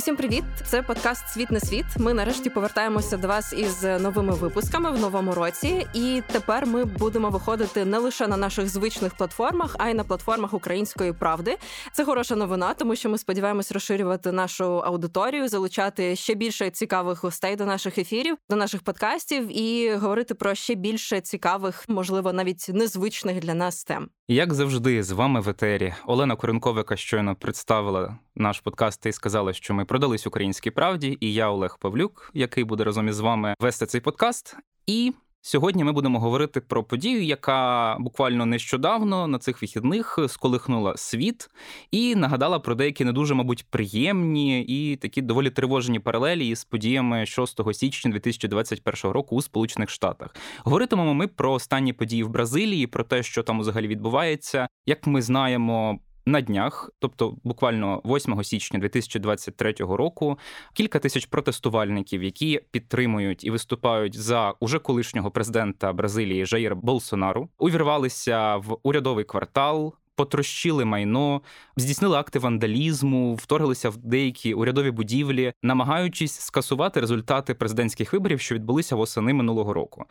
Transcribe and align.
Усім 0.00 0.16
привіт! 0.16 0.44
Це 0.66 0.82
подкаст 0.82 1.28
Світ 1.28 1.50
не 1.50 1.60
світ. 1.60 1.84
Ми 1.98 2.14
нарешті 2.14 2.50
повертаємося 2.50 3.16
до 3.16 3.28
вас 3.28 3.52
із 3.52 3.82
новими 3.82 4.34
випусками 4.34 4.90
в 4.90 5.00
новому 5.00 5.34
році. 5.34 5.86
І 5.94 6.22
тепер 6.32 6.66
ми 6.66 6.84
будемо 6.84 7.30
виходити 7.30 7.84
не 7.84 7.98
лише 7.98 8.28
на 8.28 8.36
наших 8.36 8.68
звичних 8.68 9.14
платформах, 9.14 9.76
а 9.78 9.88
й 9.88 9.94
на 9.94 10.04
платформах 10.04 10.54
української 10.54 11.12
правди. 11.12 11.56
Це 11.92 12.04
хороша 12.04 12.36
новина, 12.36 12.74
тому 12.74 12.96
що 12.96 13.10
ми 13.10 13.18
сподіваємось 13.18 13.72
розширювати 13.72 14.32
нашу 14.32 14.64
аудиторію, 14.64 15.48
залучати 15.48 16.16
ще 16.16 16.34
більше 16.34 16.70
цікавих 16.70 17.22
гостей 17.22 17.56
до 17.56 17.66
наших 17.66 17.98
ефірів, 17.98 18.36
до 18.50 18.56
наших 18.56 18.82
подкастів 18.82 19.58
і 19.58 19.94
говорити 19.94 20.34
про 20.34 20.54
ще 20.54 20.74
більше 20.74 21.20
цікавих, 21.20 21.84
можливо, 21.88 22.32
навіть 22.32 22.66
незвичних 22.68 23.40
для 23.40 23.54
нас 23.54 23.84
тем. 23.84 24.08
Як 24.32 24.54
завжди, 24.54 25.02
з 25.02 25.10
вами 25.10 25.40
в 25.40 25.48
етері 25.48 25.94
Олена 26.06 26.36
Коренковика 26.36 26.96
щойно 26.96 27.36
представила 27.36 28.18
наш 28.34 28.60
подкаст 28.60 29.06
і 29.06 29.12
сказала, 29.12 29.52
що 29.52 29.74
ми 29.74 29.84
продались 29.84 30.26
українській 30.26 30.70
правді, 30.70 31.18
і 31.20 31.34
я 31.34 31.50
Олег 31.50 31.78
Павлюк, 31.80 32.30
який 32.34 32.64
буде 32.64 32.84
разом 32.84 33.08
із 33.08 33.20
вами 33.20 33.54
вести 33.60 33.86
цей 33.86 34.00
подкаст. 34.00 34.56
І 34.86 35.12
Сьогодні 35.42 35.84
ми 35.84 35.92
будемо 35.92 36.20
говорити 36.20 36.60
про 36.60 36.84
подію, 36.84 37.22
яка 37.22 37.96
буквально 38.00 38.46
нещодавно 38.46 39.26
на 39.26 39.38
цих 39.38 39.62
вихідних 39.62 40.18
сколихнула 40.28 40.96
світ 40.96 41.50
і 41.90 42.14
нагадала 42.14 42.58
про 42.58 42.74
деякі 42.74 43.04
не 43.04 43.12
дуже, 43.12 43.34
мабуть, 43.34 43.66
приємні 43.70 44.62
і 44.62 44.96
такі 44.96 45.22
доволі 45.22 45.50
тривожні 45.50 45.98
паралелі 45.98 46.48
із 46.48 46.64
подіями 46.64 47.26
6 47.26 47.60
січня 47.74 48.10
2021 48.10 49.10
року 49.10 49.36
у 49.36 49.42
Сполучених 49.42 49.90
Штатах. 49.90 50.36
Говоритимемо 50.64 51.14
ми 51.14 51.26
про 51.26 51.52
останні 51.52 51.92
події 51.92 52.22
в 52.22 52.28
Бразилії, 52.28 52.86
про 52.86 53.04
те, 53.04 53.22
що 53.22 53.42
там 53.42 53.60
взагалі 53.60 53.88
відбувається. 53.88 54.68
Як 54.86 55.06
ми 55.06 55.22
знаємо, 55.22 55.98
на 56.26 56.40
днях, 56.40 56.90
тобто 56.98 57.36
буквально 57.44 58.02
8 58.04 58.44
січня 58.44 58.78
2023 58.78 59.72
року, 59.78 60.38
кілька 60.72 60.98
тисяч 60.98 61.26
протестувальників, 61.26 62.22
які 62.22 62.60
підтримують 62.70 63.44
і 63.44 63.50
виступають 63.50 64.18
за 64.18 64.54
уже 64.60 64.78
колишнього 64.78 65.30
президента 65.30 65.92
Бразилії 65.92 66.46
Жаїра 66.46 66.74
Болсонару, 66.74 67.48
увірвалися 67.58 68.56
в 68.56 68.76
урядовий 68.82 69.24
квартал. 69.24 69.94
Потрощили 70.14 70.84
майно, 70.84 71.42
здійснили 71.76 72.16
акти 72.16 72.38
вандалізму, 72.38 73.34
вторглися 73.34 73.90
в 73.90 73.96
деякі 73.96 74.54
урядові 74.54 74.90
будівлі, 74.90 75.52
намагаючись 75.62 76.40
скасувати 76.40 77.00
результати 77.00 77.54
президентських 77.54 78.12
виборів, 78.12 78.40
що 78.40 78.54
відбулися 78.54 78.96
восени 78.96 79.32
минулого 79.32 79.72
року. 79.72 80.04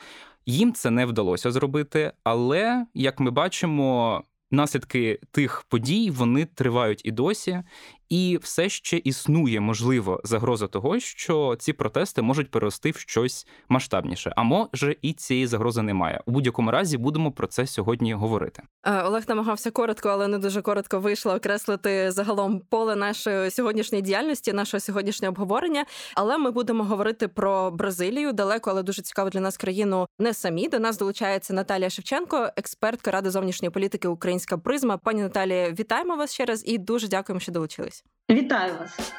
Їм 0.46 0.74
це 0.74 0.90
не 0.90 1.06
вдалося 1.06 1.52
зробити, 1.52 2.12
але 2.24 2.86
як 2.94 3.20
ми 3.20 3.32
бачимо, 3.32 4.24
наслідки 4.52 5.20
тих 5.32 5.66
подій 5.70 6.12
вони 6.12 6.46
тривають 6.46 7.02
і 7.06 7.12
досі, 7.12 7.64
і 8.10 8.40
все 8.42 8.70
ще 8.70 8.98
існує 8.98 9.60
можливо 9.60 10.22
загроза 10.24 10.68
того, 10.68 11.00
що 11.00 11.56
ці 11.60 11.74
протести 11.74 12.22
можуть 12.22 12.52
перерости 12.52 12.92
в 12.92 12.98
щось 12.98 13.48
масштабніше. 13.70 14.34
А 14.36 14.44
може 14.44 14.96
і 15.02 15.14
цієї 15.14 15.48
загрози 15.48 15.82
немає. 15.82 16.22
У 16.26 16.32
будь-якому 16.32 16.72
разі 16.72 16.98
будемо 16.98 17.32
про 17.32 17.48
це 17.48 17.68
сьогодні 17.68 18.14
говорити. 18.14 18.64
Е, 18.84 19.02
Олег 19.02 19.24
намагався 19.28 19.72
коротко, 19.72 20.10
але 20.10 20.28
не 20.28 20.38
дуже 20.38 20.62
коротко 20.62 21.00
вийшло 21.00 21.34
окреслити 21.34 22.12
загалом 22.12 22.62
поле 22.70 22.96
нашої 22.96 23.52
сьогоднішньої 23.52 24.02
діяльності, 24.02 24.54
нашого 24.54 24.82
сьогоднішнього 24.82 25.32
обговорення. 25.32 25.86
Але 26.16 26.38
ми 26.38 26.52
будемо 26.52 26.84
говорити 26.84 27.28
про 27.28 27.72
Бразилію 27.72 28.34
далеко, 28.34 28.70
але 28.70 28.84
дуже 28.84 29.02
цікаво 29.02 29.30
для 29.30 29.40
нас 29.40 29.58
країну 29.58 30.08
не 30.20 30.34
самі. 30.34 30.70
До 30.70 30.80
нас 30.80 30.98
долучається 30.98 31.54
Наталія 31.54 31.90
Шевченко, 31.90 32.50
експертка 32.56 33.12
ради 33.12 33.32
зовнішньої 33.32 33.70
політики 33.72 34.08
Українська 34.08 34.58
призма. 34.58 34.98
Пані 34.98 35.22
Наталія, 35.22 35.72
вітаємо 35.72 36.16
вас 36.16 36.34
ще 36.34 36.46
раз 36.46 36.64
і 36.68 36.78
дуже 36.78 37.08
дякуємо, 37.08 37.40
що 37.40 37.52
долучились. 37.52 37.99
Вітаю 38.30 38.74
вас. 38.80 39.14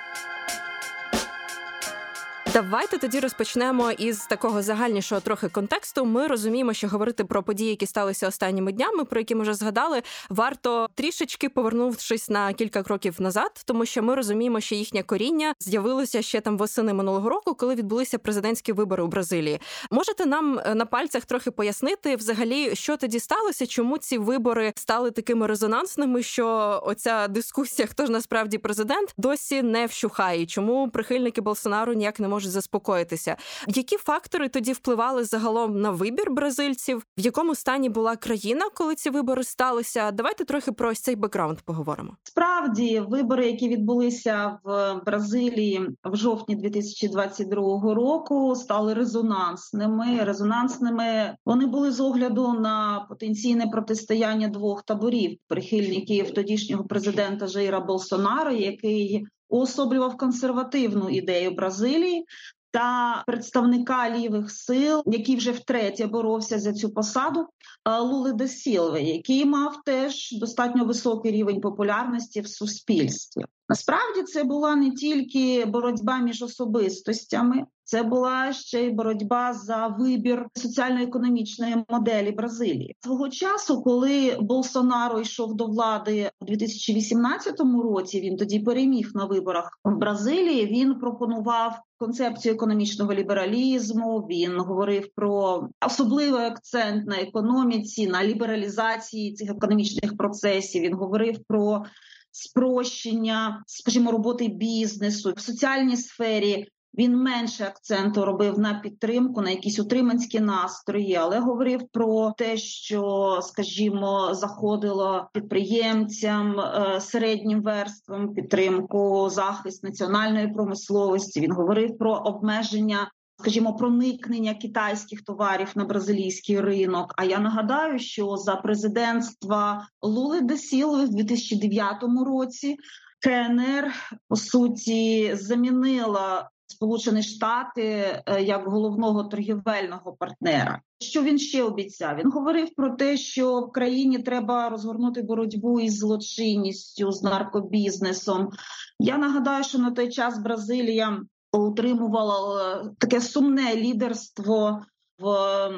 Давайте 2.53 2.99
тоді 2.99 3.21
розпочнемо 3.21 3.91
із 3.91 4.19
такого 4.27 4.63
загальнішого 4.63 5.21
трохи 5.21 5.49
контексту. 5.49 6.05
Ми 6.05 6.27
розуміємо, 6.27 6.73
що 6.73 6.89
говорити 6.89 7.25
про 7.25 7.43
події, 7.43 7.71
які 7.71 7.87
сталися 7.87 8.29
останніми 8.29 8.73
днями, 8.73 9.05
про 9.05 9.21
які 9.21 9.35
ми 9.35 9.43
вже 9.43 9.55
згадали, 9.55 10.03
варто 10.31 10.89
трішечки 10.95 11.49
повернувшись 11.49 12.29
на 12.31 12.53
кілька 12.53 12.83
кроків 12.83 13.21
назад, 13.21 13.63
тому 13.65 13.87
що 13.87 14.03
ми 14.03 14.15
розуміємо, 14.15 14.61
що 14.61 14.75
їхнє 14.75 15.03
коріння 15.03 15.55
з'явилося 15.61 16.23
ще 16.23 16.41
там 16.41 16.59
восени 16.59 16.93
минулого 16.93 17.29
року, 17.29 17.55
коли 17.55 17.75
відбулися 17.75 18.19
президентські 18.19 18.73
вибори 18.73 19.03
у 19.03 19.07
Бразилії. 19.07 19.61
Можете 19.91 20.27
нам 20.27 20.59
е, 20.59 20.75
на 20.75 20.87
пальцях 20.87 21.25
трохи 21.25 21.51
пояснити, 21.51 22.17
взагалі, 22.17 22.77
що 22.77 22.97
тоді 22.97 23.21
сталося, 23.21 23.67
чому 23.67 23.99
ці 23.99 24.19
вибори 24.19 24.73
стали 24.77 25.11
такими 25.11 25.47
резонансними, 25.47 26.23
що 26.23 26.81
оця 26.87 27.29
дискусія, 27.29 27.89
хто 27.89 28.07
ж 28.07 28.13
насправді 28.13 28.59
президент, 28.59 29.15
досі 29.17 29.63
не 29.63 29.87
вщухає. 29.87 30.47
Чому 30.47 30.91
прихильники 30.91 31.41
Болсонару 31.41 31.93
ніяк 31.93 32.21
не 32.21 32.29
можуть 32.29 32.40
можуть 32.41 32.53
заспокоїтися. 32.53 33.37
Які 33.69 33.97
фактори 33.97 34.49
тоді 34.49 34.73
впливали 34.73 35.25
загалом 35.25 35.81
на 35.81 35.91
вибір 35.91 36.31
бразильців? 36.31 37.07
В 37.19 37.21
якому 37.21 37.55
стані 37.55 37.89
була 37.89 38.17
країна, 38.17 38.65
коли 38.75 38.95
ці 38.95 39.11
вибори 39.11 39.45
сталися? 39.45 40.11
Давайте 40.11 40.45
трохи 40.45 40.73
про 40.73 40.91
ось 40.91 41.01
цей 41.01 41.17
бекграунд 41.17 41.61
поговоримо. 41.61 42.17
Справді, 42.23 43.01
вибори, 43.01 43.47
які 43.47 43.69
відбулися 43.69 44.59
в 44.65 45.01
Бразилії 45.07 45.81
в 46.05 46.17
жовтні 46.17 46.57
2022 46.57 47.95
року, 47.95 48.55
стали 48.57 48.95
резонансними. 48.95 50.25
Резонансними 50.25 51.37
вони 51.45 51.67
були 51.67 51.93
з 51.93 52.01
огляду 52.01 52.53
на 52.53 53.07
потенційне 53.09 53.67
протистояння 53.67 54.49
двох 54.49 54.83
таборів 54.83 55.39
прихильників 55.49 56.35
тодішнього 56.35 56.85
президента 56.85 57.47
Жаїра 57.47 57.81
Болсонара, 57.81 58.53
який 58.53 59.27
уособлював 59.51 60.17
консервативну 60.17 61.09
ідею 61.09 61.51
Бразилії. 61.51 62.27
Та 62.73 63.23
представника 63.27 64.11
лівих 64.11 64.51
сил, 64.51 65.03
який 65.07 65.37
вже 65.37 65.53
втретє 65.53 66.07
боровся 66.07 66.59
за 66.59 66.73
цю 66.73 66.91
посаду, 66.91 67.47
е, 67.89 67.99
Лули 67.99 68.33
де 68.33 68.49
Сілви, 68.49 69.03
який 69.03 69.45
мав 69.45 69.77
теж 69.85 70.33
достатньо 70.33 70.85
високий 70.85 71.33
рівень 71.33 71.61
популярності 71.61 72.41
в 72.41 72.49
суспільстві. 72.49 73.45
Насправді 73.69 74.23
це 74.23 74.45
була 74.45 74.77
не 74.77 74.91
тільки 74.91 75.65
боротьба 75.65 76.19
між 76.19 76.43
особистостями, 76.43 77.65
це 77.91 78.03
була 78.03 78.53
ще 78.53 78.81
й 78.87 78.91
боротьба 78.91 79.55
за 79.55 79.87
вибір 79.87 80.47
соціально-економічної 80.55 81.85
моделі 81.89 82.33
Бразилії. 82.33 82.97
Свого 83.01 83.29
часу, 83.29 83.83
коли 83.83 84.37
Болсонаро 84.41 85.21
йшов 85.21 85.55
до 85.55 85.67
влади 85.67 86.31
у 86.41 86.45
2018 86.45 87.61
році, 87.83 88.21
він 88.21 88.37
тоді 88.37 88.61
переміг 88.61 89.11
на 89.15 89.25
виборах 89.25 89.79
в 89.85 89.97
Бразилії. 89.97 90.67
Він 90.67 90.95
пропонував 90.95 91.83
концепцію 91.99 92.55
економічного 92.55 93.15
лібералізму. 93.15 94.19
Він 94.31 94.61
говорив 94.61 95.09
про 95.15 95.69
особливий 95.87 96.45
акцент 96.45 97.07
на 97.07 97.17
економіці, 97.17 98.07
на 98.07 98.25
лібералізації 98.25 99.35
цих 99.35 99.51
економічних 99.51 100.17
процесів. 100.17 100.83
Він 100.83 100.95
говорив 100.95 101.39
про 101.49 101.85
спрощення, 102.33 103.63
скажімо, 103.67 104.13
роботи 104.13 104.49
бізнесу 104.49 105.33
в 105.37 105.41
соціальній 105.41 105.97
сфері. 105.97 106.67
Він 106.99 107.17
менше 107.17 107.65
акценту 107.65 108.25
робив 108.25 108.59
на 108.59 108.75
підтримку, 108.75 109.41
на 109.41 109.51
якісь 109.51 109.79
утриманські 109.79 110.41
настрої, 110.41 111.15
але 111.15 111.39
говорив 111.39 111.81
про 111.93 112.35
те, 112.39 112.57
що, 112.57 113.39
скажімо, 113.43 114.35
заходило 114.35 115.29
підприємцям, 115.33 116.61
е, 116.61 117.01
середнім 117.01 117.63
верствам 117.63 118.35
підтримку, 118.35 119.29
захист 119.31 119.85
національної 119.85 120.49
промисловості. 120.49 121.41
Він 121.41 121.53
говорив 121.53 121.99
про 121.99 122.15
обмеження 122.15 123.11
скажімо, 123.41 123.77
проникнення 123.77 124.55
китайських 124.55 125.23
товарів 125.23 125.69
на 125.75 125.85
бразилійський 125.85 126.61
ринок. 126.61 127.15
А 127.17 127.25
я 127.25 127.39
нагадаю, 127.39 127.99
що 127.99 128.37
за 128.37 128.57
президентства 128.57 129.89
Лули 130.03 130.41
де 130.41 130.57
Сілви 130.57 131.05
в 131.05 131.09
2009 131.09 131.97
році 132.27 132.77
КНР 133.21 133.93
по 134.29 134.37
суті 134.37 135.35
замінила. 135.35 136.51
Сполучені 136.71 137.23
Штати 137.23 137.83
е, 138.27 138.43
як 138.43 138.69
головного 138.69 139.25
торгівельного 139.25 140.13
партнера. 140.13 140.81
Що 141.01 141.23
він 141.23 141.39
ще 141.39 141.63
обіцяв? 141.63 142.17
Він 142.17 142.31
говорив 142.31 142.75
про 142.77 142.91
те, 142.91 143.17
що 143.17 143.61
в 143.61 143.73
країні 143.73 144.19
треба 144.19 144.69
розгорнути 144.69 145.23
боротьбу 145.23 145.81
із 145.81 145.99
злочинністю 145.99 147.13
з 147.13 147.23
наркобізнесом. 147.23 148.51
Я 148.99 149.19
нагадаю, 149.19 149.65
що 149.65 149.79
на 149.79 149.91
той 149.91 150.09
час 150.09 150.39
Бразилія 150.39 151.21
утримувала 151.53 152.75
е, 152.75 152.91
таке 152.99 153.21
сумне 153.21 153.77
лідерство 153.77 154.83
в 155.21 155.71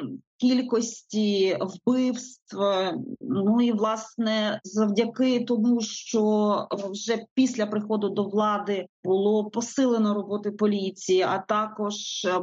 кількості 0.43 1.57
вбивств. 1.61 2.57
Ну 3.21 3.61
і 3.61 3.71
власне 3.71 4.61
завдяки 4.63 5.39
тому, 5.39 5.81
що 5.81 6.67
вже 6.71 7.25
після 7.33 7.65
приходу 7.65 8.09
до 8.09 8.23
влади 8.23 8.87
було 9.03 9.45
посилено 9.45 10.13
роботи 10.13 10.51
поліції, 10.51 11.21
а 11.21 11.39
також 11.39 11.95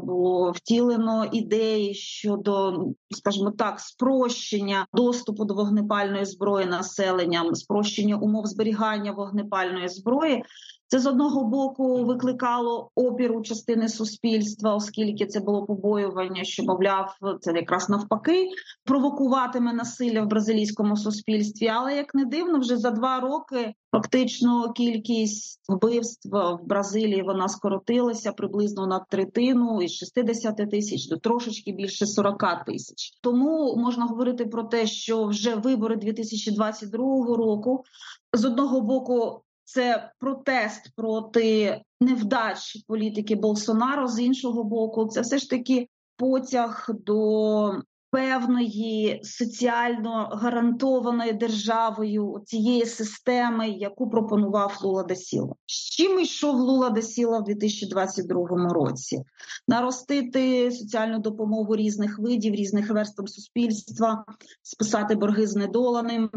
було 0.02 0.50
втілено 0.50 1.24
ідеї 1.32 1.94
щодо, 1.94 2.84
скажімо 3.10 3.50
так, 3.50 3.80
спрощення 3.80 4.86
доступу 4.94 5.44
до 5.44 5.54
вогнепальної 5.54 6.24
зброї 6.24 6.66
населенням, 6.66 7.54
спрощення 7.54 8.16
умов 8.16 8.46
зберігання 8.46 9.12
вогнепальної 9.12 9.88
зброї. 9.88 10.42
Це 10.90 10.98
з 10.98 11.06
одного 11.06 11.44
боку 11.44 12.04
викликало 12.04 12.90
опір 12.94 13.32
у 13.32 13.42
частини 13.42 13.88
суспільства, 13.88 14.74
оскільки 14.74 15.26
це 15.26 15.40
було 15.40 15.66
побоювання, 15.66 16.44
що 16.44 16.62
мовляв, 16.62 17.14
це 17.40 17.52
якраз 17.52 17.88
навпаки 17.88 18.48
провокуватиме 18.84 19.72
насилля 19.72 20.22
в 20.22 20.26
бразилійському 20.26 20.96
суспільстві. 20.96 21.68
Але 21.68 21.96
як 21.96 22.14
не 22.14 22.24
дивно, 22.24 22.58
вже 22.58 22.76
за 22.76 22.90
два 22.90 23.20
роки 23.20 23.74
фактично 23.92 24.72
кількість 24.72 25.60
вбивств 25.68 26.28
в 26.28 26.66
Бразилії 26.66 27.22
вона 27.22 27.48
скоротилася 27.48 28.32
приблизно 28.32 28.86
на 28.86 28.98
третину 28.98 29.82
із 29.82 29.92
60 29.92 30.70
тисяч 30.70 31.08
до 31.08 31.16
трошечки 31.16 31.72
більше 31.72 32.06
40 32.06 32.64
тисяч. 32.66 33.18
Тому 33.22 33.76
можна 33.76 34.04
говорити 34.04 34.44
про 34.44 34.62
те, 34.62 34.86
що 34.86 35.24
вже 35.24 35.54
вибори 35.54 35.96
2022 35.96 37.36
року 37.36 37.84
з 38.32 38.44
одного 38.44 38.80
боку 38.80 39.42
це 39.74 40.10
протест 40.18 40.90
проти 40.96 41.80
невдач 42.00 42.84
політики 42.86 43.36
Болсонаро. 43.36 44.08
З 44.08 44.20
іншого 44.20 44.64
боку, 44.64 45.06
це 45.06 45.20
все 45.20 45.38
ж 45.38 45.50
таки 45.50 45.88
потяг 46.16 46.90
до 47.06 47.72
певної 48.10 49.20
соціально 49.22 50.28
гарантованої 50.32 51.32
державою 51.32 52.42
цієї 52.46 52.86
системи, 52.86 53.68
яку 53.68 54.10
пропонував 54.10 54.78
Лула 54.82 55.02
да 55.02 55.14
Сілва. 55.14 55.54
З 55.66 55.72
чим 55.72 56.20
йшов 56.20 56.56
Лула 56.56 56.90
да 56.90 57.02
Сілва 57.02 57.38
в 57.38 57.44
2022 57.44 58.48
році? 58.72 59.22
Наростити 59.68 60.70
соціальну 60.70 61.18
допомогу 61.18 61.76
різних 61.76 62.18
видів, 62.18 62.54
різних 62.54 62.90
верств 62.90 63.28
суспільства, 63.28 64.24
списати 64.62 65.14
борги 65.14 65.46
з 65.46 65.56
недоланим 65.56 66.30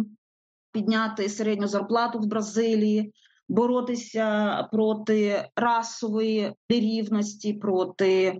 підняти 0.73 1.29
середню 1.29 1.67
зарплату 1.67 2.19
в 2.19 2.25
Бразилії, 2.25 3.13
боротися 3.49 4.67
проти 4.71 5.49
расової 5.55 6.53
нерівності, 6.69 7.53
проти 7.53 8.39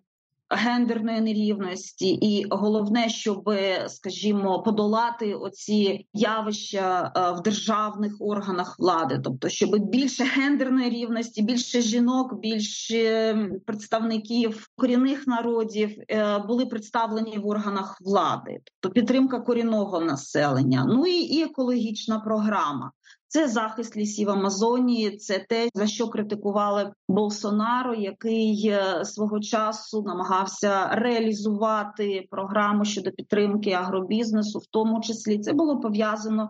гендерної 0.55 1.21
нерівності, 1.21 2.07
і 2.07 2.45
головне, 2.49 3.09
щоб, 3.09 3.49
скажімо, 3.87 4.63
подолати 4.63 5.33
оці 5.33 6.07
явища 6.13 7.11
е, 7.15 7.31
в 7.31 7.41
державних 7.41 8.15
органах 8.19 8.79
влади, 8.79 9.21
тобто, 9.23 9.49
щоб 9.49 9.69
більше 9.89 10.23
гендерної 10.23 10.89
рівності, 10.89 11.41
більше 11.41 11.81
жінок, 11.81 12.39
більше 12.39 13.35
представників 13.65 14.67
корінних 14.75 15.27
народів 15.27 15.97
е, 16.09 16.39
були 16.39 16.65
представлені 16.65 17.37
в 17.37 17.47
органах 17.47 17.97
влади, 18.01 18.59
тобто 18.79 18.93
підтримка 18.93 19.39
корінного 19.39 19.99
населення, 19.99 20.85
ну 20.89 21.05
і, 21.05 21.19
і 21.19 21.43
екологічна 21.43 22.19
програма. 22.19 22.91
Це 23.33 23.47
захист 23.47 23.97
лісів 23.97 24.29
Амазонії, 24.29 25.17
це 25.17 25.45
те, 25.49 25.69
за 25.73 25.87
що 25.87 26.07
критикували 26.07 26.91
Болсонаро, 27.07 27.93
який 27.93 28.67
е, 28.67 29.05
свого 29.05 29.39
часу 29.39 30.03
намагався 30.05 30.87
реалізувати 30.87 32.27
програму 32.31 32.85
щодо 32.85 33.11
підтримки 33.11 33.71
агробізнесу, 33.71 34.59
в 34.59 34.65
тому 34.65 35.01
числі. 35.01 35.39
Це 35.39 35.53
було 35.53 35.79
пов'язано 35.79 36.49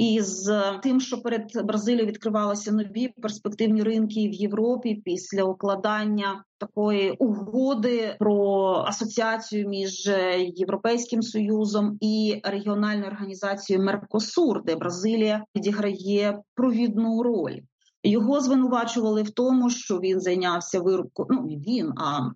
із 0.00 0.50
тим, 0.82 1.00
що 1.00 1.22
перед 1.22 1.64
Бразилією 1.64 2.06
відкривалися 2.06 2.72
нові 2.72 3.08
перспективні 3.08 3.82
ринки 3.82 4.28
в 4.28 4.32
Європі 4.32 5.02
після 5.04 5.44
укладання 5.44 6.44
такої 6.58 7.10
угоди 7.10 8.16
про 8.18 8.74
асоціацію 8.86 9.68
між 9.68 10.10
Європейським 10.54 11.22
союзом 11.22 11.98
і 12.00 12.40
регіональною 12.44 13.10
організацією 13.10 13.84
Меркосур, 13.84 14.64
де 14.64 14.76
Бразилія 14.76 15.44
відіграє 15.56 16.38
провідну 16.54 17.22
роль. 17.22 17.60
Його 18.02 18.40
звинувачували 18.40 19.22
в 19.22 19.30
тому, 19.30 19.70
що 19.70 19.98
він 19.98 20.20
зайнявся 20.20 20.80
вирубкою. 20.80 21.28
Ну 21.30 21.46
він 21.46 21.92
а 21.96 22.30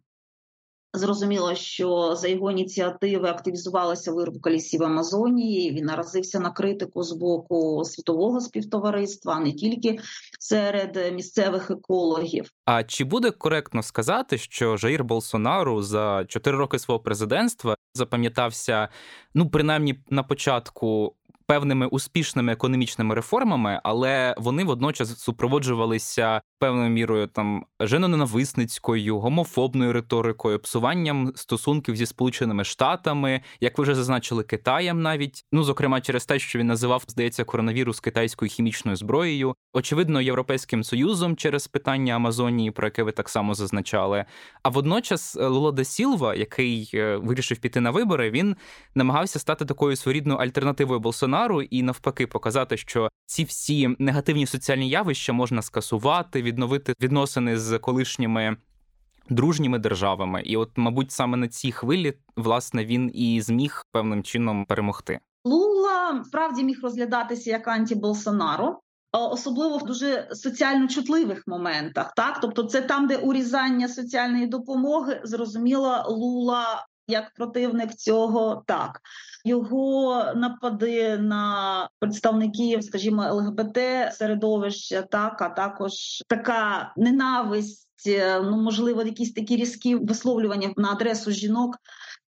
Зрозуміло, 0.94 1.54
що 1.54 2.14
за 2.16 2.28
його 2.28 2.50
ініціативи 2.50 3.28
активізувалася 3.28 4.12
вирубка 4.12 4.50
лісів 4.50 4.82
Амазонії. 4.82 5.70
Він 5.70 5.84
наразився 5.84 6.40
на 6.40 6.50
критику 6.50 7.02
з 7.02 7.12
боку 7.12 7.84
світового 7.84 8.40
співтовариства, 8.40 9.34
а 9.34 9.40
не 9.40 9.52
тільки 9.52 9.98
серед 10.40 11.14
місцевих 11.14 11.70
екологів. 11.70 12.50
А 12.64 12.84
чи 12.84 13.04
буде 13.04 13.30
коректно 13.30 13.82
сказати, 13.82 14.38
що 14.38 14.76
Жаїр 14.76 15.04
Болсонару 15.04 15.82
за 15.82 16.24
чотири 16.28 16.56
роки 16.56 16.78
свого 16.78 17.00
президентства 17.00 17.76
запам'ятався, 17.94 18.88
ну 19.34 19.50
принаймні 19.50 19.94
на 20.10 20.22
початку 20.22 21.14
певними 21.46 21.86
успішними 21.86 22.52
економічними 22.52 23.14
реформами, 23.14 23.80
але 23.84 24.34
вони 24.38 24.64
водночас 24.64 25.18
супроводжувалися 25.18 26.40
певною 26.58 26.90
мірою 26.90 27.26
там 27.26 27.64
женоненависницькою, 27.80 29.18
гомофобною 29.18 29.92
риторикою, 29.92 30.58
псуванням 30.58 31.32
стосунків 31.34 31.96
зі 31.96 32.06
сполученими 32.06 32.64
штатами, 32.64 33.40
як 33.60 33.78
ви 33.78 33.82
вже 33.82 33.94
зазначили, 33.94 34.44
Китаєм 34.44 35.02
навіть 35.02 35.44
ну 35.52 35.64
зокрема 35.64 36.00
через 36.00 36.26
те, 36.26 36.38
що 36.38 36.58
він 36.58 36.66
називав, 36.66 37.04
здається, 37.08 37.44
коронавірус 37.44 38.00
китайською 38.00 38.50
хімічною 38.50 38.96
зброєю, 38.96 39.54
очевидно, 39.72 40.20
європейським 40.20 40.84
союзом 40.84 41.36
через 41.36 41.66
питання 41.66 42.14
Амазонії, 42.14 42.70
про 42.70 42.86
яке 42.86 43.02
ви 43.02 43.12
так 43.12 43.28
само 43.28 43.54
зазначали. 43.54 44.24
А 44.62 44.68
водночас 44.68 45.36
е, 45.36 45.46
Лула 45.46 45.72
де 45.72 45.84
Сілва, 45.84 46.34
який 46.34 46.90
е, 46.94 47.16
вирішив 47.16 47.58
піти 47.58 47.80
на 47.80 47.90
вибори, 47.90 48.30
він 48.30 48.56
намагався 48.94 49.38
стати 49.38 49.64
такою 49.64 49.96
своєрідною 49.96 50.38
альтернативою 50.38 51.00
Болсонару, 51.00 51.33
Болсонару 51.34 51.62
і 51.62 51.82
навпаки 51.82 52.26
показати, 52.26 52.76
що 52.76 53.08
ці 53.26 53.44
всі 53.44 53.96
негативні 53.98 54.46
соціальні 54.46 54.88
явища 54.88 55.32
можна 55.32 55.62
скасувати, 55.62 56.42
відновити 56.42 56.94
відносини 57.00 57.58
з 57.58 57.78
колишніми. 57.78 58.56
Дружніми 59.30 59.78
державами, 59.78 60.42
і, 60.42 60.56
от, 60.56 60.70
мабуть, 60.76 61.12
саме 61.12 61.36
на 61.36 61.48
цій 61.48 61.72
хвилі 61.72 62.14
власне 62.36 62.84
він 62.84 63.10
і 63.14 63.40
зміг 63.40 63.82
певним 63.92 64.22
чином 64.22 64.64
перемогти. 64.64 65.20
Лула 65.44 66.22
справді 66.26 66.64
міг 66.64 66.80
розглядатися 66.82 67.50
як 67.50 67.68
анті-Болсонаро, 67.68 68.78
особливо 69.12 69.78
в 69.78 69.84
дуже 69.84 70.28
соціально 70.32 70.88
чутливих 70.88 71.44
моментах. 71.46 72.12
Так, 72.16 72.40
тобто, 72.40 72.62
це 72.62 72.80
там, 72.80 73.06
де 73.06 73.16
урізання 73.16 73.88
соціальної 73.88 74.46
допомоги, 74.46 75.20
зрозуміло, 75.24 76.04
Лула 76.08 76.86
як 77.08 77.34
противник 77.34 77.94
цього 77.94 78.62
так 78.66 79.00
його 79.44 80.24
напади 80.36 81.18
на 81.18 81.88
представників, 81.98 82.84
скажімо, 82.84 83.34
ЛГБТ 83.34 83.78
середовища, 84.12 85.02
так 85.02 85.42
а 85.42 85.48
також 85.48 85.92
така 86.28 86.92
ненависть, 86.96 88.06
е, 88.06 88.40
ну 88.40 88.62
можливо, 88.62 89.02
якісь 89.02 89.32
такі 89.32 89.56
різкі 89.56 89.94
висловлювання 89.94 90.72
на 90.76 90.92
адресу 90.92 91.30
жінок. 91.30 91.76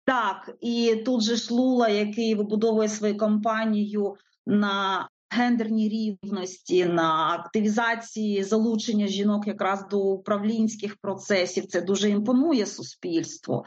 Так, 0.05 0.51
і 0.61 1.03
тут 1.07 1.23
же 1.23 1.37
ж 1.37 1.55
Лула, 1.55 1.89
який 1.89 2.35
вибудовує 2.35 2.89
свою 2.89 3.17
кампанію 3.17 4.17
на 4.47 5.09
гендерній 5.35 5.89
рівності, 5.89 6.85
на 6.85 7.39
активізації 7.41 8.43
залучення 8.43 9.07
жінок 9.07 9.47
якраз 9.47 9.89
до 9.91 10.01
управлінських 10.01 10.97
процесів. 10.97 11.67
Це 11.67 11.81
дуже 11.81 12.11
імпонує 12.11 12.67
суспільство. 12.67 13.65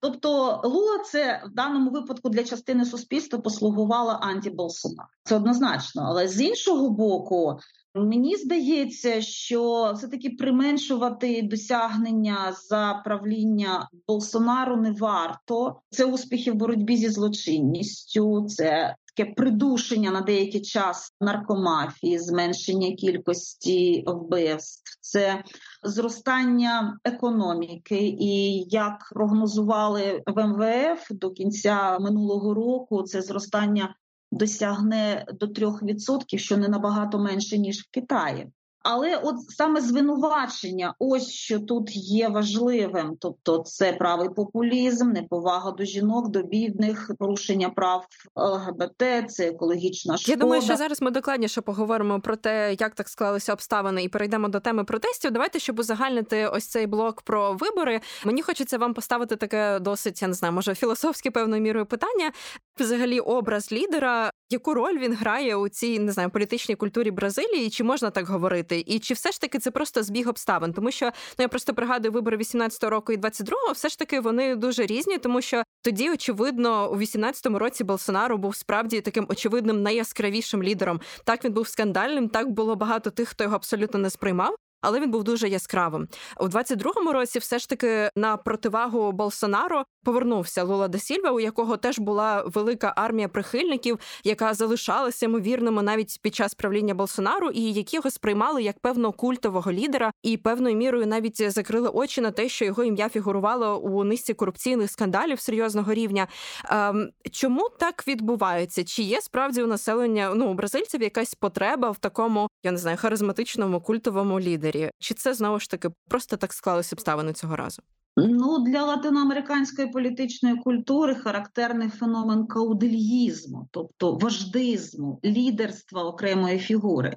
Тобто, 0.00 0.60
Лула 0.64 0.98
це 1.12 1.42
в 1.46 1.54
даному 1.54 1.90
випадку 1.90 2.28
для 2.28 2.44
частини 2.44 2.84
суспільства 2.84 3.38
послугувала 3.38 4.12
антіболсона. 4.12 5.06
Це 5.24 5.36
однозначно, 5.36 6.02
але 6.06 6.28
з 6.28 6.40
іншого 6.40 6.90
боку. 6.90 7.58
Мені 7.96 8.36
здається, 8.36 9.20
що 9.20 9.92
все 9.96 10.08
таки 10.08 10.30
применшувати 10.30 11.42
досягнення 11.42 12.56
за 12.68 13.02
правління 13.04 13.88
Болсонару 14.08 14.76
не 14.76 14.92
варто. 14.92 15.80
Це 15.90 16.04
успіхи 16.04 16.52
в 16.52 16.54
боротьбі 16.54 16.96
зі 16.96 17.08
злочинністю, 17.08 18.46
це 18.48 18.96
таке 19.16 19.34
придушення 19.34 20.10
на 20.10 20.20
деякий 20.20 20.60
час 20.60 21.16
наркомафії, 21.20 22.18
зменшення 22.18 22.92
кількості 22.92 24.04
вбивств, 24.06 24.98
це 25.00 25.44
зростання 25.82 26.98
економіки. 27.04 27.98
І 28.20 28.64
як 28.68 29.10
прогнозували 29.14 30.22
в 30.26 30.46
МВФ 30.46 31.06
до 31.10 31.30
кінця 31.30 31.98
минулого 31.98 32.54
року, 32.54 33.02
це 33.02 33.22
зростання 33.22 33.94
досягне 34.32 35.26
до 35.40 35.46
3%, 35.46 36.38
що 36.38 36.56
не 36.56 36.68
набагато 36.68 37.18
менше 37.18 37.58
ніж 37.58 37.80
в 37.80 37.90
Китаї. 37.90 38.46
Але 38.84 39.16
от 39.16 39.36
саме 39.48 39.80
звинувачення, 39.80 40.94
ось 40.98 41.30
що 41.30 41.60
тут 41.60 41.96
є 41.96 42.28
важливим, 42.28 43.16
тобто 43.20 43.58
це 43.58 43.92
правий 43.92 44.28
популізм, 44.28 45.10
неповага 45.10 45.70
до 45.70 45.84
жінок, 45.84 46.28
до 46.28 46.42
бідних, 46.42 47.10
порушення 47.18 47.70
прав 47.70 48.06
ЛГБТ, 48.36 49.30
це 49.30 49.48
екологічна 49.48 50.16
шкода. 50.16 50.32
Я 50.32 50.36
думаю, 50.36 50.62
що 50.62 50.76
зараз 50.76 51.02
ми 51.02 51.10
докладніше 51.10 51.60
поговоримо 51.60 52.20
про 52.20 52.36
те, 52.36 52.76
як 52.80 52.94
так 52.94 53.08
склалися 53.08 53.52
обставини, 53.52 54.04
і 54.04 54.08
перейдемо 54.08 54.48
до 54.48 54.60
теми 54.60 54.84
протестів. 54.84 55.30
Давайте, 55.30 55.58
щоб 55.58 55.78
узагальнити 55.78 56.46
ось 56.46 56.66
цей 56.66 56.86
блок 56.86 57.22
про 57.22 57.52
вибори. 57.52 58.00
Мені 58.24 58.42
хочеться 58.42 58.78
вам 58.78 58.94
поставити 58.94 59.36
таке 59.36 59.78
досить, 59.78 60.22
я 60.22 60.28
не 60.28 60.34
знаю, 60.34 60.54
може 60.54 60.74
філософське 60.74 61.30
певною 61.30 61.62
мірою 61.62 61.86
питання. 61.86 62.32
Взагалі, 62.80 63.20
образ 63.20 63.72
лідера, 63.72 64.30
яку 64.50 64.74
роль 64.74 64.98
він 64.98 65.14
грає 65.14 65.56
у 65.56 65.68
цій 65.68 65.98
не 65.98 66.12
знаю 66.12 66.30
політичній 66.30 66.76
культурі 66.76 67.10
Бразилії? 67.10 67.70
Чи 67.70 67.84
можна 67.84 68.10
так 68.10 68.26
говорити? 68.26 68.84
І 68.86 68.98
чи 68.98 69.14
все 69.14 69.32
ж 69.32 69.40
таки 69.40 69.58
це 69.58 69.70
просто 69.70 70.02
збіг 70.02 70.28
обставин? 70.28 70.72
Тому 70.72 70.90
що 70.90 71.06
ну 71.06 71.42
я 71.42 71.48
просто 71.48 71.74
пригадую 71.74 72.12
вибори 72.12 72.36
18-го 72.36 72.90
року 72.90 73.12
і 73.12 73.16
22-го, 73.16 73.72
все 73.72 73.88
ж 73.88 73.98
таки 73.98 74.20
вони 74.20 74.56
дуже 74.56 74.86
різні, 74.86 75.18
тому 75.18 75.40
що 75.40 75.62
тоді, 75.82 76.10
очевидно, 76.10 76.90
у 76.92 76.96
18-му 76.96 77.58
році 77.58 77.84
Болсонару 77.84 78.38
був 78.38 78.56
справді 78.56 79.00
таким 79.00 79.26
очевидним 79.28 79.82
найяскравішим 79.82 80.62
лідером. 80.62 81.00
Так 81.24 81.44
він 81.44 81.52
був 81.52 81.68
скандальним. 81.68 82.28
Так 82.28 82.50
було 82.50 82.76
багато 82.76 83.10
тих, 83.10 83.28
хто 83.28 83.44
його 83.44 83.56
абсолютно 83.56 84.00
не 84.00 84.10
сприймав 84.10 84.56
але 84.84 85.00
він 85.00 85.10
був 85.10 85.24
дуже 85.24 85.48
яскравим. 85.48 86.08
У 86.40 86.46
22-му 86.46 87.12
році, 87.12 87.38
все 87.38 87.58
ж 87.58 87.68
таки, 87.68 88.10
на 88.16 88.36
противагу 88.36 89.12
Болсонаро 89.12 89.84
повернувся 90.04 90.64
Лула 90.64 90.88
де 90.88 90.98
Сільва, 90.98 91.30
у 91.30 91.40
якого 91.40 91.76
теж 91.76 91.98
була 91.98 92.42
велика 92.46 92.92
армія 92.96 93.28
прихильників, 93.28 93.98
яка 94.24 94.54
залишалася 94.54 95.26
ймовірними 95.26 95.82
навіть 95.82 96.18
під 96.22 96.34
час 96.34 96.54
правління 96.54 96.94
Болсонару, 96.94 97.50
і 97.50 97.72
які 97.72 97.96
його 97.96 98.10
сприймали 98.10 98.62
як 98.62 98.78
певного 98.78 99.12
культового 99.12 99.72
лідера, 99.72 100.12
і 100.22 100.36
певною 100.36 100.76
мірою 100.76 101.06
навіть 101.06 101.52
закрили 101.52 101.88
очі 101.88 102.20
на 102.20 102.30
те, 102.30 102.48
що 102.48 102.64
його 102.64 102.84
ім'я 102.84 103.08
фігурувало 103.08 103.78
у 103.78 104.04
низці 104.04 104.34
корупційних 104.34 104.90
скандалів 104.90 105.40
серйозного 105.40 105.94
рівня. 105.94 106.28
Ем, 106.64 107.10
чому 107.30 107.68
так 107.78 108.08
відбувається? 108.08 108.84
Чи 108.84 109.02
є 109.02 109.20
справді 109.20 109.62
у 109.62 109.66
населення 109.66 110.32
ну 110.34 110.46
у 110.46 110.54
бразильців 110.54 111.02
якась 111.02 111.34
потреба 111.34 111.90
в 111.90 111.98
такому, 111.98 112.48
я 112.62 112.72
не 112.72 112.78
знаю, 112.78 112.96
харизматичному 112.96 113.80
культовому 113.80 114.40
лідері? 114.40 114.90
чи 114.98 115.14
це 115.14 115.34
знову 115.34 115.60
ж 115.60 115.70
таки 115.70 115.88
просто 116.08 116.36
так 116.36 116.52
склалися 116.52 116.96
обставини 116.96 117.32
цього 117.32 117.56
разу? 117.56 117.82
Ну 118.16 118.58
для 118.58 118.84
латиноамериканської 118.84 119.88
політичної 119.88 120.56
культури 120.56 121.14
характерний 121.14 121.88
феномен 121.88 122.46
каудильїзму, 122.46 123.68
тобто 123.70 124.14
вождизму, 124.14 125.20
лідерства 125.24 126.04
окремої 126.04 126.58
фігури. 126.58 127.16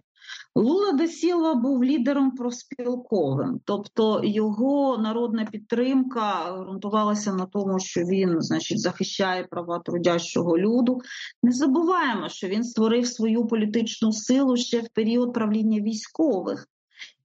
Лула 0.56 0.92
де 0.92 1.08
Сілва 1.08 1.56
був 1.56 1.84
лідером 1.84 2.32
профспілковим, 2.32 3.60
тобто 3.66 4.22
його 4.24 4.98
народна 4.98 5.46
підтримка 5.46 6.54
ґрунтувалася 6.54 7.34
на 7.34 7.46
тому, 7.46 7.80
що 7.80 8.02
він, 8.02 8.42
значить, 8.42 8.80
захищає 8.80 9.44
права 9.44 9.80
трудящого 9.80 10.58
люду. 10.58 11.02
Не 11.44 11.52
забуваємо, 11.52 12.30
що 12.30 12.48
він 12.48 12.64
створив 12.64 13.08
свою 13.08 13.48
політичну 13.48 14.12
силу 14.12 14.58
ще 14.58 14.82
в 14.82 14.90
період 14.90 15.34
правління 15.34 15.82
військових. 15.82 16.68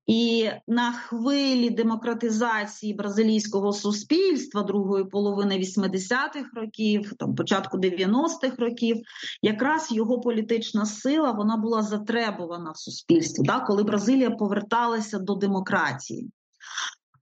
І 0.07 0.51
на 0.67 0.93
хвилі 0.93 1.71
демократизації 1.71 2.95
бразилійського 2.95 3.73
суспільства 3.73 4.63
другої 4.63 5.05
половини 5.05 5.59
80-х 5.59 6.45
років, 6.55 7.13
там 7.19 7.35
початку 7.35 7.79
90-х 7.79 8.57
років, 8.59 9.03
якраз 9.43 9.93
його 9.93 10.21
політична 10.21 10.87
сила 10.87 11.31
вона 11.31 11.57
була 11.57 11.83
затребувана 11.83 12.71
в 12.71 12.77
суспільстві, 12.77 13.43
да, 13.47 13.61
коли 13.61 13.83
Бразилія 13.83 14.31
поверталася 14.31 15.19
до 15.19 15.35
демократії. 15.35 16.31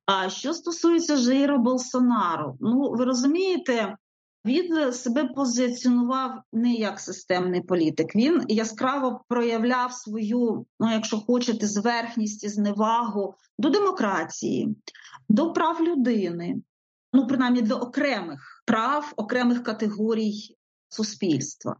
А 0.06 0.28
що 0.28 0.54
стосується 0.54 1.16
Жейро 1.16 1.58
Болсонару, 1.58 2.56
ну 2.60 2.90
ви 2.90 3.04
розумієте, 3.04 3.96
він 4.44 4.92
себе 4.92 5.24
позиціонував 5.24 6.42
не 6.52 6.72
як 6.72 7.00
системний 7.00 7.60
політик. 7.60 8.16
Він 8.16 8.44
яскраво 8.48 9.24
проявляв 9.28 9.92
свою, 9.92 10.66
ну 10.80 10.92
якщо 10.92 11.20
хочете, 11.20 11.66
зверхність 11.66 12.44
і 12.44 12.48
зневагу 12.48 13.34
до 13.58 13.70
демократії, 13.70 14.76
до 15.28 15.52
прав 15.52 15.82
людини, 15.82 16.56
ну 17.12 17.26
принаймні 17.26 17.62
до 17.62 17.76
окремих 17.76 18.62
прав, 18.66 19.12
окремих 19.16 19.62
категорій 19.62 20.56
суспільства. 20.88 21.76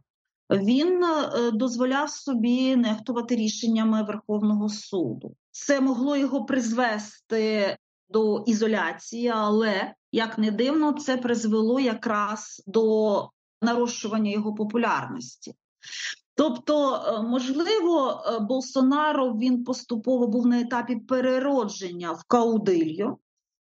Він 0.51 1.03
е, 1.03 1.51
дозволяв 1.51 2.09
собі 2.09 2.75
нехтувати 2.75 3.35
рішеннями 3.35 4.03
Верховного 4.03 4.69
суду. 4.69 5.35
Це 5.51 5.81
могло 5.81 6.17
його 6.17 6.45
призвести 6.45 7.77
до 8.13 8.43
ізоляції, 8.47 9.27
але 9.27 9.93
як 10.11 10.37
не 10.37 10.51
дивно, 10.51 10.93
це 10.93 11.17
призвело 11.17 11.79
якраз 11.79 12.63
до 12.67 13.29
нарощування 13.61 14.31
його 14.31 14.53
популярності. 14.53 15.55
Тобто, 16.35 16.95
е, 16.95 17.21
можливо, 17.21 18.23
е, 18.25 18.39
Болсонаро 18.39 19.33
він 19.33 19.63
поступово 19.63 20.27
був 20.27 20.47
на 20.47 20.59
етапі 20.59 20.95
переродження 20.95 22.11
в 22.11 22.23
Каудильо, 22.23 23.17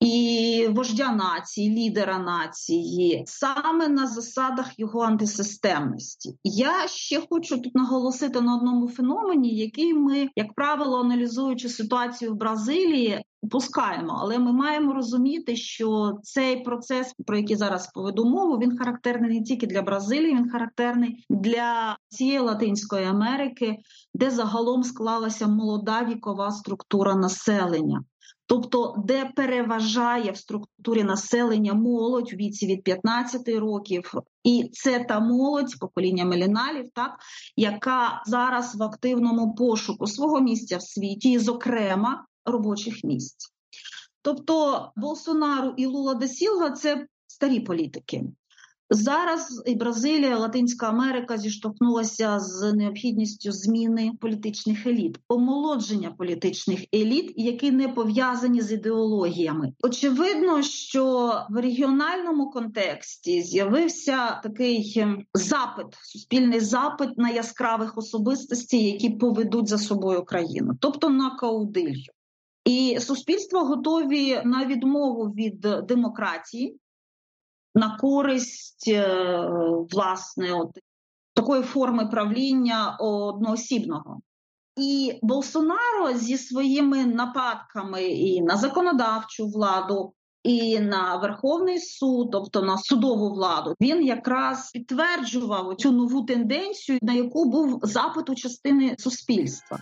і 0.04 0.68
вождя 0.68 1.12
нації, 1.12 1.70
лідера 1.70 2.18
нації, 2.18 3.24
саме 3.26 3.88
на 3.88 4.06
засадах 4.06 4.78
його 4.78 5.00
антисистемності. 5.00 6.38
Я 6.44 6.88
ще 6.88 7.22
хочу 7.30 7.60
тут 7.60 7.74
наголосити 7.74 8.40
на 8.40 8.56
одному 8.56 8.88
феномені, 8.88 9.56
який 9.56 9.94
ми, 9.94 10.28
як 10.36 10.54
правило, 10.54 11.00
аналізуючи 11.00 11.68
ситуацію 11.68 12.32
в 12.32 12.36
Бразилії, 12.36 13.24
пускаємо, 13.50 14.18
але 14.20 14.38
ми 14.38 14.52
маємо 14.52 14.92
розуміти, 14.92 15.56
що 15.56 16.18
цей 16.22 16.62
процес, 16.62 17.14
про 17.26 17.36
який 17.36 17.56
зараз 17.56 17.92
поведу 17.92 18.24
мову, 18.24 18.58
він 18.58 18.78
характерний 18.78 19.38
не 19.38 19.44
тільки 19.44 19.66
для 19.66 19.82
Бразилії, 19.82 20.34
він 20.34 20.50
характерний 20.50 21.24
для 21.30 21.96
цієї 22.08 22.38
Латинської 22.38 23.06
Америки, 23.06 23.76
де 24.14 24.30
загалом 24.30 24.82
склалася 24.82 25.46
молода 25.46 26.04
вікова 26.04 26.50
структура 26.50 27.14
населення 27.14 28.04
тобто 28.46 28.94
де 29.06 29.30
переважає 29.36 30.30
в 30.30 30.36
структурі 30.36 31.04
населення 31.04 31.74
молодь 31.74 32.32
у 32.32 32.36
віці 32.36 32.66
від 32.66 32.84
15 32.84 33.48
років, 33.48 34.12
і 34.44 34.70
це 34.72 35.04
та 35.04 35.20
молодь 35.20 35.78
покоління 35.80 36.24
меліналів, 36.24 36.90
так 36.94 37.10
яка 37.56 38.22
зараз 38.26 38.74
в 38.76 38.82
активному 38.82 39.54
пошуку 39.54 40.06
свого 40.06 40.40
місця 40.40 40.76
в 40.76 40.82
світі, 40.82 41.38
зокрема 41.38 42.26
робочих 42.44 43.04
місць. 43.04 43.52
Тобто 44.22 44.92
Болсонару 44.96 45.74
і 45.76 45.86
Лула 45.86 46.14
де 46.14 46.28
Сілва 46.28 46.70
це 46.70 47.06
старі 47.26 47.60
політики. 47.60 48.24
Зараз 48.90 49.62
і 49.66 49.74
Бразилія, 49.74 50.38
Латинська 50.38 50.88
Америка 50.88 51.38
зіштовхнулася 51.38 52.40
з 52.40 52.72
необхідністю 52.72 53.52
зміни 53.52 54.12
політичних 54.20 54.86
еліт, 54.86 55.18
омолодження 55.28 56.10
політичних 56.10 56.84
еліт, 56.94 57.32
які 57.36 57.70
не 57.70 57.88
пов'язані 57.88 58.60
з 58.60 58.72
ідеологіями. 58.72 59.72
Очевидно, 59.82 60.62
що 60.62 61.32
в 61.50 61.56
регіональному 61.56 62.50
контексті 62.50 63.42
з'явився 63.42 64.40
такий 64.42 64.94
ем, 64.96 65.24
запит, 65.34 65.86
суспільний 66.02 66.60
запит 66.60 67.18
на 67.18 67.30
яскравих 67.30 67.98
особистостей, 67.98 68.84
які 68.84 69.10
поведуть 69.10 69.68
за 69.68 69.78
собою 69.78 70.24
країну, 70.24 70.72
тобто 70.80 71.10
на 71.10 71.36
каудилью. 71.36 72.12
І 72.64 72.98
суспільства 73.00 73.62
готові 73.62 74.40
на 74.44 74.66
відмову 74.66 75.24
від 75.24 75.60
демократії 75.60 76.78
на 77.74 77.96
користь 77.96 78.88
е, 78.88 79.06
власне 79.90 80.52
от 80.52 80.78
такої 81.34 81.62
форми 81.62 82.06
правління 82.06 82.96
одноосібного. 83.00 84.20
І 84.76 85.18
Болсонаро 85.22 86.12
зі 86.14 86.38
своїми 86.38 87.06
нападками 87.06 88.02
і 88.04 88.42
на 88.42 88.56
законодавчу 88.56 89.46
владу, 89.46 90.12
і 90.42 90.80
на 90.80 91.16
Верховний 91.16 91.78
суд, 91.78 92.30
тобто 92.32 92.62
на 92.62 92.78
судову 92.78 93.30
владу, 93.30 93.74
він 93.80 94.04
якраз 94.04 94.70
підтверджував 94.70 95.76
цю 95.76 95.92
нову 95.92 96.22
тенденцію, 96.22 96.98
на 97.02 97.12
яку 97.12 97.44
був 97.44 97.80
запит 97.82 98.30
у 98.30 98.34
частини 98.34 98.96
суспільства. 98.98 99.78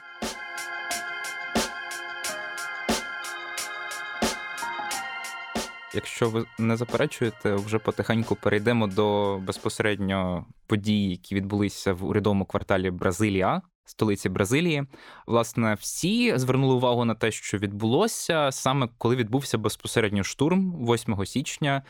Якщо 5.94 6.30
ви 6.30 6.44
не 6.58 6.76
заперечуєте, 6.76 7.54
вже 7.54 7.78
потихеньку 7.78 8.36
перейдемо 8.36 8.86
до 8.86 9.38
безпосередньо 9.38 10.46
подій, 10.66 11.10
які 11.10 11.34
відбулися 11.34 11.92
в 11.92 12.04
урядовому 12.04 12.44
кварталі 12.44 12.90
Бразилія, 12.90 13.62
столиці 13.84 14.28
Бразилії. 14.28 14.84
Власне, 15.26 15.74
всі 15.74 16.38
звернули 16.38 16.74
увагу 16.74 17.04
на 17.04 17.14
те, 17.14 17.30
що 17.30 17.58
відбулося 17.58 18.52
саме 18.52 18.88
коли 18.98 19.16
відбувся 19.16 19.58
безпосередньо 19.58 20.24
штурм 20.24 20.86
8 20.86 21.26
січня. 21.26 21.82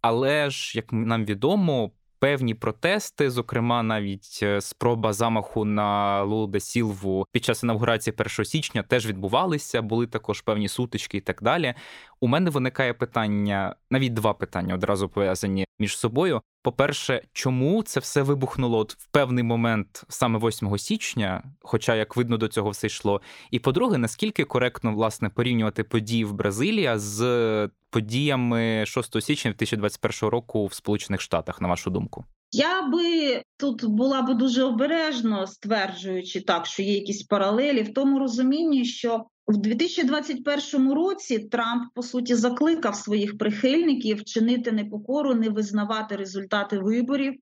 Але 0.00 0.50
ж, 0.50 0.78
як 0.78 0.92
нам 0.92 1.24
відомо, 1.24 1.90
певні 2.20 2.54
протести, 2.54 3.30
зокрема, 3.30 3.82
навіть 3.82 4.40
е, 4.42 4.60
спроба 4.60 5.12
замаху 5.12 5.64
на 5.64 6.22
Лулу 6.22 6.60
Сілву 6.60 7.26
під 7.32 7.44
час 7.44 7.62
інавгурації 7.62 8.14
1 8.18 8.44
січня 8.44 8.82
теж 8.82 9.06
відбувалися, 9.06 9.82
були 9.82 10.06
також 10.06 10.40
певні 10.40 10.68
сутички 10.68 11.16
і 11.16 11.20
так 11.20 11.42
далі. 11.42 11.74
У 12.20 12.28
мене 12.28 12.50
виникає 12.50 12.94
питання, 12.94 13.76
навіть 13.90 14.14
два 14.14 14.34
питання 14.34 14.74
одразу 14.74 15.08
пов'язані 15.08 15.64
між 15.78 15.98
собою. 15.98 16.42
По-перше, 16.62 17.22
чому 17.32 17.82
це 17.82 18.00
все 18.00 18.22
вибухнуло 18.22 18.78
от 18.78 18.92
в 18.92 19.06
певний 19.06 19.44
момент 19.44 20.04
саме 20.08 20.38
8 20.38 20.78
січня, 20.78 21.42
хоча 21.60 21.94
як 21.94 22.16
видно 22.16 22.36
до 22.36 22.48
цього 22.48 22.70
все 22.70 22.86
йшло. 22.86 23.20
І 23.50 23.58
по-друге, 23.58 23.98
наскільки 23.98 24.44
коректно 24.44 24.92
власне 24.92 25.28
порівнювати 25.28 25.84
події 25.84 26.24
в 26.24 26.32
Бразилії 26.32 26.92
з 26.94 27.68
подіями 27.90 28.84
6 28.86 29.22
січня 29.22 29.50
2021 29.50 30.30
року 30.30 30.66
в 30.66 30.74
Сполучених 30.74 31.20
Штатах, 31.20 31.60
на 31.60 31.68
вашу 31.68 31.90
думку? 31.90 32.24
Я 32.52 32.82
би 32.82 33.42
тут 33.56 33.84
була 33.84 34.22
би 34.22 34.34
дуже 34.34 34.62
обережно 34.62 35.46
стверджуючи 35.46 36.40
так, 36.40 36.66
що 36.66 36.82
є 36.82 36.94
якісь 36.94 37.22
паралелі 37.22 37.82
в 37.82 37.94
тому 37.94 38.18
розумінні, 38.18 38.84
що 38.84 39.24
в 39.46 39.56
2021 39.56 40.92
році 40.92 41.38
Трамп 41.38 41.94
по 41.94 42.02
суті 42.02 42.34
закликав 42.34 42.96
своїх 42.96 43.38
прихильників 43.38 44.24
чинити 44.24 44.72
непокору, 44.72 45.34
не 45.34 45.48
визнавати 45.48 46.16
результати 46.16 46.78
виборів 46.78 47.34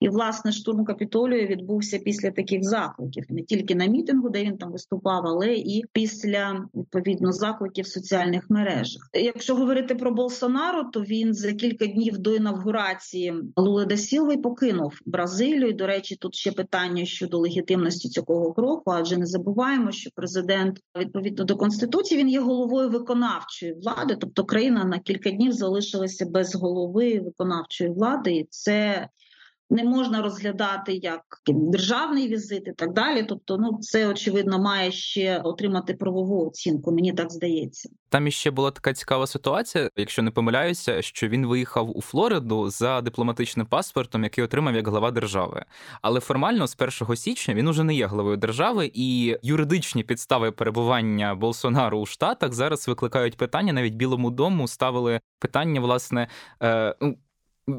і 0.00 0.08
власне 0.08 0.52
штурм 0.52 0.84
капітолію 0.84 1.46
відбувся 1.46 1.98
після 1.98 2.30
таких 2.30 2.64
закликів, 2.64 3.24
не 3.28 3.42
тільки 3.42 3.74
на 3.74 3.86
мітингу, 3.86 4.30
де 4.30 4.44
він 4.44 4.56
там 4.56 4.72
виступав, 4.72 5.22
але 5.26 5.54
і 5.54 5.84
після 5.92 6.66
відповідно 6.74 7.32
закликів 7.32 7.84
в 7.84 7.88
соціальних 7.88 8.50
мережах. 8.50 9.10
Якщо 9.14 9.54
говорити 9.54 9.94
про 9.94 10.10
Болсонаро, 10.10 10.84
то 10.84 11.00
він 11.00 11.34
за 11.34 11.52
кілька 11.52 11.86
днів 11.86 12.18
до 12.18 12.34
інавгурації 12.34 13.34
Лули 13.56 13.86
да 13.86 13.96
Сілви 13.96 14.36
покинув 14.36 14.98
Бразилію. 15.06 15.68
І, 15.68 15.72
До 15.72 15.86
речі, 15.86 16.16
тут 16.16 16.34
ще 16.34 16.52
питання 16.52 17.04
щодо 17.04 17.38
легітимності 17.38 18.08
цього 18.08 18.52
кроку, 18.52 18.90
адже 18.90 19.16
не 19.16 19.26
забуваємо, 19.26 19.92
що 19.92 20.10
президент 20.14 20.80
відповідно 20.98 21.44
до 21.44 21.56
конституції 21.56 22.20
він 22.20 22.28
є 22.28 22.40
головою 22.40 22.90
виконавчої 22.90 23.72
влади, 23.72 24.16
тобто 24.20 24.44
країна 24.44 24.84
на 24.84 24.98
кілька 24.98 25.30
днів 25.30 25.52
залишилася 25.52 26.26
без 26.26 26.54
голови 26.54 27.20
виконавчої 27.20 27.90
влади, 27.90 28.32
і 28.32 28.46
це 28.50 29.08
не 29.70 29.84
можна 29.84 30.22
розглядати 30.22 30.94
як 30.94 31.22
державний 31.46 32.28
візит 32.28 32.68
і 32.68 32.72
так 32.72 32.92
далі. 32.92 33.22
Тобто, 33.28 33.58
ну 33.58 33.78
це 33.80 34.08
очевидно 34.08 34.58
має 34.58 34.92
ще 34.92 35.38
отримати 35.38 35.94
правову 35.94 36.46
оцінку. 36.46 36.92
Мені 36.92 37.12
так 37.12 37.32
здається. 37.32 37.88
Там 38.08 38.26
іще 38.26 38.50
була 38.50 38.70
така 38.70 38.92
цікава 38.92 39.26
ситуація, 39.26 39.90
якщо 39.96 40.22
не 40.22 40.30
помиляюся, 40.30 41.02
що 41.02 41.28
він 41.28 41.46
виїхав 41.46 41.96
у 41.96 42.02
Флориду 42.02 42.70
за 42.70 43.00
дипломатичним 43.00 43.66
паспортом, 43.66 44.24
який 44.24 44.44
отримав 44.44 44.74
як 44.74 44.88
глава 44.88 45.10
держави. 45.10 45.64
Але 46.02 46.20
формально 46.20 46.66
з 46.66 46.76
1 47.00 47.16
січня 47.16 47.54
він 47.54 47.68
уже 47.68 47.84
не 47.84 47.94
є 47.94 48.06
главою 48.06 48.36
держави, 48.36 48.90
і 48.94 49.36
юридичні 49.42 50.02
підстави 50.02 50.52
перебування 50.52 51.34
Болсонару 51.34 51.98
у 51.98 52.06
Штатах 52.06 52.52
зараз 52.52 52.88
викликають 52.88 53.36
питання. 53.36 53.72
Навіть 53.72 53.94
Білому 53.94 54.30
дому 54.30 54.68
ставили 54.68 55.20
питання, 55.38 55.80
власне. 55.80 56.28
Е, 56.62 56.94
ну, 57.00 57.16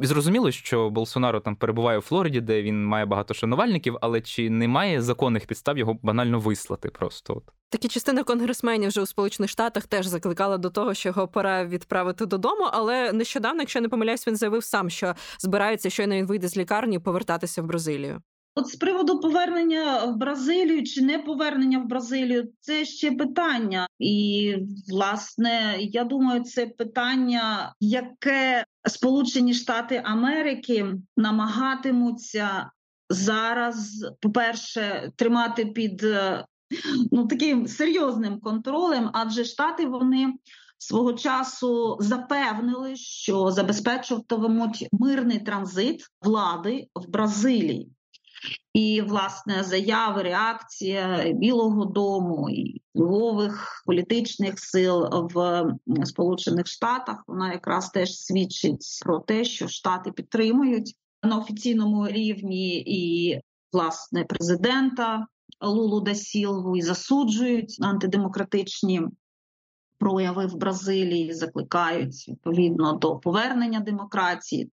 Зрозуміло, 0.01 0.51
що 0.51 0.89
Болсонаро 0.89 1.39
там 1.39 1.55
перебуває 1.55 1.97
у 1.97 2.01
Флориді, 2.01 2.41
де 2.41 2.61
він 2.61 2.85
має 2.85 3.05
багато 3.05 3.33
шанувальників, 3.33 3.97
але 4.01 4.21
чи 4.21 4.49
немає 4.49 5.01
законних 5.01 5.45
підстав 5.45 5.77
його 5.77 5.97
банально 6.01 6.39
вислати 6.39 6.89
просто? 6.89 7.41
Такі 7.69 7.87
частина 7.87 8.23
конгресменів 8.23 8.89
вже 8.89 9.01
у 9.01 9.05
Сполучених 9.05 9.49
Штатах 9.49 9.87
теж 9.87 10.05
закликала 10.05 10.57
до 10.57 10.69
того, 10.69 10.93
що 10.93 11.09
його 11.09 11.27
пора 11.27 11.65
відправити 11.65 12.25
додому. 12.25 12.69
Але 12.71 13.13
нещодавно, 13.13 13.61
якщо 13.61 13.81
не 13.81 13.89
помиляюсь, 13.89 14.27
він 14.27 14.35
заявив 14.35 14.63
сам, 14.63 14.89
що 14.89 15.15
збирається 15.39 15.89
щойно 15.89 16.15
він 16.15 16.25
вийде 16.25 16.47
з 16.47 16.57
лікарні 16.57 16.99
повертатися 16.99 17.61
в 17.61 17.65
Бразилію. 17.65 18.21
От 18.61 18.67
з 18.67 18.75
приводу 18.75 19.19
повернення 19.19 20.05
в 20.05 20.17
Бразилію 20.17 20.83
чи 20.83 21.01
не 21.01 21.19
повернення 21.19 21.79
в 21.79 21.87
Бразилію, 21.87 22.51
це 22.59 22.85
ще 22.85 23.11
питання, 23.11 23.87
і 23.99 24.55
власне 24.89 25.77
я 25.79 26.03
думаю, 26.03 26.43
це 26.43 26.65
питання, 26.65 27.73
яке 27.79 28.65
Сполучені 28.89 29.53
Штати 29.53 30.01
Америки 30.05 30.93
намагатимуться 31.17 32.71
зараз, 33.09 34.05
по-перше, 34.19 35.11
тримати 35.15 35.65
під 35.65 36.05
ну 37.11 37.27
таким 37.27 37.67
серйозним 37.67 38.39
контролем, 38.39 39.09
адже 39.13 39.45
штати 39.45 39.85
вони. 39.85 40.33
Свого 40.77 41.13
часу 41.13 41.97
запевнили, 41.99 42.95
що 42.95 43.51
забезпечуватимуть 43.51 44.87
мирний 44.91 45.39
транзит 45.39 46.07
влади 46.21 46.87
в 46.95 47.09
Бразилії. 47.09 47.91
І 48.73 49.01
власне 49.01 49.63
заяви, 49.63 50.23
реакція 50.23 51.33
Білого 51.33 51.85
Дому 51.85 52.49
і 52.49 52.81
впливових 52.89 53.83
політичних 53.85 54.59
сил 54.59 55.09
в 55.33 55.63
Сполучених 56.03 56.67
Штатах 56.67 57.23
вона 57.27 57.53
якраз 57.53 57.89
теж 57.89 58.17
свідчить 58.17 58.99
про 59.05 59.19
те, 59.19 59.43
що 59.43 59.67
Штати 59.67 60.11
підтримують 60.11 60.95
на 61.23 61.37
офіційному 61.37 62.07
рівні 62.07 62.83
і 62.87 63.39
власне 63.73 64.23
президента 64.23 65.27
Лулу 65.61 66.01
да 66.01 66.15
Сілву 66.15 66.77
і 66.77 66.81
засуджують 66.81 67.77
антидемократичні. 67.81 69.01
Прояви 69.97 70.45
в 70.45 70.55
Бразилії 70.55 71.33
закликають 71.33 72.25
відповідно 72.29 72.93
до 72.93 73.15
повернення 73.15 73.79
демократії. 73.79 74.71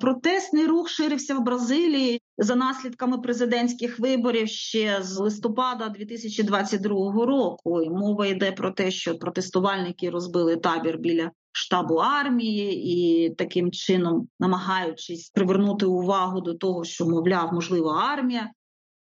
Протестний 0.00 0.66
рух 0.66 0.88
ширився 0.88 1.34
в 1.34 1.42
Бразилії 1.42 2.22
за 2.38 2.54
наслідками 2.54 3.18
президентських 3.18 3.98
виборів 3.98 4.48
ще 4.48 5.02
з 5.02 5.18
листопада 5.18 5.88
2022 5.88 7.26
року. 7.26 7.82
І 7.82 7.90
Мова 7.90 8.26
йде 8.26 8.52
про 8.52 8.70
те, 8.70 8.90
що 8.90 9.18
протестувальники 9.18 10.10
розбили 10.10 10.56
табір 10.56 10.98
біля 10.98 11.30
штабу 11.52 11.94
армії 11.94 12.84
і 12.84 13.30
таким 13.30 13.70
чином, 13.70 14.28
намагаючись 14.38 15.30
привернути 15.30 15.86
увагу 15.86 16.40
до 16.40 16.54
того, 16.54 16.84
що 16.84 17.06
мовляв, 17.06 17.52
можливо, 17.52 17.88
армія 17.88 18.50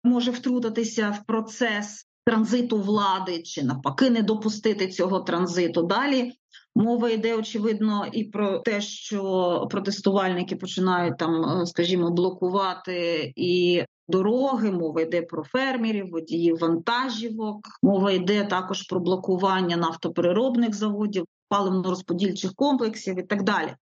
може 0.04 0.30
втрутитися 0.30 1.10
в 1.10 1.26
процес. 1.26 2.04
Транзиту 2.24 2.80
влади 2.80 3.42
чи 3.42 3.62
навпаки 3.62 4.10
не 4.10 4.22
допустити 4.22 4.88
цього 4.88 5.20
транзиту. 5.20 5.82
Далі 5.82 6.32
Мова 6.78 7.10
йде 7.10 7.36
очевидно 7.36 8.06
і 8.12 8.24
про 8.24 8.58
те, 8.58 8.80
що 8.80 9.66
протестувальники 9.70 10.56
починають 10.56 11.18
там, 11.18 11.44
е, 11.44 11.66
скажімо, 11.66 12.10
блокувати 12.10 13.32
і 13.36 13.84
дороги. 14.08 14.70
Мова 14.70 15.00
йде 15.00 15.22
про 15.22 15.44
фермерів, 15.44 16.10
водіїв 16.10 16.58
вантажівок. 16.58 17.58
Мова 17.82 18.12
йде 18.12 18.44
також 18.44 18.82
про 18.82 19.00
блокування 19.00 19.76
нафтопереробних 19.76 20.74
заводів, 20.74 21.24
паливно-розподільчих 21.50 22.54
комплексів 22.54 23.18
і 23.18 23.22
так 23.22 23.42
далі. 23.42 23.74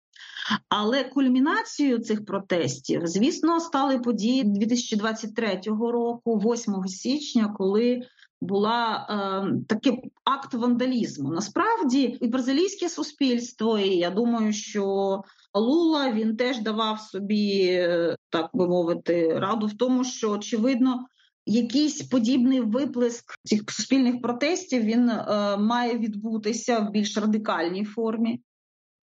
Але 0.69 1.03
кульмінацією 1.03 1.99
цих 1.99 2.25
протестів, 2.25 3.01
звісно, 3.08 3.60
стали 3.60 3.99
події 3.99 4.43
2023 4.43 5.62
року, 5.79 6.39
8 6.39 6.88
січня, 6.88 7.53
коли 7.58 8.01
була 8.41 9.08
е, 9.10 9.65
такий 9.67 10.12
акт 10.24 10.54
вандалізму. 10.54 11.30
Насправді, 11.30 12.02
і 12.02 12.28
бразилійське 12.28 12.89
суспільство, 12.89 13.80
і 13.80 13.89
я 13.89 14.10
думаю, 14.10 14.54
що 14.54 15.21
Лула 15.54 16.12
він 16.12 16.38
теж 16.38 16.60
давав 16.60 17.00
собі, 17.00 17.65
е, 17.65 18.15
так 18.30 18.50
би 18.54 18.67
мовити, 18.67 19.39
раду 19.39 19.67
в 19.67 19.78
тому, 19.78 20.04
що 20.04 20.32
очевидно. 20.32 21.06
Якийсь 21.48 22.02
подібний 22.02 22.62
виплеск 22.62 23.36
цих 23.43 23.71
суспільних 23.71 24.21
протестів 24.21 24.84
він 24.84 25.10
е, 25.10 25.58
має 25.58 25.98
відбутися 25.98 26.80
в 26.80 26.91
більш 26.91 27.17
радикальній 27.17 27.86
формі. 27.86 28.41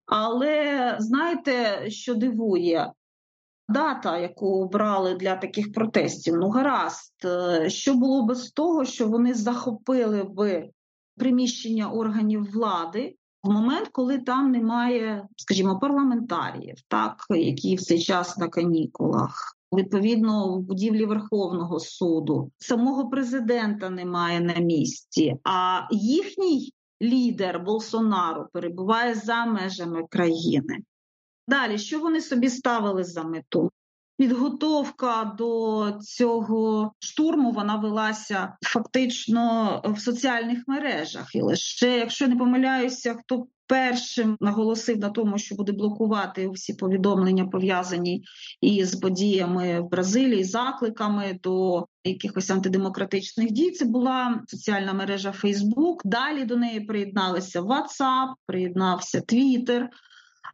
Але 0.07 0.97
знаєте, 0.99 1.85
що 1.91 2.15
дивує? 2.15 2.93
Дата, 3.69 4.19
яку 4.19 4.47
обрали 4.47 5.15
для 5.15 5.37
таких 5.37 5.73
протестів. 5.73 6.35
Ну, 6.35 6.49
гаразд, 6.49 7.15
е, 7.25 7.71
що 7.71 7.95
було 7.95 8.23
без 8.23 8.51
того, 8.51 8.85
що 8.85 9.09
вони 9.09 9.35
захопили 9.35 10.25
би 10.25 10.71
приміщення 11.17 11.91
органів 11.91 12.51
влади 12.53 13.17
в 13.43 13.51
момент, 13.51 13.89
коли 13.93 14.19
там 14.19 14.51
немає, 14.51 15.29
скажімо, 15.37 15.79
парламентаріїв, 15.79 16.77
так 16.89 17.25
які 17.31 17.77
в 17.77 17.81
цей 17.83 18.01
час 18.01 18.39
на 18.39 18.49
канікулах. 18.49 19.57
Відповідно, 19.73 20.57
в 20.57 20.61
будівлі 20.61 21.05
Верховного 21.05 21.81
суду 21.81 22.51
самого 22.59 23.09
президента 23.09 23.91
немає 23.91 24.41
на 24.41 24.55
місці, 24.55 25.37
а 25.45 25.81
їхній 25.91 26.73
лідер 27.03 27.61
Болсонару 27.61 28.47
перебуває 28.53 29.15
за 29.15 29.47
межами 29.47 30.03
країни. 30.11 30.79
Далі, 31.49 31.79
що 31.79 32.01
вони 32.01 32.21
собі 32.21 32.49
ставили 32.49 33.05
за 33.05 33.23
мету? 33.23 33.71
Підготовка 34.19 35.35
до 35.39 35.93
цього 36.03 36.93
штурму 36.99 37.51
вона 37.51 37.77
велася 37.77 38.57
фактично 38.63 39.83
в 39.85 40.01
соціальних 40.01 40.59
мережах, 40.67 41.35
і 41.35 41.41
лише 41.41 41.99
якщо 41.99 42.29
не 42.29 42.37
помиляюся, 42.37 43.15
хто 43.15 43.47
першим 43.67 44.37
наголосив 44.41 44.99
на 44.99 45.11
тому, 45.11 45.39
що 45.39 45.55
буде 45.55 45.73
блокувати 45.73 46.49
всі 46.49 46.75
повідомлення 46.75 47.47
пов'язані 47.47 48.25
із 48.61 48.95
подіями 48.95 49.81
в 49.81 49.89
Бразилії, 49.89 50.45
закликами 50.45 51.39
до 51.43 51.87
якихось 52.05 52.51
антидемократичних 52.51 53.51
дій. 53.51 53.71
Це 53.71 53.85
була 53.85 54.43
соціальна 54.47 54.93
мережа 54.93 55.33
Фейсбук. 55.33 56.03
Далі 56.05 56.45
до 56.45 56.57
неї 56.57 56.81
приєдналися 56.81 57.63
WhatsApp, 57.63 58.35
приєднався 58.47 59.19
Twitter. 59.19 59.87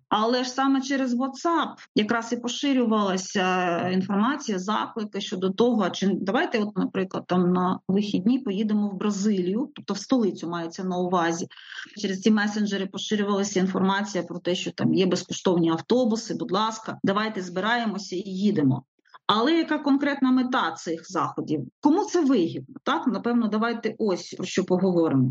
Але 0.09 0.45
ж 0.45 0.51
саме 0.51 0.81
через 0.81 1.15
WhatsApp 1.15 1.69
якраз 1.95 2.33
і 2.33 2.37
поширювалася 2.37 3.89
інформація, 3.89 4.59
заклики 4.59 5.21
щодо 5.21 5.51
того, 5.51 5.91
чи 5.91 6.11
давайте, 6.21 6.59
от, 6.59 6.77
наприклад, 6.77 7.25
там 7.27 7.53
на 7.53 7.81
вихідні 7.89 8.39
поїдемо 8.39 8.89
в 8.89 8.95
Бразилію, 8.95 9.71
тобто 9.75 9.95
в 9.95 9.99
столицю 9.99 10.49
мається 10.49 10.85
на 10.85 10.97
увазі. 10.97 11.49
Через 11.97 12.21
ці 12.21 12.31
месенджери 12.31 12.87
поширювалася 12.87 13.61
інформація 13.61 14.25
про 14.25 14.39
те, 14.39 14.55
що 14.55 14.71
там 14.73 14.95
є 14.95 15.07
безкоштовні 15.07 15.71
автобуси. 15.71 16.35
Будь 16.35 16.53
ласка, 16.53 16.99
давайте 17.03 17.43
збираємося 17.43 18.17
і 18.17 18.23
їдемо. 18.31 18.85
Але 19.33 19.53
яка 19.53 19.79
конкретна 19.79 20.31
мета 20.31 20.73
цих 20.73 21.11
заходів? 21.11 21.67
Кому 21.81 22.05
це 22.05 22.25
вигідно? 22.25 22.75
Так, 22.83 23.07
напевно, 23.07 23.49
давайте 23.49 23.95
ось 23.99 24.35
про 24.35 24.47
що 24.47 24.65
поговоримо. 24.65 25.31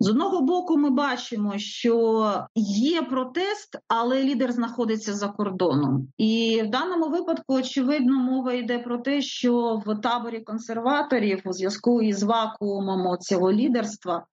З 0.00 0.08
одного 0.08 0.40
боку, 0.40 0.76
ми 0.76 0.90
бачимо, 0.90 1.54
що 1.56 2.46
є 2.54 3.02
протест, 3.02 3.78
але 3.88 4.24
лідер 4.24 4.52
знаходиться 4.52 5.14
за 5.14 5.28
кордоном. 5.28 6.08
І 6.18 6.62
в 6.64 6.70
даному 6.70 7.08
випадку, 7.08 7.54
очевидно, 7.54 8.18
мова 8.18 8.52
йде 8.52 8.78
про 8.78 8.98
те, 8.98 9.22
що 9.22 9.82
в 9.86 10.00
таборі 10.00 10.40
консерваторів 10.40 11.42
у 11.44 11.52
зв'язку 11.52 12.02
із 12.02 12.22
вакуумом 12.22 13.18
цього 13.18 13.52
лідерства. 13.52 14.26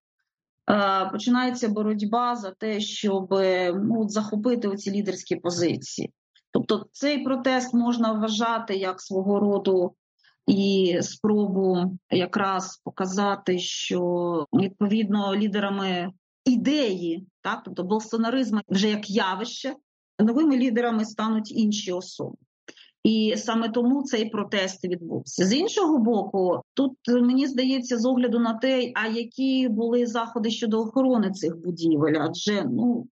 Е, 0.70 1.10
починається 1.12 1.70
боротьба 1.70 2.36
за 2.36 2.52
те, 2.52 2.80
щоб 2.80 3.28
ну, 3.74 4.06
захопити 4.10 4.68
оці 4.68 4.92
лідерські 4.92 5.36
позиції. 5.36 6.14
Тобто 6.52 6.86
цей 6.92 7.24
протест 7.24 7.74
можна 7.74 8.12
вважати 8.12 8.76
як 8.76 9.02
свого 9.02 9.40
роду 9.40 9.96
і 10.48 10.98
спробу 11.02 11.98
якраз 12.12 12.82
показати, 12.84 13.60
що 13.60 14.46
відповідно 14.54 15.36
лідерами 15.36 16.12
ідеї, 16.46 17.28
так 17.42 17.62
тобто 17.66 17.84
болсонаризму 17.84 18.62
вже 18.70 18.90
як 18.90 19.10
явище, 19.10 19.76
новими 20.20 20.58
лідерами 20.58 21.06
стануть 21.06 21.52
інші 21.52 21.92
особи. 21.92 22.38
І 23.04 23.34
саме 23.38 23.70
тому 23.70 24.04
цей 24.04 24.30
протест 24.30 24.84
відбувся 24.86 25.46
з 25.46 25.54
іншого 25.54 25.98
боку. 25.98 26.62
Тут 26.74 26.94
мені 27.08 27.48
здається, 27.48 27.98
з 27.98 28.06
огляду 28.06 28.40
на 28.40 28.54
те, 28.54 28.92
а 28.96 29.08
які 29.08 29.68
були 29.68 30.06
заходи 30.06 30.52
щодо 30.52 30.80
охорони 30.80 31.32
цих 31.32 31.58
будівель, 31.58 32.18
адже 32.20 32.64
ну 32.64 33.08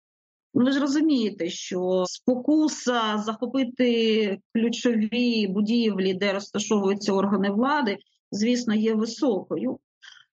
ви 0.55 0.73
ж 0.73 0.81
розумієте, 0.81 1.51
що 1.51 2.05
спокуса 2.07 3.19
захопити 3.19 4.39
ключові 4.55 5.47
будівлі, 5.47 6.15
де 6.15 6.33
розташовуються 6.33 7.13
органи 7.13 7.51
влади, 7.51 7.99
звісно, 8.31 8.75
є 8.75 8.95
високою. 8.95 9.79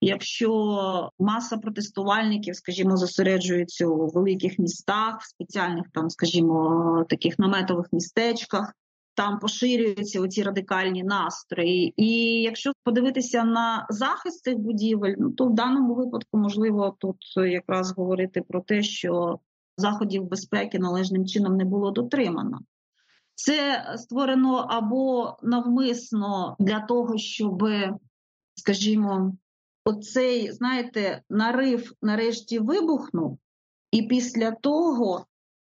Якщо 0.01 1.11
маса 1.19 1.57
протестувальників, 1.57 2.55
скажімо, 2.55 2.97
зосереджується 2.97 3.87
у 3.87 4.07
великих 4.07 4.59
містах, 4.59 5.21
в 5.21 5.29
спеціальних 5.29 5.85
там, 5.93 6.09
скажімо, 6.09 7.05
таких 7.09 7.39
наметових 7.39 7.87
містечках, 7.91 8.73
там 9.17 9.39
поширюються 9.39 10.21
оці 10.21 10.43
радикальні 10.43 11.03
настрої. 11.03 11.93
І 11.97 12.41
якщо 12.41 12.71
подивитися 12.83 13.43
на 13.43 13.87
захист 13.89 14.43
цих 14.43 14.57
будівель, 14.57 15.15
ну 15.17 15.31
то 15.31 15.45
в 15.45 15.53
даному 15.53 15.95
випадку 15.95 16.37
можливо 16.37 16.95
тут 16.99 17.17
якраз 17.35 17.91
говорити 17.91 18.41
про 18.41 18.61
те, 18.61 18.83
що 18.83 19.39
заходів 19.77 20.23
безпеки 20.23 20.79
належним 20.79 21.25
чином 21.25 21.57
не 21.57 21.65
було 21.65 21.91
дотримано. 21.91 22.59
Це 23.35 23.85
створено 23.97 24.55
або 24.55 25.37
навмисно 25.43 26.55
для 26.59 26.79
того, 26.79 27.17
щоб, 27.17 27.63
скажімо, 28.55 29.33
оцей, 29.85 30.51
знаєте, 30.51 31.21
нарив 31.29 31.93
нарешті 32.01 32.59
вибухнув, 32.59 33.39
і 33.91 34.01
після 34.01 34.51
того 34.51 35.25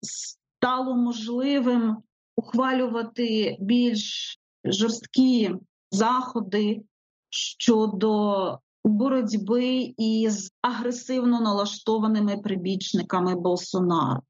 стало 0.01 0.95
можливим 0.95 1.97
ухвалювати 2.35 3.57
більш 3.59 4.37
жорсткі 4.65 5.55
заходи 5.91 6.81
щодо 7.29 8.59
боротьби 8.83 9.93
із 9.97 10.51
агресивно 10.61 11.41
налаштованими 11.41 12.37
прибічниками 12.37 13.35
Болсонaro. 13.35 14.21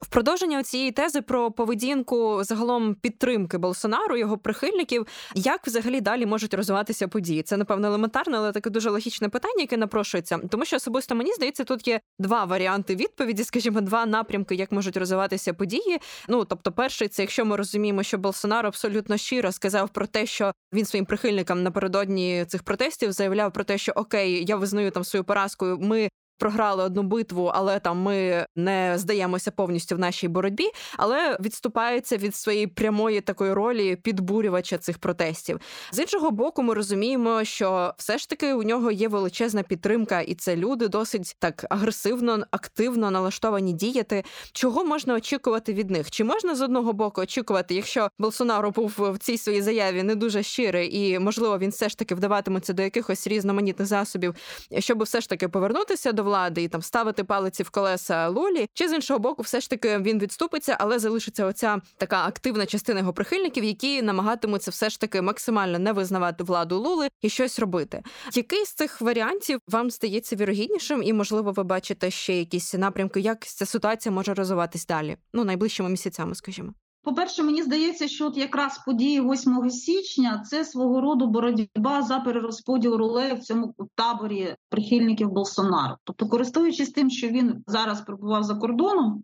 В 0.00 0.06
продовження 0.06 0.62
цієї 0.62 0.92
тези 0.92 1.22
про 1.22 1.50
поведінку 1.50 2.44
загалом 2.44 2.94
підтримки 2.94 3.58
Болсонару, 3.58 4.16
його 4.16 4.38
прихильників, 4.38 5.06
як 5.34 5.66
взагалі 5.66 6.00
далі 6.00 6.26
можуть 6.26 6.54
розвиватися 6.54 7.08
події? 7.08 7.42
Це 7.42 7.56
напевно 7.56 7.88
елементарне, 7.88 8.38
але 8.38 8.52
таке 8.52 8.70
дуже 8.70 8.90
логічне 8.90 9.28
питання, 9.28 9.60
яке 9.60 9.76
напрошується. 9.76 10.38
Тому 10.50 10.64
що 10.64 10.76
особисто 10.76 11.14
мені 11.14 11.32
здається, 11.32 11.64
тут 11.64 11.88
є 11.88 12.00
два 12.18 12.44
варіанти 12.44 12.94
відповіді, 12.96 13.44
скажімо, 13.44 13.80
два 13.80 14.06
напрямки, 14.06 14.54
як 14.54 14.72
можуть 14.72 14.96
розвиватися 14.96 15.54
події. 15.54 15.98
Ну 16.28 16.44
тобто, 16.44 16.72
перший 16.72 17.08
це 17.08 17.22
якщо 17.22 17.44
ми 17.44 17.56
розуміємо, 17.56 18.02
що 18.02 18.18
Болсонар 18.18 18.66
абсолютно 18.66 19.16
щиро 19.16 19.52
сказав 19.52 19.88
про 19.88 20.06
те, 20.06 20.26
що 20.26 20.52
він 20.72 20.84
своїм 20.84 21.06
прихильникам 21.06 21.62
напередодні 21.62 22.44
цих 22.48 22.62
протестів 22.62 23.12
заявляв 23.12 23.52
про 23.52 23.64
те, 23.64 23.78
що 23.78 23.92
окей, 23.92 24.44
я 24.48 24.56
визнаю 24.56 24.90
там 24.90 25.04
свою 25.04 25.24
поразку. 25.24 25.78
Ми 25.80 26.08
програли 26.38 26.84
одну 26.84 27.02
битву, 27.02 27.50
але 27.54 27.78
там 27.78 27.98
ми 27.98 28.46
не 28.56 28.94
здаємося 28.98 29.50
повністю 29.50 29.96
в 29.96 29.98
нашій 29.98 30.28
боротьбі, 30.28 30.70
але 30.96 31.36
відступається 31.40 32.16
від 32.16 32.36
своєї 32.36 32.66
прямої 32.66 33.20
такої 33.20 33.52
ролі 33.52 33.96
підбурювача 33.96 34.78
цих 34.78 34.98
протестів. 34.98 35.60
З 35.92 35.98
іншого 35.98 36.30
боку, 36.30 36.62
ми 36.62 36.74
розуміємо, 36.74 37.44
що 37.44 37.94
все 37.98 38.18
ж 38.18 38.28
таки 38.28 38.54
у 38.54 38.62
нього 38.62 38.90
є 38.90 39.08
величезна 39.08 39.62
підтримка, 39.62 40.20
і 40.20 40.34
це 40.34 40.56
люди 40.56 40.88
досить 40.88 41.36
так 41.38 41.66
агресивно, 41.70 42.44
активно 42.50 43.10
налаштовані 43.10 43.72
діяти. 43.72 44.24
Чого 44.52 44.84
можна 44.84 45.14
очікувати 45.14 45.72
від 45.72 45.90
них? 45.90 46.10
Чи 46.10 46.24
можна 46.24 46.54
з 46.54 46.60
одного 46.60 46.92
боку 46.92 47.20
очікувати, 47.20 47.74
якщо 47.74 48.08
Болсонаро 48.18 48.70
був 48.70 48.94
в 48.98 49.18
цій 49.18 49.38
своїй 49.38 49.62
заяві 49.62 50.02
не 50.02 50.14
дуже 50.14 50.42
щирий, 50.42 50.96
і 50.96 51.18
можливо 51.18 51.58
він 51.58 51.70
все 51.70 51.88
ж 51.88 51.98
таки 51.98 52.14
вдаватиметься 52.14 52.72
до 52.72 52.82
якихось 52.82 53.26
різноманітних 53.26 53.88
засобів, 53.88 54.34
щоб 54.78 55.02
все 55.02 55.20
ж 55.20 55.28
таки 55.28 55.48
повернутися 55.48 56.12
до 56.12 56.27
влади 56.28 56.62
і 56.62 56.68
там 56.68 56.82
ставити 56.82 57.24
палиці 57.24 57.62
в 57.62 57.70
колеса 57.70 58.28
Лолі, 58.28 58.66
чи 58.74 58.88
з 58.88 58.92
іншого 58.92 59.20
боку, 59.20 59.42
все 59.42 59.60
ж 59.60 59.70
таки 59.70 59.98
він 59.98 60.18
відступиться, 60.18 60.76
але 60.80 60.98
залишиться 60.98 61.46
оця 61.46 61.80
така 61.96 62.26
активна 62.26 62.66
частина 62.66 63.00
його 63.00 63.12
прихильників, 63.12 63.64
які 63.64 64.02
намагатимуться 64.02 64.70
все 64.70 64.90
ж 64.90 65.00
таки 65.00 65.22
максимально 65.22 65.78
не 65.78 65.92
визнавати 65.92 66.44
владу 66.44 66.78
Лули 66.78 67.08
і 67.22 67.28
щось 67.28 67.58
робити. 67.58 68.02
Який 68.34 68.64
з 68.64 68.74
цих 68.74 69.00
варіантів 69.00 69.60
вам 69.68 69.90
здається 69.90 70.36
вірогіднішим, 70.36 71.02
і 71.02 71.12
можливо, 71.12 71.52
ви 71.52 71.64
бачите 71.64 72.10
ще 72.10 72.38
якісь 72.38 72.74
напрямки, 72.74 73.20
як 73.20 73.46
ця 73.46 73.66
ситуація 73.66 74.14
може 74.14 74.34
розвиватись 74.34 74.86
далі? 74.86 75.16
Ну 75.32 75.44
найближчими 75.44 75.88
місяцями, 75.88 76.34
скажімо. 76.34 76.72
По-перше, 77.08 77.42
мені 77.42 77.62
здається, 77.62 78.08
що 78.08 78.26
от 78.26 78.36
якраз 78.36 78.78
події 78.86 79.20
8 79.20 79.70
січня 79.70 80.42
це 80.50 80.64
свого 80.64 81.00
роду 81.00 81.26
боротьба 81.26 82.02
за 82.02 82.18
перерозподіл 82.18 82.94
ролей 82.94 83.34
в 83.34 83.38
цьому 83.38 83.74
таборі 83.94 84.54
прихильників 84.68 85.30
Болсонару. 85.30 85.94
Тобто, 86.04 86.28
користуючись 86.28 86.90
тим, 86.90 87.10
що 87.10 87.28
він 87.28 87.64
зараз 87.66 88.00
перебував 88.00 88.42
за 88.42 88.54
кордоном, 88.54 89.22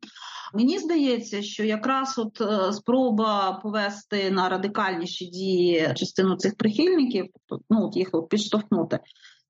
мені 0.54 0.78
здається, 0.78 1.42
що 1.42 1.64
якраз 1.64 2.18
от 2.18 2.40
е, 2.40 2.72
спроба 2.72 3.60
повести 3.62 4.30
на 4.30 4.48
радикальніші 4.48 5.26
дії 5.26 5.92
частину 5.94 6.36
цих 6.36 6.56
прихильників, 6.56 7.26
тобто 7.48 7.64
ну 7.70 7.86
от 7.86 7.96
їх 7.96 8.10
підштовхнути. 8.30 8.98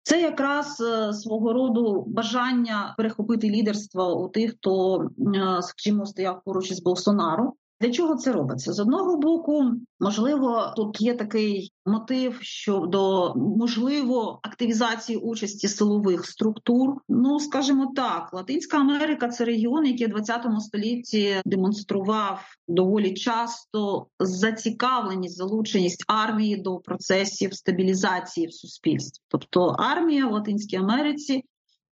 Це 0.02 0.20
якраз 0.20 0.80
е, 0.80 1.12
свого 1.12 1.52
роду 1.52 2.04
бажання 2.06 2.94
перехопити 2.96 3.50
лідерство 3.50 4.24
у 4.24 4.28
тих, 4.28 4.52
хто 4.52 5.02
е, 5.02 5.62
скажімо, 5.62 6.06
стояв 6.06 6.42
поруч 6.44 6.70
із 6.70 6.82
Болсонару. 6.82 7.54
Для 7.84 7.92
чого 7.92 8.16
це 8.16 8.32
робиться? 8.32 8.72
З 8.72 8.80
одного 8.80 9.16
боку, 9.16 9.72
можливо, 10.00 10.72
тут 10.76 11.00
є 11.00 11.14
такий 11.14 11.72
мотив 11.86 12.38
щодо 12.40 13.32
можливо 13.36 14.40
активізації 14.42 15.18
участі 15.18 15.68
силових 15.68 16.26
структур. 16.26 16.96
Ну 17.08 17.40
скажімо 17.40 17.92
так, 17.96 18.32
Латинська 18.32 18.78
Америка 18.78 19.28
це 19.28 19.44
регіон, 19.44 19.86
який 19.86 20.06
в 20.06 20.10
20 20.10 20.46
столітті 20.60 21.34
демонстрував 21.44 22.40
доволі 22.68 23.14
часто 23.14 24.06
зацікавленість, 24.18 25.36
залученість 25.36 26.04
армії 26.06 26.56
до 26.56 26.78
процесів 26.78 27.54
стабілізації 27.54 28.46
в 28.46 28.52
суспільстві. 28.52 29.22
Тобто 29.28 29.64
армія 29.78 30.26
в 30.26 30.32
Латинській 30.32 30.76
Америці. 30.76 31.44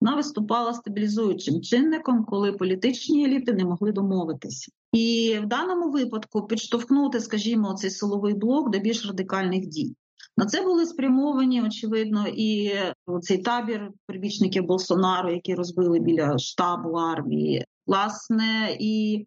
Вона 0.01 0.15
виступала 0.15 0.73
стабілізуючим 0.73 1.61
чинником, 1.61 2.25
коли 2.25 2.53
політичні 2.53 3.25
еліти 3.25 3.53
не 3.53 3.65
могли 3.65 3.91
домовитися. 3.91 4.71
І 4.91 5.39
в 5.43 5.45
даному 5.45 5.91
випадку 5.91 6.47
підштовхнути, 6.47 7.19
скажімо, 7.19 7.73
цей 7.73 7.89
силовий 7.89 8.33
блок 8.33 8.69
до 8.69 8.79
більш 8.79 9.07
радикальних 9.07 9.67
дій. 9.67 9.95
На 10.37 10.45
це 10.45 10.61
були 10.61 10.85
спрямовані, 10.85 11.61
очевидно, 11.61 12.25
і 12.27 12.71
цей 13.21 13.37
табір 13.37 13.91
прибічників 14.05 14.65
Болсонару, 14.65 15.31
які 15.31 15.55
розбили 15.55 15.99
біля 15.99 16.37
штабу 16.37 16.89
армії, 16.89 17.65
власне, 17.87 18.77
і 18.79 19.25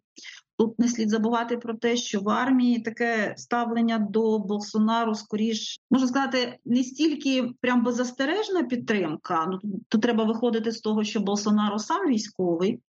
тут 0.57 0.79
не 0.79 0.87
слід 0.87 1.09
забувати 1.09 1.57
про 1.57 1.73
те, 1.73 1.95
що 1.95 2.19
в 2.19 2.29
армії 2.29 2.79
таке 2.79 3.33
ставлення 3.37 3.97
до 4.09 4.39
Болсонару, 4.39 5.15
скоріш 5.15 5.79
можна 5.91 6.07
сказати, 6.07 6.57
не 6.65 6.83
стільки 6.83 7.51
прям 7.61 7.83
беззастережна 7.83 8.63
підтримка. 8.63 9.45
Ну 9.51 9.59
тут 9.89 10.01
треба 10.01 10.23
виходити 10.23 10.71
з 10.71 10.79
того, 10.81 11.03
що 11.03 11.19
Болсонару 11.19 11.79
сам 11.79 12.07
військовий. 12.07 12.79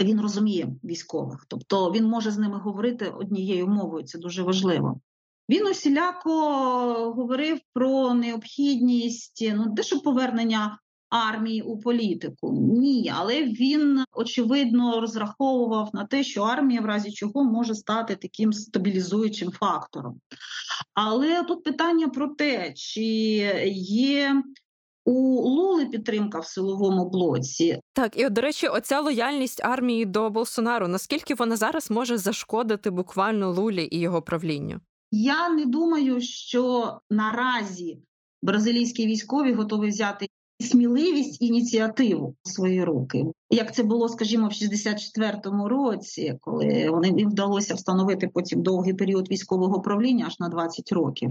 Він 0.00 0.20
розуміє 0.20 0.68
військових, 0.84 1.46
тобто 1.48 1.92
він 1.92 2.04
може 2.04 2.30
з 2.30 2.38
ними 2.38 2.58
говорити 2.58 3.08
однією 3.08 3.68
мовою. 3.68 4.04
Це 4.04 4.18
дуже 4.18 4.42
важливо. 4.42 5.00
Він 5.48 5.66
усіляко 5.66 6.30
говорив 7.16 7.60
про 7.72 8.14
необхідність 8.14 9.52
ну 9.56 9.64
дещо 9.68 10.00
повернення 10.00 10.78
армії 11.08 11.62
у 11.62 11.78
політику. 11.78 12.52
Ні, 12.52 13.12
але 13.16 13.42
він 13.42 14.04
очевидно 14.12 15.00
розраховував 15.00 15.90
на 15.92 16.04
те, 16.04 16.24
що 16.24 16.42
армія, 16.42 16.80
в 16.80 16.84
разі 16.84 17.12
чого, 17.12 17.44
може 17.44 17.74
стати 17.74 18.16
таким 18.16 18.52
стабілізуючим 18.52 19.50
фактором. 19.50 20.20
Але 20.94 21.42
тут 21.42 21.64
питання 21.64 22.08
про 22.08 22.28
те, 22.28 22.72
чи 22.76 23.04
є. 23.78 24.42
У 25.08 25.12
Лули 25.48 25.86
підтримка 25.86 26.40
в 26.40 26.46
силовому 26.46 27.10
блоці. 27.10 27.80
Так, 27.92 28.20
і 28.20 28.28
до 28.28 28.40
речі, 28.40 28.68
оця 28.68 29.00
лояльність 29.00 29.64
армії 29.64 30.04
до 30.04 30.30
Болсонару. 30.30 30.88
Наскільки 30.88 31.34
вона 31.34 31.56
зараз 31.56 31.90
може 31.90 32.18
зашкодити 32.18 32.90
буквально 32.90 33.52
Лулі 33.52 33.88
і 33.90 34.00
його 34.00 34.22
правлінню? 34.22 34.80
Я 35.10 35.48
не 35.48 35.66
думаю, 35.66 36.20
що 36.20 36.92
наразі 37.10 37.98
бразилійські 38.42 39.06
військові 39.06 39.52
готові 39.52 39.88
взяти 39.88 40.26
сміливість 40.60 41.42
ініціативу 41.42 42.34
в 42.42 42.48
свої 42.48 42.84
руки, 42.84 43.24
як 43.50 43.74
це 43.74 43.82
було, 43.82 44.08
скажімо, 44.08 44.48
в 44.48 44.50
64-му 44.50 45.68
році, 45.68 46.38
коли 46.40 46.90
вони 46.90 47.08
їм 47.08 47.30
вдалося 47.30 47.74
встановити 47.74 48.28
потім 48.34 48.62
довгий 48.62 48.94
період 48.94 49.30
військового 49.30 49.80
правління 49.80 50.24
аж 50.26 50.40
на 50.40 50.48
20 50.48 50.92
років. 50.92 51.30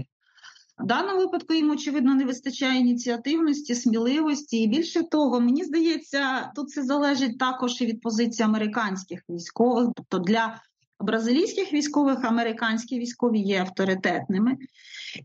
В 0.78 0.86
даному 0.86 1.18
випадку 1.18 1.54
їм 1.54 1.70
очевидно 1.70 2.14
не 2.14 2.24
вистачає 2.24 2.80
ініціативності, 2.80 3.74
сміливості, 3.74 4.62
і 4.62 4.66
більше 4.66 5.02
того, 5.02 5.40
мені 5.40 5.64
здається, 5.64 6.52
тут 6.56 6.70
це 6.70 6.82
залежить 6.82 7.38
також 7.38 7.80
і 7.80 7.86
від 7.86 8.00
позиції 8.00 8.44
американських 8.44 9.22
військових, 9.30 9.88
тобто 9.96 10.18
для 10.18 10.60
бразилійських 11.00 11.72
військових, 11.72 12.24
американські 12.24 12.98
військові 12.98 13.40
є 13.40 13.60
авторитетними. 13.60 14.56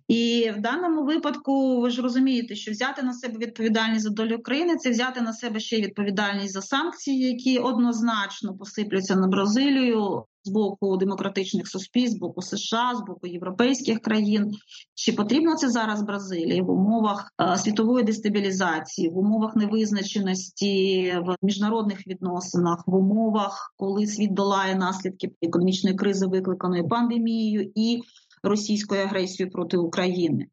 І 0.08 0.52
в 0.58 0.62
даному 0.62 1.04
випадку 1.04 1.82
ви 1.82 1.90
ж 1.90 2.02
розумієте, 2.02 2.56
що 2.56 2.72
взяти 2.72 3.04
на 3.04 3.14
себе 3.14 3.38
відповідальність 3.38 4.04
за 4.04 4.10
долю 4.10 4.40
країни 4.40 4.76
це 4.76 4.90
взяти 4.90 5.22
на 5.22 5.34
себе 5.34 5.60
ще 5.60 5.82
відповідальність 5.82 6.54
за 6.54 6.62
санкції, 6.62 7.20
які 7.20 7.60
однозначно 7.60 8.58
посиплються 8.58 9.16
на 9.16 9.28
Бразилію 9.28 10.26
з 10.44 10.50
боку 10.50 10.98
демократичних 10.98 11.68
суспільств, 11.68 12.18
з 12.18 12.20
боку 12.20 12.42
США, 12.42 12.96
з 12.96 13.08
боку 13.08 13.28
європейських 13.28 14.00
країн. 14.00 14.52
Чи 14.94 15.14
потрібно 15.14 15.56
це 15.56 15.70
зараз 15.70 16.02
Бразилії 16.02 16.62
в 16.62 16.70
умовах 16.70 17.34
е, 17.42 17.58
світової 17.58 18.06
дестабілізації, 18.06 19.10
в 19.10 19.18
умовах 19.18 19.56
невизначеності 19.56 21.14
в 21.26 21.36
міжнародних 21.42 22.08
відносинах, 22.08 22.84
в 22.88 22.96
умовах, 22.96 23.74
коли 23.78 24.08
світ 24.08 24.34
долає 24.34 24.76
наслідки 24.76 25.32
економічної 25.42 25.96
кризи, 25.96 26.28
викликаної 26.28 26.84
пандемією 26.84 27.72
і 27.76 28.02
російською 28.44 29.02
агресією 29.02 29.52
проти 29.52 29.78
України? 29.78 30.48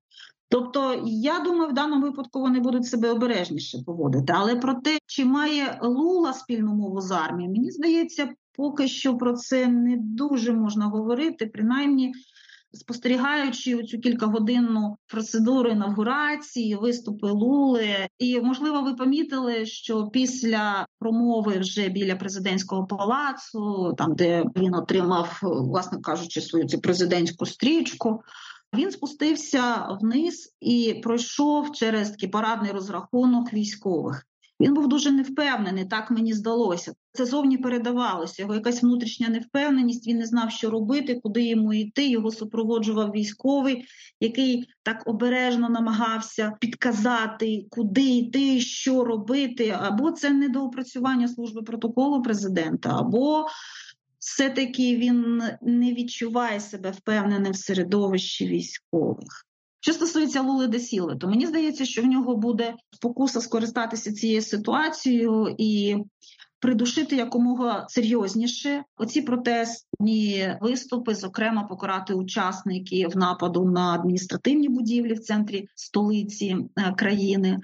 Тобто, 0.50 1.02
я 1.04 1.40
думаю, 1.40 1.70
в 1.70 1.74
даному 1.74 2.02
випадку 2.02 2.40
вони 2.40 2.60
будуть 2.60 2.86
себе 2.86 3.10
обережніше 3.10 3.78
поводити. 3.86 4.32
Але 4.36 4.56
про 4.56 4.74
те, 4.74 4.98
чи 5.06 5.24
має 5.24 5.78
Лула 5.82 6.32
спільну 6.32 6.74
мову 6.74 7.00
з 7.00 7.10
армією, 7.10 7.52
мені 7.52 7.70
здається, 7.70 8.28
поки 8.58 8.88
що 8.88 9.16
про 9.16 9.32
це 9.32 9.68
не 9.68 9.96
дуже 10.00 10.52
можна 10.52 10.86
говорити, 10.86 11.46
принаймні. 11.46 12.12
Спостерігаючи 12.72 13.82
цю 13.82 13.98
кількагодинну 13.98 14.96
процедуру 15.06 15.70
інавгурації, 15.70 16.74
виступи 16.76 17.30
Лули, 17.30 17.86
і 18.18 18.40
можливо, 18.40 18.82
ви 18.82 18.94
помітили, 18.94 19.66
що 19.66 20.06
після 20.06 20.86
промови 20.98 21.58
вже 21.58 21.88
біля 21.88 22.16
президентського 22.16 22.86
палацу, 22.86 23.94
там 23.98 24.14
де 24.14 24.44
він 24.56 24.74
отримав, 24.74 25.38
власне 25.42 26.00
кажучи, 26.00 26.40
свою 26.40 26.66
цю 26.66 26.80
президентську 26.80 27.46
стрічку, 27.46 28.22
він 28.74 28.90
спустився 28.90 29.88
вниз 30.00 30.56
і 30.60 31.00
пройшов 31.02 31.72
через 31.72 32.10
такий 32.10 32.28
парадний 32.28 32.72
розрахунок 32.72 33.52
військових. 33.52 34.27
Він 34.60 34.74
був 34.74 34.88
дуже 34.88 35.10
невпевнений, 35.10 35.84
так 35.84 36.10
мені 36.10 36.32
здалося. 36.32 36.92
Це 37.12 37.26
зовні 37.26 37.58
передавалося. 37.58 38.42
Його 38.42 38.54
якась 38.54 38.82
внутрішня 38.82 39.28
невпевненість. 39.28 40.06
Він 40.06 40.18
не 40.18 40.26
знав, 40.26 40.50
що 40.50 40.70
робити, 40.70 41.20
куди 41.22 41.44
йому 41.44 41.74
йти. 41.74 42.08
Його 42.08 42.30
супроводжував 42.30 43.10
військовий, 43.10 43.84
який 44.20 44.68
так 44.82 45.02
обережно 45.06 45.68
намагався 45.68 46.52
підказати, 46.60 47.66
куди 47.70 48.02
йти, 48.02 48.60
що 48.60 49.04
робити. 49.04 49.76
Або 49.78 50.10
це 50.10 50.30
недоопрацювання 50.30 51.28
служби 51.28 51.62
протоколу 51.62 52.22
президента, 52.22 52.98
або 52.98 53.46
все-таки 54.18 54.96
він 54.96 55.42
не 55.62 55.94
відчуває 55.94 56.60
себе 56.60 56.90
впевненим 56.90 57.52
в 57.52 57.56
середовищі 57.56 58.46
військових. 58.46 59.47
Що 59.88 59.94
стосується 59.94 60.42
Лули 60.42 60.66
Десіли, 60.66 61.16
то 61.16 61.28
мені 61.28 61.46
здається, 61.46 61.84
що 61.84 62.02
в 62.02 62.04
нього 62.04 62.36
буде 62.36 62.74
спокуса 62.90 63.40
скористатися 63.40 64.12
цією 64.12 64.42
ситуацією 64.42 65.54
і 65.58 65.96
придушити 66.60 67.16
якомога 67.16 67.86
серйозніше 67.88 68.84
оці 68.96 69.22
протестні 69.22 70.56
виступи, 70.60 71.14
зокрема 71.14 71.64
покарати 71.64 72.14
учасників 72.14 73.16
нападу 73.16 73.64
на 73.64 73.94
адміністративні 73.94 74.68
будівлі 74.68 75.14
в 75.14 75.20
центрі 75.20 75.68
столиці 75.74 76.56
е, 76.76 76.92
країни. 76.92 77.58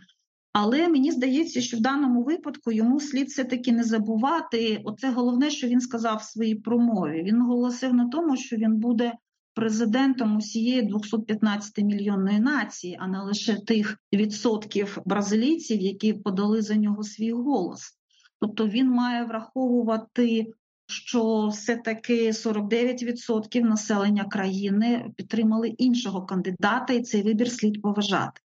Але 0.52 0.88
мені 0.88 1.12
здається, 1.12 1.60
що 1.60 1.76
в 1.76 1.80
даному 1.80 2.22
випадку 2.22 2.72
йому 2.72 3.00
слід 3.00 3.28
все 3.28 3.44
таки 3.44 3.72
не 3.72 3.84
забувати. 3.84 4.80
Оце 4.84 5.10
головне, 5.10 5.50
що 5.50 5.66
він 5.66 5.80
сказав 5.80 6.16
в 6.16 6.22
своїй 6.22 6.54
промові. 6.54 7.22
Він 7.22 7.36
наголосив 7.36 7.94
на 7.94 8.08
тому, 8.08 8.36
що 8.36 8.56
він 8.56 8.76
буде 8.76 9.12
президентом 9.54 10.36
усієї 10.36 10.82
215 10.82 11.78
мільйонної 11.78 12.40
нації, 12.40 12.98
а 13.00 13.06
не 13.06 13.22
лише 13.22 13.54
тих 13.54 13.98
відсотків 14.12 14.98
бразилійців, 15.04 15.80
які 15.80 16.12
подали 16.12 16.62
за 16.62 16.74
нього 16.74 17.02
свій 17.02 17.32
голос. 17.32 17.98
Тобто 18.40 18.68
він 18.68 18.90
має 18.90 19.24
враховувати. 19.24 20.46
Що 20.86 21.48
все-таки 21.52 22.30
49% 22.30 23.60
населення 23.60 24.24
країни 24.24 25.10
підтримали 25.16 25.68
іншого 25.68 26.26
кандидата, 26.26 26.92
і 26.92 27.02
цей 27.02 27.22
вибір 27.22 27.50
слід 27.50 27.82
поважати. 27.82 28.40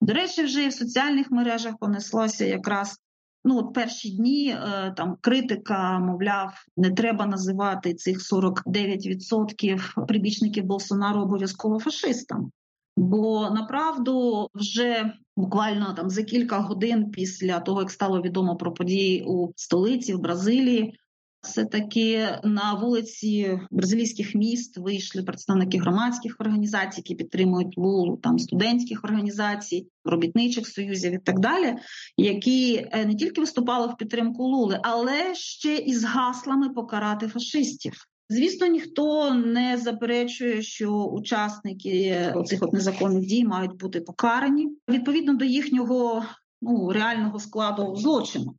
До 0.00 0.12
речі, 0.12 0.42
вже 0.42 0.64
і 0.64 0.68
в 0.68 0.72
соціальних 0.72 1.30
мережах 1.30 1.78
понеслося 1.78 2.44
якраз 2.44 2.98
ну 3.44 3.58
от 3.58 3.74
перші 3.74 4.10
дні 4.10 4.48
е, 4.48 4.94
там 4.96 5.16
критика, 5.20 5.98
мовляв, 5.98 6.52
не 6.76 6.90
треба 6.90 7.26
називати 7.26 7.94
цих 7.94 8.18
49% 8.18 10.06
прибічників 10.06 10.64
Болсонару 10.64 11.20
обов'язково 11.20 11.78
фашистами. 11.78 12.50
Бо 12.96 13.50
направду 13.50 14.48
вже 14.54 15.12
буквально 15.36 15.94
там 15.94 16.10
за 16.10 16.22
кілька 16.22 16.58
годин 16.58 17.10
після 17.10 17.60
того, 17.60 17.80
як 17.80 17.90
стало 17.90 18.20
відомо 18.20 18.56
про 18.56 18.74
події 18.74 19.24
у 19.26 19.52
столиці 19.56 20.14
в 20.14 20.18
Бразилії, 20.18 20.98
все 21.42 21.64
таки 21.64 22.28
на 22.44 22.74
вулиці 22.74 23.58
бразилійських 23.70 24.34
міст 24.34 24.78
вийшли 24.78 25.22
представники 25.22 25.78
громадських 25.78 26.36
організацій, 26.38 27.00
які 27.00 27.14
підтримують 27.14 27.78
Лулу, 27.78 28.16
там 28.16 28.38
студентських 28.38 29.04
організацій, 29.04 29.86
робітничих 30.04 30.68
союзів 30.68 31.14
і 31.14 31.18
так 31.18 31.40
далі, 31.40 31.74
які 32.16 32.88
е, 32.92 33.06
не 33.06 33.14
тільки 33.14 33.40
виступали 33.40 33.86
в 33.86 33.96
підтримку 33.96 34.42
Лули, 34.42 34.80
але 34.82 35.34
ще 35.34 35.76
і 35.76 35.94
з 35.94 36.04
гаслами 36.04 36.68
покарати 36.68 37.28
фашистів. 37.28 37.92
Звісно, 38.28 38.66
ніхто 38.66 39.34
не 39.34 39.76
заперечує, 39.76 40.62
що 40.62 41.04
учасники 41.04 42.32
цих 42.46 42.62
незаконних 42.72 43.26
дій 43.26 43.44
мають 43.44 43.76
бути 43.76 44.00
покарані 44.00 44.68
відповідно 44.88 45.34
до 45.34 45.44
їхнього 45.44 46.24
ну 46.62 46.92
реального 46.92 47.38
складу 47.38 47.96
злочину. 47.96 48.54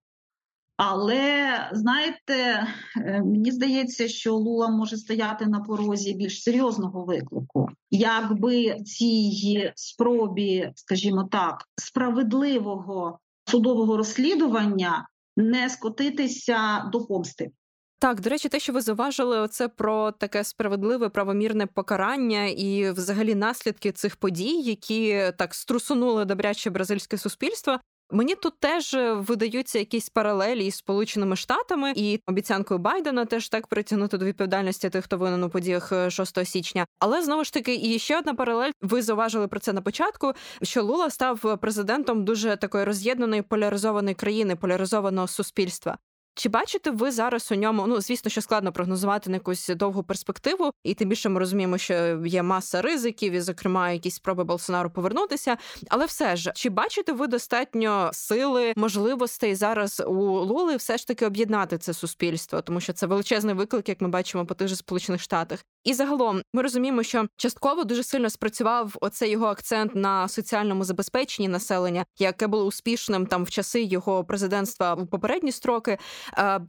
Але 0.86 1.69
знаєте, 1.72 2.67
е, 2.98 3.22
мені 3.26 3.52
здається, 3.52 4.08
що 4.08 4.36
Лула 4.36 4.69
може 4.69 4.98
стояти 4.98 5.46
на 5.46 5.60
порозі 5.60 6.13
більш 6.13 6.43
серйозного 6.43 7.06
виклику, 7.06 7.69
якби 7.91 8.76
цій 8.80 9.72
спробі, 9.76 10.72
скажімо 10.76 11.30
так, 11.32 11.63
справедливого 11.76 13.19
судового 13.46 13.98
розслідування 13.98 15.08
не 15.38 15.69
скотитися 15.69 16.89
до 16.91 17.06
помсти. 17.06 17.52
Так, 18.00 18.22
до 18.22 18.30
речі, 18.30 18.50
те, 18.50 18.60
що 18.60 18.74
ви 18.74 18.82
зауважили, 18.82 19.48
це 19.48 19.67
про 19.67 20.12
таке 20.12 20.43
справедливе 20.43 21.10
правомірне 21.10 21.65
покарання 21.65 22.46
і, 22.46 22.91
взагалі, 22.91 23.36
наслідки 23.36 23.91
цих 23.91 24.15
подій, 24.15 24.62
які 24.62 25.32
так 25.38 25.56
струсунули 25.56 26.26
добряче 26.26 26.69
бразильське 26.69 27.17
суспільство. 27.17 27.80
Мені 28.12 28.36
тут 28.36 28.60
теж 28.60 28.98
видаються 29.13 29.80
якісь 29.80 30.10
паралелі 30.10 30.66
із 30.66 30.76
Сполученими 30.76 31.36
Штатами 31.36 31.94
і 31.96 32.20
обіцянкою 32.28 32.80
Байдена 32.80 33.26
теж 33.26 33.50
так 33.50 33.68
притягнути 33.68 34.18
до 34.18 34.26
відповідальності 34.26 34.89
тих, 34.89 35.04
хто 35.04 35.18
винен 35.18 35.44
у 35.44 35.50
подіях 35.50 35.94
6 36.10 36.38
е, 36.38 36.46
січня. 36.46 36.86
Але 37.00 37.22
знову 37.22 37.44
ж 37.44 37.54
таки, 37.54 37.76
і 37.76 38.00
ще 38.00 38.20
одна 38.20 38.34
паралель. 38.34 38.72
Ви 38.82 39.02
зауважили 39.02 39.48
про 39.48 39.60
це 39.60 39.74
на 39.74 39.82
початку. 39.82 40.34
Що 40.62 40.84
Лула 40.84 41.10
став 41.10 41.60
президентом 41.60 42.26
дуже 42.26 42.56
такої 42.56 42.84
роз'єднаної 42.84 43.42
поляризованої 43.42 44.16
країни, 44.16 44.56
поляризованого 44.56 45.28
суспільства. 45.28 45.98
Чи 46.36 46.50
бачите 46.50 46.91
ви 46.91 47.12
зараз 47.12 47.52
у 47.52 47.56
ньому? 47.56 47.88
Ну 47.88 48.02
звісно, 48.02 48.32
що 48.32 48.41
складно 48.41 48.72
прогнозувати 48.72 49.30
на 49.30 49.36
якусь 49.36 49.67
довгу 49.67 50.04
перспективу, 50.04 50.72
і 50.84 50.93
тим 50.93 51.10
більше 51.10 51.30
ми 51.30 51.39
розуміємо, 51.39 51.78
що 51.78 51.93
є 52.26 52.43
маса 52.43 52.82
ризиків, 52.82 53.34
і, 53.34 53.41
зокрема, 53.41 53.91
якісь 53.91 54.15
спроби 54.15 54.43
Болсонару 54.43 54.89
повернутися. 54.89 55.58
Але 55.89 56.06
все 56.06 56.36
ж 56.36 56.52
чи 56.56 56.69
бачите 56.69 57.12
ви 57.12 57.28
достатньо 57.28 58.10
сили, 58.13 58.74
можливостей 58.76 59.56
зараз 59.56 60.04
у 60.08 60.13
Лули 60.24 60.76
все 60.76 60.98
ж 60.98 61.08
таки 61.08 61.26
об'єднати 61.26 61.78
це 61.78 61.93
суспільство, 61.93 62.62
тому 62.62 62.80
що 62.80 62.93
це 62.93 63.08
величезний 63.08 63.56
виклик, 63.56 63.89
як 63.89 64.02
ми 64.02 64.08
бачимо 64.08 64.46
по 64.46 64.54
тих 64.54 64.67
же 64.67 64.76
сполучених 64.76 65.22
штатах. 65.22 65.65
І 65.84 65.93
загалом 65.93 66.41
ми 66.54 66.62
розуміємо, 66.62 67.04
що 67.04 67.26
частково 67.38 67.84
дуже 67.84 68.04
сильно 68.04 68.30
спрацював 68.30 68.96
оцей 69.02 69.32
його 69.32 69.46
акцент 69.46 69.96
на 69.96 70.28
соціальному 70.28 70.84
забезпеченні 70.84 71.48
населення, 71.48 72.06
яке 72.19 72.48
було 72.48 72.65
успішним 72.65 73.26
там 73.26 73.43
в 73.43 73.50
часи 73.50 73.84
його 73.84 74.24
президентства 74.24 74.93
у 74.93 75.06
попередні 75.06 75.52
строки. 75.52 75.98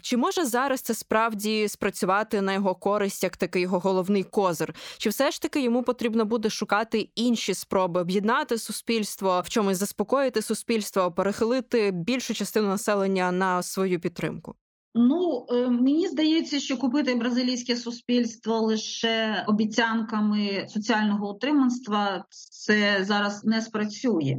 Чи 0.03 0.17
може 0.17 0.45
зараз 0.45 0.81
це 0.81 0.95
справді 0.95 1.69
спрацювати 1.69 2.41
на 2.41 2.53
його 2.53 2.75
користь 2.75 3.23
як 3.23 3.37
такий 3.37 3.63
його 3.63 3.79
головний 3.79 4.23
козир? 4.23 4.75
Чи 4.99 5.09
все 5.09 5.31
ж 5.31 5.43
таки 5.43 5.61
йому 5.61 5.83
потрібно 5.83 6.25
буде 6.25 6.51
шукати 6.51 7.09
інші 7.15 7.55
спроби 7.55 8.01
об'єднати 8.01 8.59
суспільство, 8.59 9.43
в 9.45 9.49
чомусь 9.49 9.77
заспокоїти 9.77 10.43
суспільство, 10.43 11.13
перехилити 11.13 11.91
більшу 11.91 12.35
частину 12.35 12.69
населення 12.69 13.33
на 13.33 13.63
свою 13.63 14.01
підтримку? 14.01 14.55
Ну 14.95 15.47
е, 15.51 15.69
мені 15.69 16.09
здається, 16.09 16.61
що 16.61 16.77
купити 16.77 17.15
бразилійське 17.15 17.77
суспільство 17.77 18.61
лише 18.61 19.45
обіцянками 19.49 20.67
соціального 20.69 21.35
утриманства 21.35 22.25
це 22.31 23.05
зараз 23.05 23.45
не 23.45 23.61
спрацює. 23.61 24.39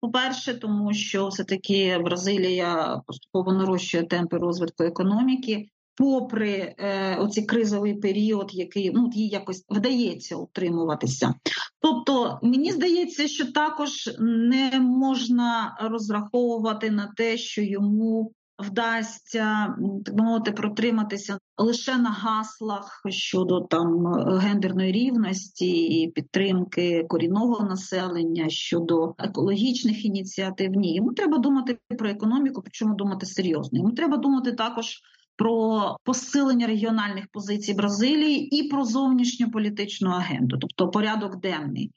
По-перше, 0.00 0.54
тому 0.54 0.94
що 0.94 1.28
все-таки 1.28 1.98
Бразилія 1.98 3.00
поступово 3.06 3.52
нарощує 3.52 4.02
темпи 4.02 4.38
розвитку 4.38 4.84
економіки, 4.84 5.68
попри 5.94 6.74
е, 6.78 7.16
оцей 7.16 7.44
кризовий 7.44 7.94
період, 7.94 8.54
який 8.54 8.90
ну 8.94 9.10
їй 9.14 9.28
якось 9.28 9.64
вдається 9.68 10.36
утримуватися. 10.36 11.34
Тобто, 11.80 12.38
мені 12.42 12.72
здається, 12.72 13.28
що 13.28 13.52
також 13.52 14.10
не 14.18 14.80
можна 14.80 15.78
розраховувати 15.80 16.90
на 16.90 17.12
те, 17.16 17.36
що 17.36 17.62
йому 17.62 18.32
вдасться 18.62 19.76
так 20.04 20.14
мовити 20.16 20.52
протриматися 20.52 21.38
лише 21.58 21.98
на 21.98 22.10
гаслах 22.10 23.02
щодо 23.08 23.60
там 23.60 24.14
гендерної 24.38 24.92
рівності 24.92 26.00
і 26.00 26.10
підтримки 26.10 27.04
корінного 27.08 27.64
населення 27.64 28.48
щодо 28.48 29.14
екологічних 29.18 30.04
ініціатив. 30.04 30.70
Ні, 30.70 30.94
йому 30.94 31.12
треба 31.12 31.38
думати 31.38 31.78
про 31.98 32.08
економіку, 32.08 32.62
причому 32.62 32.94
думати 32.94 33.26
серйозно. 33.26 33.78
Йому 33.78 33.90
треба 33.90 34.16
думати 34.16 34.52
також. 34.52 35.00
Про 35.36 35.96
посилення 36.04 36.66
регіональних 36.66 37.24
позицій 37.32 37.74
Бразилії 37.74 38.56
і 38.56 38.68
про 38.68 38.84
зовнішню 38.84 39.50
політичну 39.50 40.10
агенду, 40.10 40.58
тобто 40.58 40.90
порядок 40.90 41.40
денний. 41.40 41.92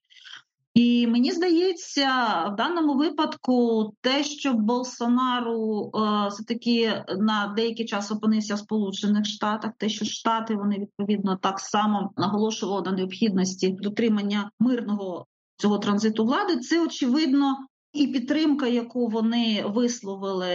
І 0.76 1.08
мені 1.08 1.32
здається, 1.32 2.10
в 2.54 2.56
даному 2.56 2.94
випадку 2.94 3.94
те, 4.02 4.24
що 4.24 4.54
Болсонару 4.54 5.92
е, 5.96 6.28
все 6.28 6.44
таки 6.44 7.04
на 7.18 7.54
деякий 7.56 7.86
час 7.86 8.12
опинився 8.12 8.56
в 8.56 8.60
Сполучених 8.60 9.26
Штатах, 9.26 9.72
те, 9.78 9.90
що 9.90 10.06
Штати 10.06 10.56
вони 10.56 10.80
відповідно 10.80 11.36
так 11.36 11.60
само 11.60 12.12
наголошували 12.18 12.82
на 12.82 12.92
необхідності 12.92 13.70
дотримання 13.70 14.52
мирного 14.60 15.26
цього 15.58 15.78
транзиту 15.78 16.26
влади, 16.26 16.58
це 16.58 16.84
очевидно. 16.84 17.58
І 17.94 18.08
підтримка, 18.08 18.68
яку 18.68 19.08
вони 19.08 19.64
висловили 19.68 20.48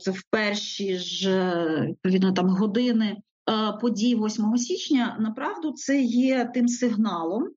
це 0.00 0.10
в 0.10 0.22
перші 0.30 0.98
ж 0.98 1.52
відповідно 1.88 2.32
там 2.32 2.48
години 2.48 3.16
е, 3.50 3.72
подій 3.80 4.16
8 4.16 4.56
січня, 4.56 5.16
направду 5.20 5.72
це 5.72 6.00
є 6.02 6.50
тим 6.54 6.68
сигналом, 6.68 7.48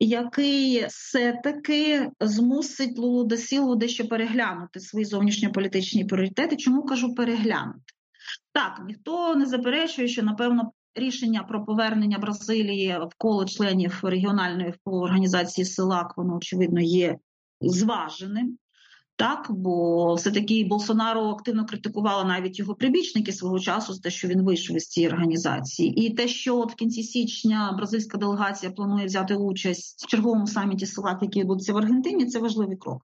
який 0.00 0.86
все-таки 0.86 2.10
змусить 2.20 2.98
Лулу 2.98 3.24
Десілу 3.24 3.76
дещо 3.76 4.08
переглянути 4.08 4.80
свої 4.80 5.04
зовнішньополітичні 5.04 6.04
пріоритети. 6.04 6.56
Чому 6.56 6.82
кажу 6.82 7.14
переглянути? 7.14 7.80
Так, 8.52 8.82
ніхто 8.86 9.34
не 9.36 9.46
заперечує, 9.46 10.08
що 10.08 10.22
напевно 10.22 10.72
рішення 10.94 11.42
про 11.42 11.64
повернення 11.64 12.18
Бразилії 12.18 12.98
в 12.98 13.14
коло 13.18 13.44
членів 13.44 14.00
регіональної 14.02 14.74
організації 14.84 15.64
СИЛАК, 15.64 16.16
воно 16.16 16.36
очевидно 16.36 16.80
є 16.80 17.18
зваженим. 17.60 18.58
Так, 19.18 19.46
бо 19.50 20.14
все 20.14 20.30
таки 20.30 20.64
Болсонаро 20.64 21.28
активно 21.28 21.66
критикувала 21.66 22.24
навіть 22.24 22.58
його 22.58 22.74
прибічники 22.74 23.32
свого 23.32 23.58
часу 23.58 23.92
за 23.92 24.00
те, 24.00 24.10
що 24.10 24.28
він 24.28 24.42
вийшов 24.42 24.76
із 24.76 24.88
цієї 24.88 25.12
організації, 25.12 26.06
і 26.06 26.14
те, 26.14 26.28
що 26.28 26.58
от 26.58 26.72
в 26.72 26.74
кінці 26.74 27.02
січня 27.02 27.74
бразильська 27.76 28.18
делегація 28.18 28.72
планує 28.72 29.06
взяти 29.06 29.34
участь 29.34 30.04
в 30.04 30.06
черговому 30.06 30.46
саміті 30.46 30.86
СЕЛАК, 30.86 31.22
який 31.22 31.42
відбудеться 31.42 31.72
в 31.72 31.76
Аргентині, 31.76 32.26
це 32.26 32.38
важливий 32.38 32.76
крок. 32.76 33.02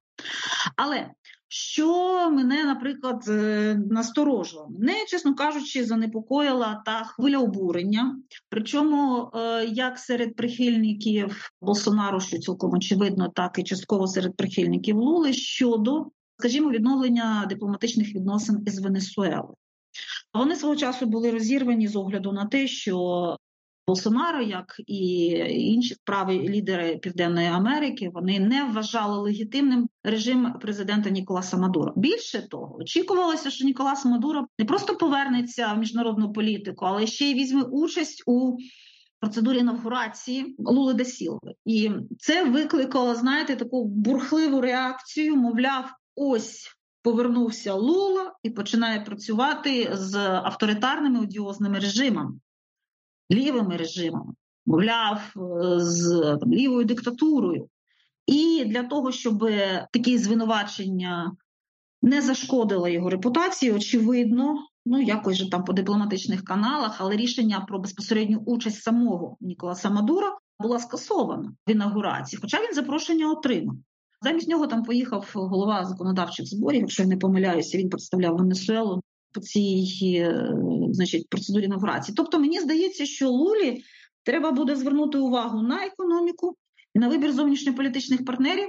Але 0.76 1.10
що 1.48 2.30
мене, 2.30 2.64
наприклад, 2.64 3.24
е, 3.28 3.74
насторожило, 3.90 4.68
мене, 4.78 5.04
чесно 5.08 5.34
кажучи, 5.34 5.84
занепокоїла 5.84 6.82
та 6.86 7.04
хвиля 7.04 7.38
обурення. 7.38 8.16
Причому 8.48 9.30
е, 9.34 9.64
як 9.64 9.98
серед 9.98 10.36
прихильників 10.36 11.50
Болсонару, 11.60 12.20
що 12.20 12.38
цілком 12.38 12.72
очевидно, 12.72 13.28
так 13.28 13.58
і 13.58 13.62
частково 13.62 14.06
серед 14.06 14.36
прихильників 14.36 14.96
Лули 14.96 15.32
щодо, 15.32 16.06
скажімо, 16.38 16.70
відновлення 16.70 17.46
дипломатичних 17.48 18.14
відносин 18.14 18.62
із 18.66 18.78
Венесуелою. 18.78 19.54
Вони 20.34 20.56
свого 20.56 20.76
часу 20.76 21.06
були 21.06 21.30
розірвані 21.30 21.88
з 21.88 21.96
огляду 21.96 22.32
на 22.32 22.46
те, 22.46 22.66
що 22.66 23.36
Болсонаро, 23.86 24.42
як 24.42 24.80
і 24.86 25.26
інші 25.48 25.96
праві 26.04 26.48
лідери 26.48 26.96
Південної 26.96 27.46
Америки, 27.46 28.10
вони 28.14 28.40
не 28.40 28.64
вважали 28.64 29.18
легітимним 29.18 29.88
режим 30.04 30.52
президента 30.60 31.10
Ніколаса 31.10 31.56
Мадуро. 31.56 31.92
Більше 31.96 32.48
того, 32.48 32.76
очікувалося, 32.76 33.50
що 33.50 33.64
Ніколас 33.64 34.04
Мадуро 34.04 34.46
не 34.58 34.64
просто 34.64 34.96
повернеться 34.96 35.72
в 35.72 35.78
міжнародну 35.78 36.32
політику, 36.32 36.84
але 36.84 37.06
ще 37.06 37.30
й 37.30 37.34
візьме 37.34 37.62
участь 37.62 38.22
у 38.26 38.56
процедурі 39.20 39.58
інавгурації 39.58 40.54
Лули 40.58 40.94
де 40.94 41.04
Сілви. 41.04 41.54
І 41.64 41.90
це 42.18 42.44
викликало, 42.44 43.14
знаєте, 43.14 43.56
таку 43.56 43.84
бурхливу 43.84 44.60
реакцію. 44.60 45.36
Мовляв, 45.36 45.90
ось. 46.16 46.70
Повернувся 47.02 47.74
Лула 47.74 48.32
і 48.42 48.50
починає 48.50 49.00
працювати 49.00 49.90
з 49.92 50.16
авторитарними 50.18 51.20
одіозними 51.20 51.78
режимами 51.78 52.32
лівими 53.32 53.76
режимами, 53.76 54.32
мовляв, 54.66 55.32
е, 55.36 55.80
з 55.80 56.20
там, 56.40 56.52
лівою 56.52 56.84
диктатурою. 56.84 57.68
І 58.26 58.64
для 58.64 58.82
того, 58.82 59.12
щоб 59.12 59.50
такі 59.92 60.18
звинувачення 60.18 61.36
не 62.02 62.22
зашкодили 62.22 62.92
його 62.92 63.10
репутації, 63.10 63.72
очевидно, 63.72 64.58
ну 64.86 65.02
якось 65.02 65.36
же 65.36 65.50
там 65.50 65.64
по 65.64 65.72
дипломатичних 65.72 66.44
каналах, 66.44 66.96
але 67.00 67.16
рішення 67.16 67.60
про 67.68 67.78
безпосередню 67.78 68.38
участь 68.46 68.82
самого 68.82 69.36
Ніколаса 69.40 69.90
Мадура 69.90 70.38
була 70.60 70.78
скасована 70.78 71.52
в 71.66 71.70
інаугурації, 71.70 72.40
хоча 72.42 72.58
він 72.58 72.74
запрошення 72.74 73.30
отримав. 73.30 73.76
Замість 74.22 74.48
нього 74.48 74.66
там 74.66 74.82
поїхав 74.82 75.30
голова 75.34 75.84
законодавчих 75.84 76.46
зборів, 76.46 76.80
якщо 76.80 77.02
я 77.02 77.08
не 77.08 77.16
помиляюся, 77.16 77.78
він 77.78 77.88
представляв 77.88 78.36
Венесуелу 78.36 79.02
по 79.34 79.40
цій 79.40 79.86
е, 80.16 80.52
значить, 80.90 81.28
процедурі 81.28 81.64
інавгурації. 81.64 82.14
Тобто, 82.14 82.38
мені 82.38 82.60
здається, 82.60 83.06
що 83.06 83.30
Лулі 83.30 83.84
треба 84.22 84.52
буде 84.52 84.76
звернути 84.76 85.18
увагу 85.18 85.62
на 85.62 85.84
економіку 85.84 86.56
і 86.94 86.98
на 86.98 87.08
вибір 87.08 87.32
зовнішньополітичних 87.32 88.24
партнерів. 88.24 88.68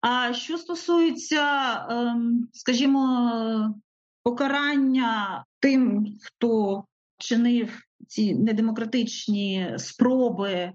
А 0.00 0.34
що 0.34 0.58
стосується, 0.58 1.74
ем, 1.90 2.48
скажімо, 2.52 3.74
покарання 4.22 5.44
тим, 5.60 6.06
хто 6.22 6.84
чинив 7.18 7.82
ці 8.08 8.34
недемократичні 8.34 9.74
спроби 9.76 10.72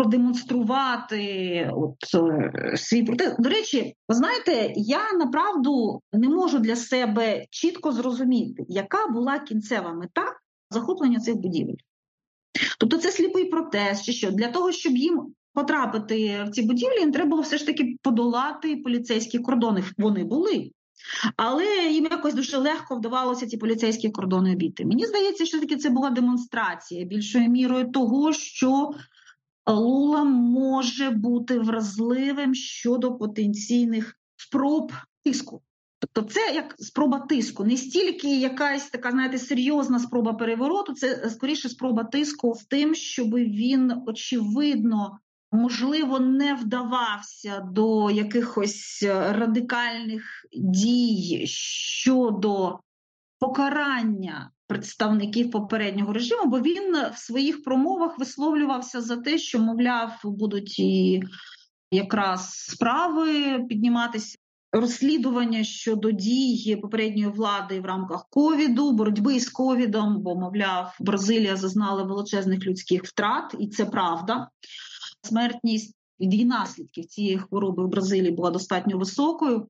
продемонструвати 0.00 1.70
от 1.74 2.14
е, 2.14 2.76
свій 2.76 3.02
протест. 3.02 3.40
До 3.40 3.48
речі, 3.48 3.94
ви 4.08 4.14
знаєте, 4.14 4.72
я 4.76 5.12
направду 5.12 6.02
не 6.12 6.28
можу 6.28 6.58
для 6.58 6.76
себе 6.76 7.46
чітко 7.50 7.92
зрозуміти, 7.92 8.64
яка 8.68 9.06
була 9.06 9.38
кінцева 9.38 9.92
мета 9.92 10.36
захоплення 10.70 11.20
цих 11.20 11.36
будівель. 11.36 11.74
Тобто 12.78 12.98
це 12.98 13.12
сліпий 13.12 13.44
протест, 13.44 14.04
чи 14.04 14.12
що 14.12 14.30
для 14.30 14.48
того, 14.48 14.72
щоб 14.72 14.96
їм 14.96 15.34
потрапити 15.54 16.44
в 16.46 16.50
ці 16.50 16.62
будівлі, 16.62 17.00
їм 17.00 17.12
треба 17.12 17.30
було 17.30 17.42
все 17.42 17.58
ж 17.58 17.66
таки 17.66 17.96
подолати 18.02 18.76
поліцейські 18.76 19.38
кордони. 19.38 19.84
Вони 19.98 20.24
були. 20.24 20.70
Але 21.36 21.64
їм 21.92 22.04
якось 22.10 22.34
дуже 22.34 22.56
легко 22.56 22.96
вдавалося 22.96 23.46
ці 23.46 23.56
поліцейські 23.56 24.10
кордони 24.10 24.52
обійти. 24.52 24.84
Мені 24.84 25.06
здається, 25.06 25.46
що 25.46 25.60
таки 25.60 25.76
це 25.76 25.90
була 25.90 26.10
демонстрація 26.10 27.04
більшою 27.04 27.48
мірою 27.48 27.90
того, 27.90 28.32
що 28.32 28.90
Лула 29.66 30.24
може 30.24 31.10
бути 31.10 31.58
вразливим 31.58 32.54
щодо 32.54 33.14
потенційних 33.14 34.16
спроб 34.36 34.92
тиску. 35.24 35.62
Тобто, 35.98 36.32
це 36.32 36.54
як 36.54 36.74
спроба 36.78 37.18
тиску, 37.18 37.64
не 37.64 37.76
стільки 37.76 38.40
якась 38.40 38.90
така, 38.90 39.10
знаєте, 39.10 39.38
серйозна 39.38 39.98
спроба 39.98 40.32
перевороту, 40.32 40.94
це 40.94 41.30
скоріше 41.30 41.68
спроба 41.68 42.04
тиску 42.04 42.52
в 42.52 42.64
тим, 42.64 42.94
щоб 42.94 43.34
він 43.34 43.92
очевидно 44.06 45.18
можливо, 45.52 46.20
не 46.20 46.54
вдавався 46.54 47.60
до 47.60 48.10
якихось 48.10 49.02
е, 49.02 49.32
радикальних 49.32 50.46
дій 50.52 51.42
щодо 51.46 52.78
покарання 53.40 54.50
представників 54.66 55.50
попереднього 55.50 56.12
режиму, 56.12 56.46
бо 56.46 56.60
він 56.60 56.92
в 57.14 57.18
своїх 57.18 57.64
промовах 57.64 58.18
висловлювався 58.18 59.00
за 59.00 59.16
те, 59.16 59.38
що, 59.38 59.58
мовляв, 59.58 60.20
будуть 60.24 60.78
і 60.78 61.22
якраз 61.90 62.50
справи 62.50 63.58
підніматися. 63.68 64.36
Розслідування 64.72 65.64
щодо 65.64 66.10
дій 66.10 66.78
попередньої 66.82 67.28
влади 67.28 67.80
в 67.80 67.84
рамках 67.84 68.26
ковіду, 68.30 68.92
боротьби 68.92 69.40
з 69.40 69.48
ковідом, 69.48 70.18
бо 70.18 70.36
мовляв, 70.36 70.96
Бразилія 71.00 71.56
зазнала 71.56 72.02
величезних 72.02 72.66
людських 72.66 73.04
втрат, 73.04 73.54
і 73.58 73.68
це 73.68 73.84
правда 73.84 74.48
смертність 75.22 75.94
її 76.18 76.44
наслідків 76.44 77.06
цієї 77.06 77.38
хвороби 77.38 77.84
в 77.84 77.88
Бразилії 77.88 78.30
була 78.30 78.50
достатньо 78.50 78.98
високою. 78.98 79.68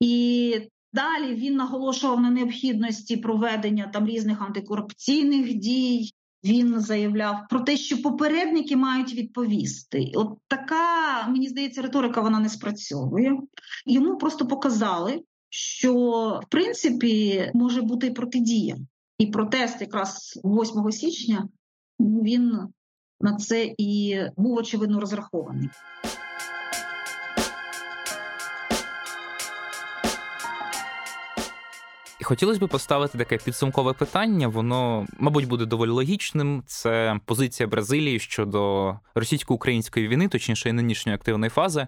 І 0.00 0.70
далі 0.92 1.34
він 1.34 1.56
наголошував 1.56 2.20
на 2.20 2.30
необхідності 2.30 3.16
проведення 3.16 3.86
там 3.86 4.06
різних 4.06 4.40
антикорупційних 4.40 5.54
дій. 5.54 6.10
Він 6.44 6.80
заявляв 6.80 7.36
про 7.50 7.60
те, 7.60 7.76
що 7.76 8.02
попередники 8.02 8.76
мають 8.76 9.14
відповісти. 9.14 10.12
От 10.14 10.38
така, 10.48 11.26
мені 11.28 11.48
здається, 11.48 11.82
риторика 11.82 12.20
вона 12.20 12.38
не 12.38 12.48
спрацьовує. 12.48 13.40
Йому 13.86 14.16
просто 14.16 14.46
показали, 14.46 15.22
що 15.48 15.94
в 16.46 16.48
принципі 16.48 17.50
може 17.54 17.82
бути 17.82 18.06
і 18.06 18.10
протидія. 18.10 18.76
І 19.18 19.26
протест 19.26 19.80
якраз 19.80 20.40
8 20.44 20.92
січня 20.92 21.48
він 22.00 22.58
на 23.20 23.36
це 23.36 23.74
і 23.78 24.20
був 24.36 24.56
очевидно 24.56 25.00
розрахований. 25.00 25.68
Хотілося 32.30 32.66
б 32.66 32.68
поставити 32.68 33.18
таке 33.18 33.36
підсумкове 33.36 33.92
питання. 33.92 34.48
Воно, 34.48 35.06
мабуть, 35.18 35.48
буде 35.48 35.66
доволі 35.66 35.90
логічним. 35.90 36.62
Це 36.66 37.20
позиція 37.26 37.66
Бразилії 37.66 38.18
щодо 38.18 38.94
російсько-української 39.14 40.08
війни, 40.08 40.28
точніше 40.28 40.72
нинішньої 40.72 41.14
активної 41.14 41.50
фази. 41.50 41.86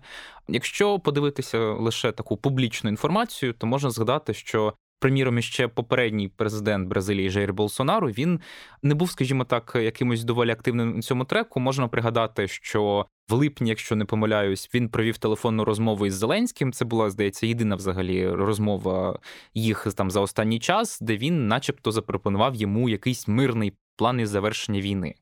Якщо 0.48 0.98
подивитися 0.98 1.58
лише 1.58 2.12
таку 2.12 2.36
публічну 2.36 2.90
інформацію, 2.90 3.52
то 3.52 3.66
можна 3.66 3.90
згадати, 3.90 4.34
що 4.34 4.74
приміром, 5.02 5.38
іще 5.38 5.68
попередній 5.68 6.28
президент 6.28 6.88
Бразилії 6.88 7.30
Жейр 7.30 7.52
Болсонару 7.52 8.08
він 8.08 8.40
не 8.82 8.94
був, 8.94 9.10
скажімо 9.10 9.44
так, 9.44 9.72
якимось 9.82 10.24
доволі 10.24 10.50
активним 10.50 10.96
на 10.96 11.02
цьому 11.02 11.24
треку. 11.24 11.60
Можна 11.60 11.88
пригадати, 11.88 12.48
що 12.48 13.06
в 13.28 13.32
липні, 13.32 13.68
якщо 13.68 13.96
не 13.96 14.04
помиляюсь, 14.04 14.70
він 14.74 14.88
провів 14.88 15.18
телефонну 15.18 15.64
розмову 15.64 16.06
із 16.06 16.14
Зеленським. 16.14 16.72
Це 16.72 16.84
була, 16.84 17.10
здається, 17.10 17.46
єдина 17.46 17.76
взагалі 17.76 18.28
розмова 18.28 19.18
їх 19.54 19.86
там 19.96 20.10
за 20.10 20.20
останній 20.20 20.58
час, 20.58 20.98
де 21.00 21.16
він, 21.16 21.48
начебто, 21.48 21.92
запропонував 21.92 22.54
йому 22.54 22.88
якийсь 22.88 23.28
мирний 23.28 23.72
плани 23.96 24.26
завершення 24.26 24.80
війни. 24.80 25.14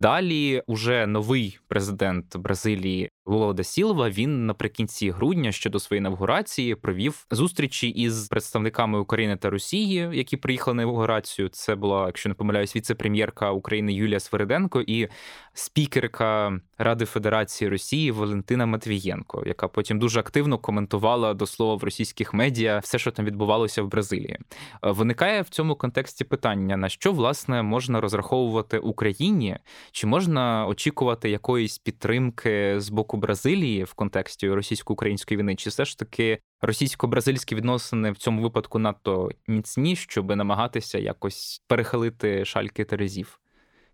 Далі, 0.00 0.62
уже 0.66 1.06
новий 1.06 1.58
президент 1.68 2.36
Бразилії 2.36 3.10
Лула 3.26 3.52
де 3.52 3.64
Сілва 3.64 4.10
він 4.10 4.46
наприкінці 4.46 5.10
грудня 5.10 5.52
щодо 5.52 5.78
своєї 5.78 6.00
інавгурації 6.00 6.74
провів 6.74 7.26
зустрічі 7.30 7.88
із 7.88 8.28
представниками 8.28 8.98
України 8.98 9.36
та 9.36 9.50
Росії, 9.50 10.08
які 10.12 10.36
приїхали 10.36 10.74
на 10.74 10.82
інавгурацію. 10.82 11.48
Це 11.48 11.74
була, 11.74 12.06
якщо 12.06 12.28
не 12.28 12.34
помиляюсь, 12.34 12.76
віце-прем'єрка 12.76 13.50
України 13.50 13.92
Юлія 13.92 14.20
Свериденко 14.20 14.80
і 14.86 15.08
спікерка 15.54 16.60
Ради 16.78 17.04
Федерації 17.04 17.68
Росії 17.68 18.10
Валентина 18.10 18.66
Матвієнко, 18.66 19.42
яка 19.46 19.68
потім 19.68 19.98
дуже 19.98 20.20
активно 20.20 20.58
коментувала 20.58 21.34
до 21.34 21.46
слова 21.46 21.74
в 21.74 21.84
російських 21.84 22.34
медіа 22.34 22.78
все, 22.78 22.98
що 22.98 23.10
там 23.10 23.24
відбувалося 23.24 23.82
в 23.82 23.88
Бразилії. 23.88 24.38
Виникає 24.82 25.42
в 25.42 25.48
цьому 25.48 25.74
контексті 25.74 26.24
питання: 26.24 26.76
на 26.76 26.88
що 26.88 27.12
власне 27.12 27.62
можна 27.62 28.00
розраховувати 28.00 28.78
Україні, 28.78 29.58
чи 29.92 30.06
можна 30.06 30.66
очікувати 30.66 31.30
якоїсь 31.30 31.78
підтримки 31.78 32.80
з 32.80 32.88
боку 32.88 33.15
Бразилії 33.16 33.84
в 33.84 33.94
контексті 33.94 34.50
російсько-української 34.50 35.38
війни, 35.38 35.56
чи 35.56 35.70
все 35.70 35.84
ж 35.84 35.98
таки 35.98 36.38
російсько-бразильські 36.62 37.54
відносини 37.54 38.12
в 38.12 38.16
цьому 38.16 38.42
випадку 38.42 38.78
надто 38.78 39.30
міцні, 39.48 39.96
щоб 39.96 40.36
намагатися 40.36 40.98
якось 40.98 41.62
перехилити 41.66 42.44
шальки 42.44 42.84
терезів? 42.84 43.40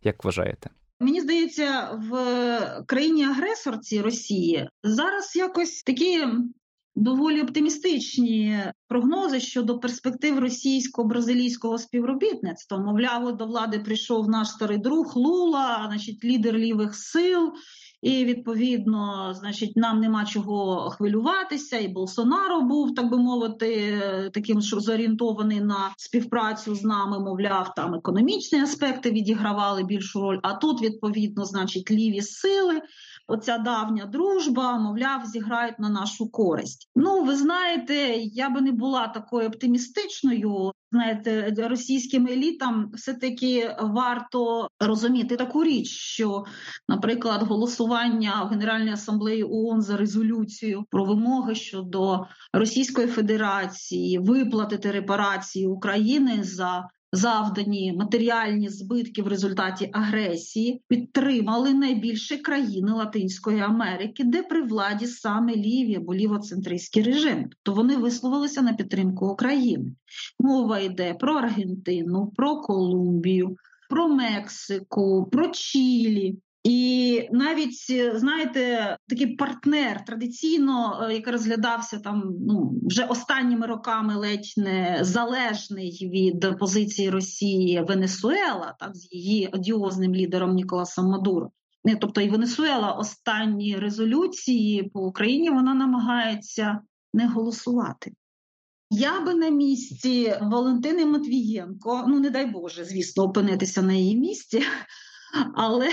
Як 0.02 0.24
вважаєте? 0.24 0.70
Мені 1.00 1.20
здається, 1.20 1.98
в 2.10 2.84
країні 2.86 3.24
агресорці 3.24 4.00
Росії 4.00 4.68
зараз 4.82 5.36
якось 5.36 5.82
такі 5.82 6.26
доволі 6.94 7.42
оптимістичні 7.42 8.58
прогнози 8.88 9.40
щодо 9.40 9.78
перспектив 9.78 10.38
російсько-бразилійського 10.38 11.78
співробітництва. 11.78 12.78
Мовляв, 12.78 13.36
до 13.36 13.46
влади 13.46 13.78
прийшов 13.78 14.28
наш 14.28 14.48
старий 14.48 14.78
друг 14.78 15.16
Лула, 15.16 15.84
значить, 15.88 16.24
лідер 16.24 16.54
лівих 16.54 16.94
сил. 16.94 17.52
І 18.02 18.24
відповідно, 18.24 19.34
значить, 19.34 19.76
нам 19.76 20.00
нема 20.00 20.24
чого 20.24 20.90
хвилюватися. 20.90 21.78
І 21.78 21.88
Болсонаро 21.88 22.60
був, 22.60 22.94
так 22.94 23.10
би 23.10 23.18
мовити, 23.18 24.00
таким 24.34 24.60
що 24.60 24.80
зорієнтований 24.80 25.60
на 25.60 25.94
співпрацю 25.96 26.74
з 26.74 26.84
нами, 26.84 27.18
мовляв, 27.18 27.74
там 27.74 27.94
економічні 27.94 28.60
аспекти 28.60 29.10
відігравали 29.10 29.82
більшу 29.84 30.20
роль. 30.20 30.38
А 30.42 30.54
тут 30.54 30.82
відповідно, 30.82 31.44
значить, 31.44 31.90
ліві 31.90 32.22
сили 32.22 32.80
оця 33.28 33.58
давня 33.58 34.06
дружба, 34.06 34.78
мовляв, 34.78 35.26
зіграють 35.26 35.78
на 35.78 35.88
нашу 35.88 36.30
користь. 36.30 36.90
Ну, 36.96 37.24
ви 37.24 37.36
знаєте, 37.36 37.94
я 38.16 38.50
би 38.50 38.60
не 38.60 38.72
була 38.72 39.08
такою 39.08 39.48
оптимістичною. 39.48 40.72
Знаєте, 40.92 41.54
російським 41.68 42.26
елітам 42.26 42.90
все-таки 42.94 43.76
варто 43.80 44.68
розуміти 44.80 45.36
таку 45.36 45.64
річ, 45.64 45.88
що, 45.88 46.44
наприклад, 46.88 47.42
голосування 47.42 48.42
в 48.44 48.48
Генеральній 48.48 48.92
асамблеї 48.92 49.44
ООН 49.44 49.82
за 49.82 49.96
резолюцію 49.96 50.84
про 50.90 51.04
вимоги 51.04 51.54
щодо 51.54 52.26
Російської 52.52 53.06
Федерації 53.06 54.18
виплатити 54.18 54.90
репарації 54.90 55.66
України 55.66 56.42
за 56.42 56.88
завдані 57.12 57.92
матеріальні 57.92 58.68
збитки 58.68 59.22
в 59.22 59.28
результаті 59.28 59.90
агресії 59.92 60.82
підтримали 60.88 61.74
найбільше 61.74 62.36
країни 62.36 62.92
Латинської 62.92 63.60
Америки, 63.60 64.24
де 64.24 64.42
при 64.42 64.62
владі 64.62 65.06
саме 65.06 65.56
ліві 65.56 65.94
або 65.94 66.14
лівоцентристський 66.14 67.02
режим. 67.02 67.50
То 67.62 67.72
вони 67.72 67.96
висловилися 67.96 68.62
на 68.62 68.72
підтримку 68.72 69.26
України. 69.26 69.92
Мова 70.38 70.78
йде 70.78 71.14
про 71.14 71.34
Аргентину, 71.34 72.32
про 72.36 72.60
Колумбію, 72.60 73.56
про 73.90 74.08
Мексику, 74.08 75.28
про 75.32 75.48
Чилі. 75.48 76.36
І 76.64 77.28
навіть 77.32 77.92
знаєте, 78.14 78.96
такий 79.08 79.36
партнер 79.36 80.04
традиційно, 80.04 81.00
е, 81.02 81.14
який 81.14 81.32
розглядався 81.32 81.98
там 81.98 82.36
ну 82.40 82.80
вже 82.82 83.04
останніми 83.04 83.66
роками, 83.66 84.14
ледь 84.16 84.54
не 84.56 84.98
залежний 85.00 86.10
від 86.12 86.58
позиції 86.58 87.10
Росії 87.10 87.84
Венесуела, 87.88 88.76
так 88.80 88.96
з 88.96 89.12
її 89.12 89.46
одіозним 89.52 90.14
лідером 90.14 90.54
Ніколасом 90.54 91.06
Мадуро. 91.06 91.50
Тобто 92.00 92.20
і 92.20 92.28
Венесуела 92.28 92.92
останні 92.92 93.76
резолюції 93.76 94.82
по 94.82 95.00
Україні 95.00 95.50
вона 95.50 95.74
намагається 95.74 96.80
не 97.14 97.26
голосувати. 97.26 98.12
Я 98.90 99.20
би 99.20 99.34
на 99.34 99.48
місці 99.48 100.34
Валентини 100.40 101.06
Матвієнко, 101.06 102.04
ну 102.08 102.20
не 102.20 102.30
дай 102.30 102.46
Боже, 102.46 102.84
звісно, 102.84 103.24
опинитися 103.24 103.82
на 103.82 103.92
її 103.92 104.16
місці. 104.16 104.62
Але 105.54 105.88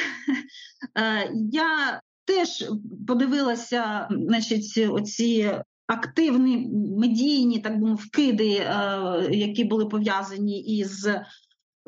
е, 0.97 1.31
я 1.51 2.01
теж 2.25 2.69
подивилася, 3.07 4.07
значить, 4.11 4.77
оці 4.89 5.51
активні 5.87 6.69
медійні, 6.97 7.59
так 7.59 7.79
би 7.79 7.87
мовити, 7.87 8.03
вкиди, 8.03 8.53
е, 8.53 9.29
які 9.31 9.63
були 9.63 9.85
пов'язані 9.85 10.59
із 10.59 11.07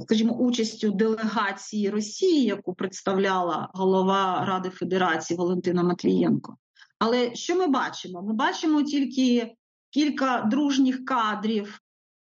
скажімо, 0.02 0.34
участю 0.34 0.92
делегації 0.92 1.90
Росії, 1.90 2.44
яку 2.44 2.74
представляла 2.74 3.70
голова 3.74 4.46
Ради 4.46 4.70
Федерації 4.70 5.38
Валентина 5.38 5.84
Матвієнко. 5.84 6.58
Але 7.00 7.36
що 7.36 7.56
ми 7.56 7.68
бачимо? 7.68 8.22
Ми 8.22 8.34
бачимо 8.34 8.84
тільки 8.84 9.56
кілька 9.90 10.42
дружніх 10.52 11.06
кадрів. 11.06 11.80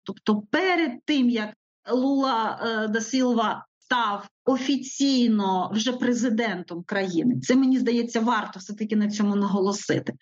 Тобто, 0.02 0.42
перед 0.50 1.04
тим 1.04 1.30
як 1.30 1.54
Лула 1.90 2.60
е, 2.62 2.88
да 2.88 3.00
Силва 3.00 3.66
став 3.78 4.28
офіційно 4.44 5.70
вже 5.74 5.92
президентом 5.92 6.82
країни, 6.82 7.40
це 7.40 7.54
мені 7.54 7.78
здається, 7.78 8.20
варто 8.20 8.60
все 8.60 8.74
таки 8.74 8.96
на 8.96 9.10
цьому 9.10 9.36
наголосити, 9.36 10.12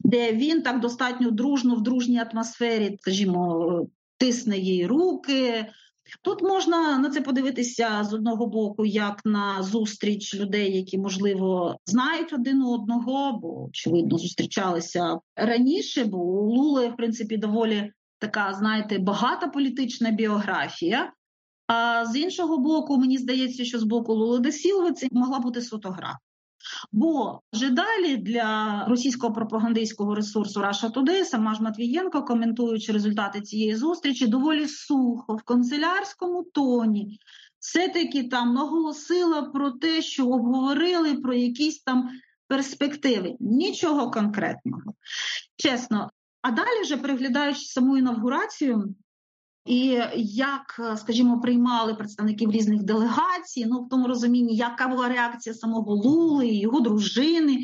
де 0.00 0.32
він 0.32 0.62
так 0.62 0.80
достатньо 0.80 1.30
дружно 1.30 1.74
в 1.74 1.82
дружній 1.82 2.22
атмосфері, 2.32 2.96
скажімо, 3.00 3.86
тисне 4.18 4.58
їй 4.58 4.86
руки. 4.86 5.66
Тут 6.22 6.42
можна 6.42 6.98
на 6.98 7.10
це 7.10 7.20
подивитися 7.20 8.04
з 8.04 8.14
одного 8.14 8.46
боку, 8.46 8.86
як 8.86 9.20
на 9.24 9.62
зустріч 9.62 10.34
людей, 10.34 10.76
які 10.76 10.98
можливо 10.98 11.76
знають 11.86 12.32
один 12.32 12.62
одного, 12.62 13.38
бо 13.42 13.64
очевидно 13.64 14.18
зустрічалися 14.18 15.18
раніше. 15.36 16.04
Бо 16.04 16.18
у 16.18 16.50
Лули, 16.50 16.88
в 16.88 16.96
принципі, 16.96 17.36
доволі 17.36 17.92
така, 18.18 18.54
знаєте, 18.54 18.98
багата 18.98 19.48
політична 19.48 20.10
біографія. 20.10 21.12
А 21.72 22.06
з 22.06 22.16
іншого 22.16 22.58
боку, 22.58 22.98
мені 22.98 23.18
здається, 23.18 23.64
що 23.64 23.78
з 23.78 23.82
боку 23.82 24.14
Лули 24.14 24.38
Десілви 24.38 24.92
це 24.92 25.08
могла 25.12 25.38
бути 25.38 25.60
фотографія. 25.60 26.18
Бо 26.92 27.40
вже 27.52 27.70
далі 27.70 28.16
для 28.16 28.84
російського 28.88 29.32
пропагандистського 29.32 30.14
ресурсу 30.14 30.60
Раша 30.60 30.88
Today 30.88 31.24
сама 31.24 31.54
ж 31.54 31.62
Матвієнко, 31.62 32.22
коментуючи 32.22 32.92
результати 32.92 33.40
цієї 33.40 33.76
зустрічі, 33.76 34.26
доволі 34.26 34.68
сухо 34.68 35.36
в 35.36 35.42
канцелярському 35.42 36.44
тоні, 36.54 37.18
все-таки 37.58 38.24
там 38.24 38.54
наголосила 38.54 39.42
про 39.42 39.70
те, 39.70 40.02
що 40.02 40.26
обговорили 40.26 41.14
про 41.14 41.34
якісь 41.34 41.82
там 41.82 42.10
перспективи. 42.48 43.36
Нічого 43.40 44.10
конкретного. 44.10 44.94
Чесно. 45.56 46.10
А 46.42 46.50
далі, 46.50 46.82
вже 46.82 46.96
переглядаючи 46.96 47.60
саму 47.60 47.98
інавгурацію, 47.98 48.94
і 49.70 50.02
як, 50.16 50.94
скажімо, 50.96 51.40
приймали 51.40 51.94
представників 51.94 52.50
різних 52.50 52.82
делегацій, 52.82 53.66
ну 53.66 53.82
в 53.82 53.88
тому 53.88 54.08
розумінні, 54.08 54.56
яка 54.56 54.88
була 54.88 55.08
реакція 55.08 55.54
самого 55.54 55.94
Лули, 55.94 56.48
його 56.48 56.80
дружини, 56.80 57.60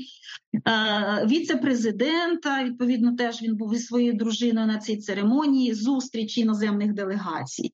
е, 0.69 1.27
віце-президента. 1.27 2.65
Відповідно, 2.65 3.17
теж 3.17 3.43
він 3.43 3.57
був 3.57 3.75
із 3.75 3.87
своєю 3.87 4.13
дружиною 4.13 4.67
на 4.67 4.79
цій 4.79 4.97
церемонії 4.97 5.75
зустрічі 5.75 6.41
іноземних 6.41 6.93
делегацій. 6.93 7.73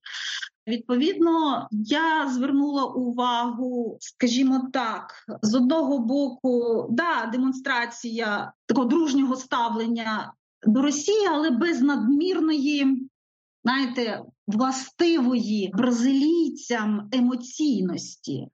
Відповідно, 0.66 1.68
я 1.70 2.28
звернула 2.28 2.84
увагу, 2.84 3.98
скажімо 4.00 4.68
так, 4.72 5.14
з 5.42 5.54
одного 5.54 5.98
боку, 5.98 6.86
да, 6.90 7.30
демонстрація 7.32 8.52
такого 8.66 8.86
дружнього 8.86 9.36
ставлення 9.36 10.32
до 10.66 10.82
Росії, 10.82 11.26
але 11.30 11.50
без 11.50 11.82
надмірної 11.82 13.08
знаєте, 13.64 14.22
властивої 14.46 15.72
бразилійцям 15.74 17.08
емоційності, 17.12 18.46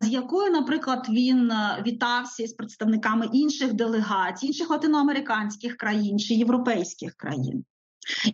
з 0.00 0.08
якою, 0.08 0.52
наприклад, 0.52 1.06
він 1.10 1.50
е, 1.50 1.82
вітався 1.86 2.42
із 2.42 2.52
представниками 2.52 3.28
інших 3.32 3.72
делегацій, 3.74 4.46
інших 4.46 4.70
латиноамериканських 4.70 5.76
країн 5.76 6.18
чи 6.18 6.34
європейських 6.34 7.14
країн. 7.14 7.64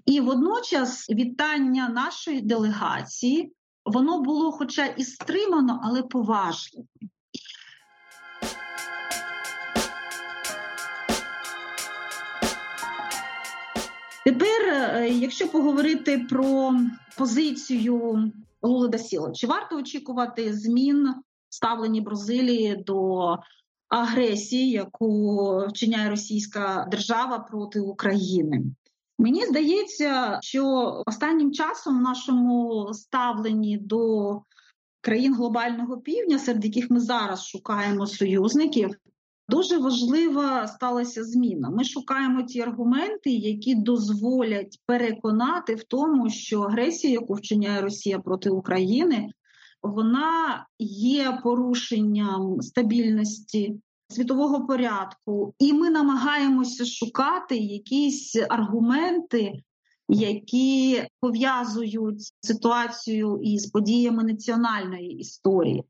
І 0.06 0.20
водночас 0.20 1.10
вітання 1.10 1.88
нашої 1.88 2.40
делегації 2.40 3.52
воно 3.84 4.20
було, 4.20 4.52
хоча 4.52 4.86
і 4.86 5.04
стримано, 5.04 5.80
але 5.84 6.02
поважливо. 6.02 6.86
Тепер, 14.24 14.68
е, 14.68 15.08
якщо 15.08 15.48
поговорити 15.48 16.26
про 16.30 16.74
позицію 17.18 18.32
Лули 18.62 18.88
Дасіла, 18.88 19.32
чи 19.32 19.46
варто 19.46 19.76
очікувати 19.76 20.52
змін 20.52 21.14
в 21.48 21.54
ставленні 21.54 22.00
Бразилії 22.00 22.76
до 22.86 23.36
агресії, 23.88 24.70
яку 24.70 25.66
вчиняє 25.68 26.10
Російська 26.10 26.88
держава 26.90 27.38
проти 27.38 27.80
України? 27.80 28.62
Мені 29.18 29.46
здається, 29.46 30.38
що 30.42 30.94
останнім 31.06 31.52
часом 31.52 31.98
в 31.98 32.02
нашому 32.02 32.88
ставленні 32.94 33.78
до 33.78 34.42
країн 35.00 35.34
глобального 35.34 35.98
півдня, 35.98 36.38
серед 36.38 36.64
яких 36.64 36.90
ми 36.90 37.00
зараз 37.00 37.46
шукаємо 37.46 38.06
союзників, 38.06 38.90
Дуже 39.50 39.78
важлива 39.78 40.68
сталася 40.68 41.24
зміна. 41.24 41.70
Ми 41.70 41.84
шукаємо 41.84 42.42
ті 42.42 42.60
аргументи, 42.60 43.30
які 43.30 43.74
дозволять 43.74 44.78
переконати 44.86 45.74
в 45.74 45.84
тому, 45.84 46.30
що 46.30 46.60
агресія, 46.60 47.12
яку 47.12 47.34
вчиняє 47.34 47.80
Росія 47.80 48.18
проти 48.18 48.50
України, 48.50 49.28
вона 49.82 50.66
є 50.78 51.40
порушенням 51.42 52.60
стабільності 52.60 53.80
світового 54.08 54.66
порядку, 54.66 55.54
і 55.58 55.72
ми 55.72 55.90
намагаємося 55.90 56.84
шукати 56.84 57.56
якісь 57.56 58.36
аргументи, 58.48 59.62
які 60.08 61.02
пов'язують 61.20 62.32
ситуацію 62.40 63.40
із 63.42 63.66
подіями 63.66 64.24
національної 64.24 65.18
історії 65.18 65.84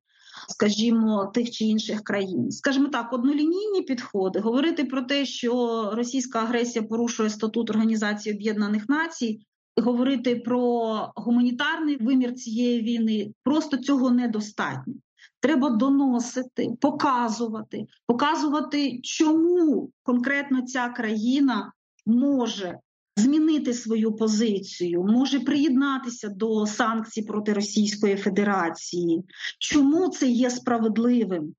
скажімо, 0.49 1.31
тих 1.35 1.51
чи 1.51 1.65
інших 1.65 2.03
країн. 2.05 2.51
Скажімо 2.51 2.89
так, 2.89 3.13
однолінійні 3.13 3.83
підходи 3.83 4.39
говорити 4.39 4.85
про 4.85 5.03
те, 5.03 5.27
що 5.27 5.91
російська 5.95 6.39
агресія 6.39 6.85
порушує 6.85 7.31
статут 7.31 7.71
Організації 7.71 8.35
Об'єднаних 8.35 8.89
Націй. 8.89 9.41
Говорити 9.77 10.37
про 10.37 11.13
гуманітарний 11.17 11.97
вимір 11.97 12.35
цієї 12.35 12.81
війни 12.83 13.33
просто 13.45 13.77
цього 13.77 14.11
недостатньо. 14.11 14.95
Треба 15.41 15.71
доносити, 15.71 16.71
показувати, 16.81 17.87
показувати, 18.07 19.01
чому 19.03 19.91
конкретно 20.03 20.63
ця 20.63 20.89
країна 20.89 21.73
може 22.07 22.79
змінити 23.17 23.75
свою 23.75 24.13
позицію, 24.13 25.03
може 25.03 25.41
приєднатися 25.41 26.29
до 26.29 26.67
санкцій 26.67 27.23
проти 27.23 27.53
Російської 27.53 28.17
Федерації. 28.17 29.23
Чому 29.59 30.09
це 30.09 30.29
є 30.29 30.51
справедливим? 30.51 31.55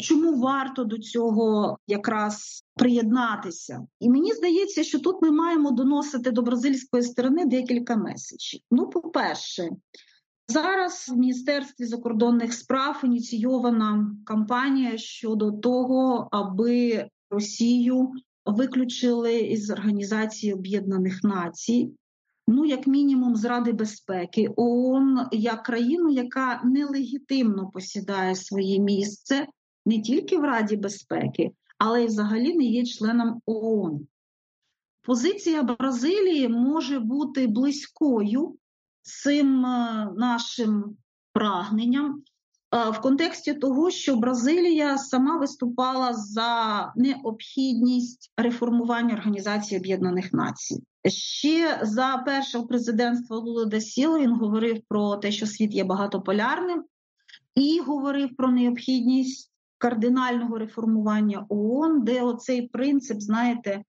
Чому 0.00 0.40
варто 0.40 0.84
до 0.84 0.98
цього 0.98 1.78
якраз 1.86 2.64
приєднатися? 2.76 3.86
І 4.00 4.10
мені 4.10 4.32
здається, 4.32 4.84
що 4.84 4.98
тут 4.98 5.22
ми 5.22 5.30
маємо 5.30 5.70
доносити 5.70 6.30
до 6.30 6.42
бразильської 6.42 7.02
сторони 7.02 7.44
декілька 7.44 7.96
меседжів. 7.96 8.60
Ну, 8.70 8.90
по-перше, 8.90 9.70
зараз 10.48 11.08
в 11.08 11.16
Міністерстві 11.16 11.84
закордонних 11.84 12.52
справ 12.52 13.00
ініційована 13.04 14.16
кампанія 14.24 14.98
щодо 14.98 15.52
того, 15.52 16.28
аби 16.32 17.06
Росію 17.30 18.12
виключили 18.46 19.40
із 19.40 19.70
Організації 19.70 20.54
Об'єднаних 20.54 21.24
Націй, 21.24 21.90
ну 22.48 22.64
як 22.64 22.86
мінімум 22.86 23.36
з 23.36 23.44
Ради 23.44 23.72
безпеки 23.72 24.48
ООН 24.56 25.28
як 25.32 25.62
країну, 25.62 26.10
яка 26.10 26.62
нелегітимно 26.64 27.70
посідає 27.70 28.34
своє 28.34 28.78
місце 28.78 29.46
не 29.86 30.00
тільки 30.00 30.38
в 30.38 30.44
Раді 30.44 30.76
безпеки, 30.76 31.50
але 31.78 32.04
й 32.04 32.06
взагалі 32.06 32.54
не 32.54 32.64
є 32.64 32.84
членом 32.84 33.40
ООН. 33.46 34.06
Позиція 35.02 35.62
Бразилії 35.62 36.48
може 36.48 36.98
бути 36.98 37.46
близькою 37.46 38.56
цим 39.02 39.66
е, 39.66 40.08
нашим 40.16 40.96
прагненням, 41.32 42.22
в 42.72 43.00
контексті 43.00 43.54
того, 43.54 43.90
що 43.90 44.16
Бразилія 44.16 44.98
сама 44.98 45.38
виступала 45.38 46.14
за 46.14 46.92
необхідність 46.96 48.32
реформування 48.36 49.14
Організації 49.14 49.80
Об'єднаних 49.80 50.32
Націй. 50.32 50.82
Ще 51.08 51.80
за 51.82 52.22
першого 52.26 52.66
президентства 52.66 53.36
Лули 53.36 53.66
да 53.66 53.80
Сіл 53.80 54.18
він 54.18 54.32
говорив 54.32 54.82
про 54.88 55.16
те, 55.16 55.32
що 55.32 55.46
світ 55.46 55.74
є 55.74 55.84
багатополярним, 55.84 56.84
і 57.54 57.80
говорив 57.80 58.36
про 58.36 58.50
необхідність 58.50 59.50
кардинального 59.78 60.58
реформування 60.58 61.46
ООН, 61.48 62.04
де 62.04 62.22
оцей 62.22 62.68
принцип, 62.68 63.20
знаєте, 63.20 63.84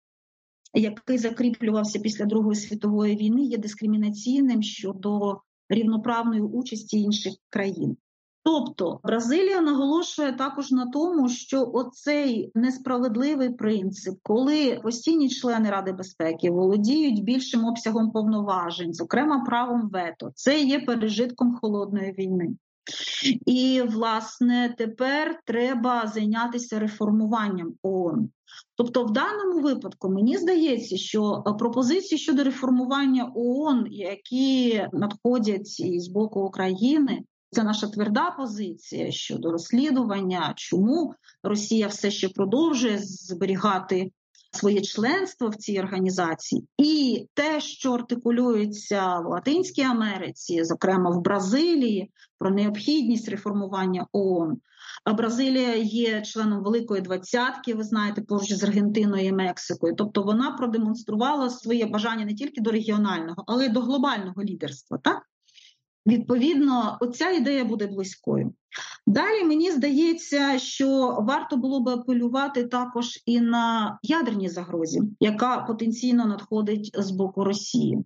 який 0.73 1.17
закріплювався 1.17 1.99
після 1.99 2.25
Другої 2.25 2.55
світової 2.55 3.15
війни, 3.15 3.41
є 3.41 3.57
дискримінаційним 3.57 4.63
щодо 4.63 5.41
рівноправної 5.69 6.41
участі 6.41 7.01
інших 7.01 7.33
країн. 7.49 7.97
Тобто 8.43 8.99
Бразилія 9.03 9.61
наголошує 9.61 10.33
також 10.33 10.71
на 10.71 10.85
тому, 10.85 11.29
що 11.29 11.71
оцей 11.73 12.51
несправедливий 12.55 13.49
принцип, 13.49 14.19
коли 14.23 14.79
постійні 14.83 15.29
члени 15.29 15.69
Ради 15.69 15.91
безпеки 15.91 16.51
володіють 16.51 17.23
більшим 17.23 17.65
обсягом 17.65 18.11
повноважень, 18.11 18.93
зокрема 18.93 19.43
правом 19.45 19.89
вето, 19.89 20.31
це 20.35 20.61
є 20.61 20.79
пережитком 20.79 21.57
холодної 21.61 22.11
війни. 22.11 22.49
І, 23.45 23.81
власне, 23.81 24.75
тепер 24.77 25.39
треба 25.45 26.07
зайнятися 26.07 26.79
реформуванням 26.79 27.73
ООН. 27.83 28.29
Тобто, 28.75 29.03
в 29.03 29.11
даному 29.11 29.59
випадку 29.61 30.09
мені 30.09 30.37
здається, 30.37 30.97
що 30.97 31.43
пропозиції 31.59 32.19
щодо 32.19 32.43
реформування 32.43 33.31
ООН, 33.35 33.87
які 33.89 34.83
надходять 34.93 36.01
з 36.01 36.07
боку 36.07 36.41
України, 36.41 37.23
це 37.51 37.63
наша 37.63 37.87
тверда 37.87 38.31
позиція 38.31 39.11
щодо 39.11 39.51
розслідування, 39.51 40.53
чому 40.57 41.13
Росія 41.43 41.87
все 41.87 42.11
ще 42.11 42.29
продовжує 42.29 42.97
зберігати 42.97 44.11
своє 44.51 44.81
членство 44.81 45.49
в 45.49 45.55
цій 45.55 45.79
організації, 45.79 46.67
і 46.77 47.25
те, 47.33 47.61
що 47.61 47.93
артикулюється 47.93 49.19
в 49.19 49.25
Латинській 49.25 49.81
Америці, 49.81 50.63
зокрема 50.63 51.09
в 51.09 51.21
Бразилії, 51.21 52.11
про 52.39 52.51
необхідність 52.51 53.29
реформування 53.29 54.07
ООН. 54.11 54.57
А 55.05 55.13
Бразилія 55.13 55.75
є 55.75 56.21
членом 56.21 56.63
Великої 56.63 57.01
двадцятки, 57.01 57.73
ви 57.73 57.83
знаєте, 57.83 58.21
поруч 58.21 58.53
з 58.53 58.63
Аргентиною 58.63 59.25
і 59.25 59.31
Мексикою. 59.31 59.95
Тобто 59.97 60.23
вона 60.23 60.51
продемонструвала 60.51 61.49
своє 61.49 61.85
бажання 61.85 62.25
не 62.25 62.33
тільки 62.33 62.61
до 62.61 62.71
регіонального, 62.71 63.43
але 63.47 63.65
й 63.65 63.69
до 63.69 63.81
глобального 63.81 64.43
лідерства. 64.43 64.97
Так 65.03 65.21
Відповідно, 66.07 66.97
оця 67.01 67.29
ідея 67.29 67.65
буде 67.65 67.87
близькою. 67.87 68.53
Далі 69.07 69.43
мені 69.43 69.71
здається, 69.71 70.59
що 70.59 71.17
варто 71.21 71.57
було 71.57 71.79
би 71.79 71.93
апелювати 71.93 72.63
також 72.63 73.19
і 73.25 73.41
на 73.41 73.97
ядерній 74.03 74.49
загрозі, 74.49 75.01
яка 75.19 75.57
потенційно 75.57 76.25
надходить 76.25 76.91
з 76.97 77.11
боку 77.11 77.43
Росії. 77.43 78.03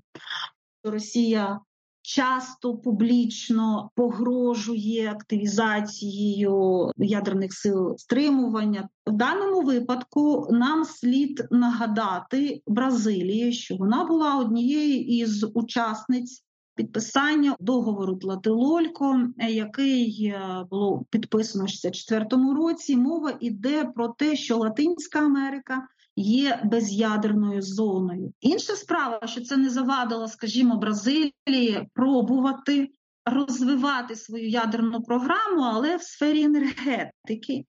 Росія 0.84 1.60
часто 2.06 2.78
публічно 2.78 3.90
погрожує 3.96 5.12
активізацією 5.12 6.92
ядерних 6.98 7.54
сил 7.54 7.98
стримування. 7.98 8.90
В 9.08 9.12
даному 9.12 9.62
випадку 9.62 10.48
нам 10.52 10.86
слід 10.86 11.48
нагадати 11.52 12.62
Бразилії, 12.68 13.54
що 13.54 13.76
вона 13.76 14.06
була 14.06 14.38
однією 14.38 15.02
із 15.02 15.46
учасниць 15.54 16.45
підписання 16.76 17.56
договору 17.60 18.16
Тлателолько, 18.16 19.28
е, 19.40 19.52
який 19.52 20.26
е, 20.26 20.66
було 20.70 21.06
підписано 21.10 21.66
в 21.66 21.68
64-му 21.68 22.54
році. 22.54 22.98
Мова 22.98 23.34
йде 23.40 23.86
про 23.86 24.08
те, 24.08 24.36
що 24.36 24.58
Латинська 24.58 25.20
Америка. 25.20 25.88
Є 26.18 26.62
без'ядерною 26.64 27.62
зоною. 27.62 28.34
Інша 28.42 28.76
справа, 28.76 29.28
що 29.28 29.42
це 29.42 29.58
не 29.58 29.70
завадило, 29.70 30.28
скажімо, 30.28 30.78
Бразилії 30.78 31.90
пробувати 31.94 32.90
розвивати 33.26 34.16
свою 34.16 34.50
ядерну 34.50 35.02
програму, 35.02 35.62
але 35.62 35.98
в 35.98 36.04
сфері 36.04 36.44
енергетики. 36.44 37.66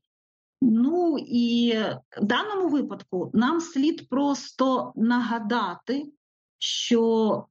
Ну 0.62 1.18
і 1.18 1.74
в 2.22 2.24
даному 2.24 2.68
випадку 2.68 3.30
нам 3.34 3.60
слід 3.60 4.08
просто 4.08 4.92
нагадати, 4.96 6.12
що 6.58 7.46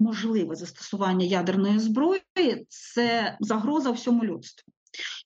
можливе 0.00 0.54
застосування 0.54 1.26
ядерної 1.26 1.78
зброї 1.78 2.22
це 2.68 3.36
загроза 3.40 3.90
всьому 3.90 4.24
людству. 4.24 4.72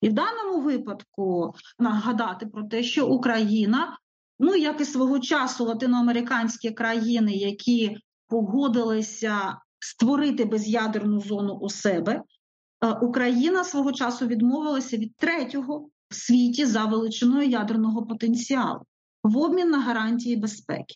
І 0.01 0.09
в 0.09 0.12
даному 0.12 0.61
випадку 0.61 1.55
нагадати 1.79 2.47
про 2.47 2.64
те, 2.64 2.83
що 2.83 3.07
Україна, 3.07 3.99
ну 4.39 4.55
як 4.55 4.81
і 4.81 4.85
свого 4.85 5.18
часу 5.18 5.64
латиноамериканські 5.64 6.70
країни, 6.70 7.33
які 7.33 7.97
погодилися 8.29 9.59
створити 9.79 10.45
без'ядерну 10.45 11.20
зону 11.20 11.55
у 11.55 11.68
себе, 11.68 12.22
е, 12.85 12.91
Україна 12.91 13.64
свого 13.64 13.93
часу 13.93 14.27
відмовилася 14.27 14.97
від 14.97 15.16
третього 15.16 15.89
в 16.11 16.14
світі 16.14 16.66
за 16.66 16.85
величиною 16.85 17.49
ядерного 17.49 18.07
потенціалу 18.07 18.81
в 19.22 19.39
обмін 19.39 19.70
на 19.70 19.81
гарантії 19.81 20.37
безпеки. 20.37 20.95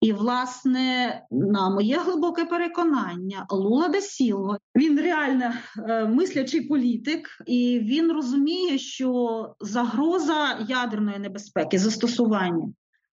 І, 0.00 0.12
власне, 0.12 1.22
на 1.30 1.70
моє 1.70 1.98
глибоке 1.98 2.44
переконання, 2.44 3.46
Лула 3.50 3.88
де 3.88 4.00
Сілва 4.00 4.58
він 4.76 5.00
реально 5.00 5.52
е, 5.88 6.04
мислячий 6.04 6.60
політик, 6.60 7.28
і 7.46 7.80
він 7.82 8.12
розуміє, 8.12 8.78
що 8.78 9.54
загроза 9.60 10.66
ядерної 10.68 11.18
небезпеки, 11.18 11.78
застосування 11.78 12.72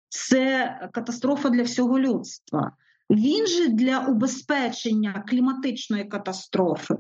це 0.09 0.79
катастрофа 0.93 1.51
для 1.51 1.63
всього 1.63 1.99
людства. 1.99 2.73
Він 3.11 3.47
же 3.47 3.69
для 3.69 3.99
убезпечення 3.99 5.25
кліматичної 5.29 6.05
катастрофи 6.05 6.95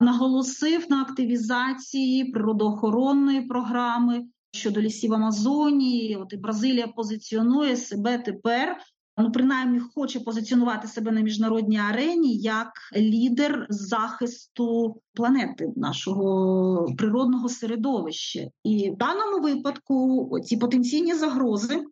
наголосив 0.00 0.86
на 0.90 1.02
активізації 1.02 2.24
природоохоронної 2.24 3.40
програми 3.40 4.24
щодо 4.52 4.80
лісів 4.80 5.14
Амазонії. 5.14 6.16
От 6.16 6.32
і 6.32 6.36
Бразилія 6.36 6.86
позиціонує 6.86 7.76
себе 7.76 8.18
тепер 8.18 8.76
ну 9.16 9.32
принаймні 9.32 9.80
хоче 9.94 10.20
позиціонувати 10.20 10.88
себе 10.88 11.12
на 11.12 11.20
міжнародній 11.20 11.78
арені 11.78 12.36
як 12.36 12.72
лідер 12.96 13.66
захисту 13.68 15.00
планети 15.14 15.72
нашого 15.76 16.94
природного 16.98 17.48
середовища, 17.48 18.48
і 18.64 18.90
в 18.90 18.96
даному 18.96 19.42
випадку 19.42 20.30
ці 20.44 20.56
потенційні 20.56 21.14
загрози, 21.14 21.84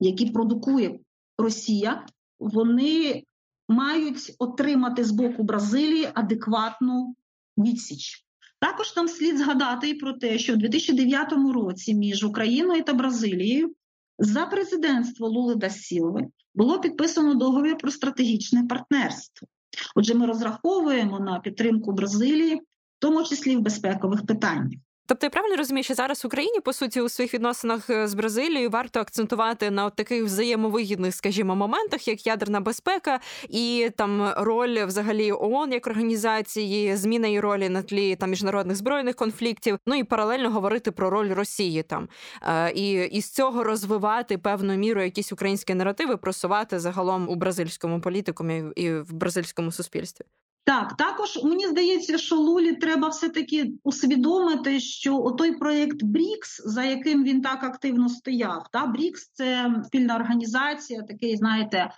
які 0.00 0.30
продукує 0.30 0.98
Росія, 1.38 2.06
вони 2.38 3.24
мають 3.68 4.34
отримати 4.38 5.04
з 5.04 5.10
боку 5.10 5.42
Бразилії 5.42 6.08
адекватну 6.14 7.14
відсіч. 7.58 8.24
Також 8.60 8.96
нам 8.96 9.08
слід 9.08 9.38
згадати 9.38 9.88
і 9.88 9.94
про 9.94 10.12
те, 10.12 10.38
що 10.38 10.54
в 10.54 10.56
2009 10.56 11.32
році 11.54 11.94
між 11.94 12.24
Україною 12.24 12.84
та 12.84 12.94
Бразилією 12.94 13.74
за 14.18 14.46
президентство 14.46 15.28
Лули 15.28 15.54
да 15.54 15.70
Сілви 15.70 16.26
було 16.54 16.80
підписано 16.80 17.34
договір 17.34 17.78
про 17.78 17.90
стратегічне 17.90 18.64
партнерство. 18.64 19.48
Отже, 19.94 20.14
ми 20.14 20.26
розраховуємо 20.26 21.20
на 21.20 21.40
підтримку 21.40 21.92
Бразилії, 21.92 22.54
в 22.54 22.60
тому 22.98 23.24
числі 23.24 23.56
в 23.56 23.60
безпекових 23.60 24.26
питаннях. 24.26 24.80
Тобто 25.08 25.26
я 25.26 25.30
правильно 25.30 25.56
розумію, 25.56 25.84
що 25.84 25.94
зараз 25.94 26.24
Україні 26.24 26.60
по 26.60 26.72
суті 26.72 27.00
у 27.00 27.08
своїх 27.08 27.34
відносинах 27.34 27.90
е, 27.90 28.08
з 28.08 28.14
Бразилією 28.14 28.70
варто 28.70 29.00
акцентувати 29.00 29.70
на 29.70 29.90
таких 29.90 30.24
взаємовигідних, 30.24 31.14
скажімо, 31.14 31.56
моментах, 31.56 32.08
як 32.08 32.26
ядерна 32.26 32.60
безпека 32.60 33.20
і 33.48 33.90
там 33.96 34.32
роль 34.36 34.84
взагалі 34.84 35.32
ООН 35.32 35.72
як 35.72 35.86
організації, 35.86 36.96
зміна 36.96 37.26
її 37.26 37.40
ролі 37.40 37.68
на 37.68 37.82
тлі 37.82 38.16
там 38.16 38.30
міжнародних 38.30 38.76
збройних 38.76 39.16
конфліктів. 39.16 39.78
Ну 39.86 39.94
і 39.94 40.04
паралельно 40.04 40.50
говорити 40.50 40.90
про 40.90 41.10
роль 41.10 41.32
Росії 41.32 41.82
там 41.82 42.08
е, 42.42 42.72
і, 42.72 42.92
і 42.92 43.20
з 43.20 43.30
цього 43.30 43.64
розвивати 43.64 44.38
певну 44.38 44.76
міру 44.76 45.02
якісь 45.02 45.32
українські 45.32 45.74
наративи, 45.74 46.16
просувати 46.16 46.78
загалом 46.78 47.28
у 47.28 47.34
бразильському 47.34 48.00
політикумі 48.00 48.64
і 48.76 48.90
в 48.90 49.12
бразильському 49.12 49.72
суспільстві. 49.72 50.24
Так, 50.64 50.96
також 50.96 51.44
мені 51.44 51.66
здається, 51.66 52.18
що 52.18 52.36
Лулі 52.36 52.72
треба 52.72 53.08
все-таки 53.08 53.72
усвідомити, 53.84 54.80
що 54.80 55.34
той 55.38 55.58
проєкт 55.58 56.02
Брікс, 56.02 56.62
за 56.64 56.84
яким 56.84 57.24
він 57.24 57.42
так 57.42 57.64
активно 57.64 58.08
стояв, 58.08 58.66
та 58.72 58.86
Брікс 58.86 59.30
це 59.32 59.74
спільна 59.84 60.16
організація, 60.16 61.02
такий, 61.02 61.36
знаєте, 61.36 61.90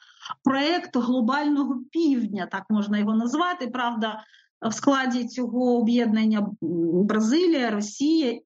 проєкт 0.44 0.96
глобального 0.96 1.80
півдня, 1.92 2.48
так 2.52 2.64
можна 2.70 2.98
його 2.98 3.14
назвати. 3.14 3.66
Правда, 3.66 4.24
в 4.62 4.72
складі 4.72 5.28
цього 5.28 5.78
об'єднання 5.78 6.46
Бразилія, 7.04 7.70
Росія 7.70 8.40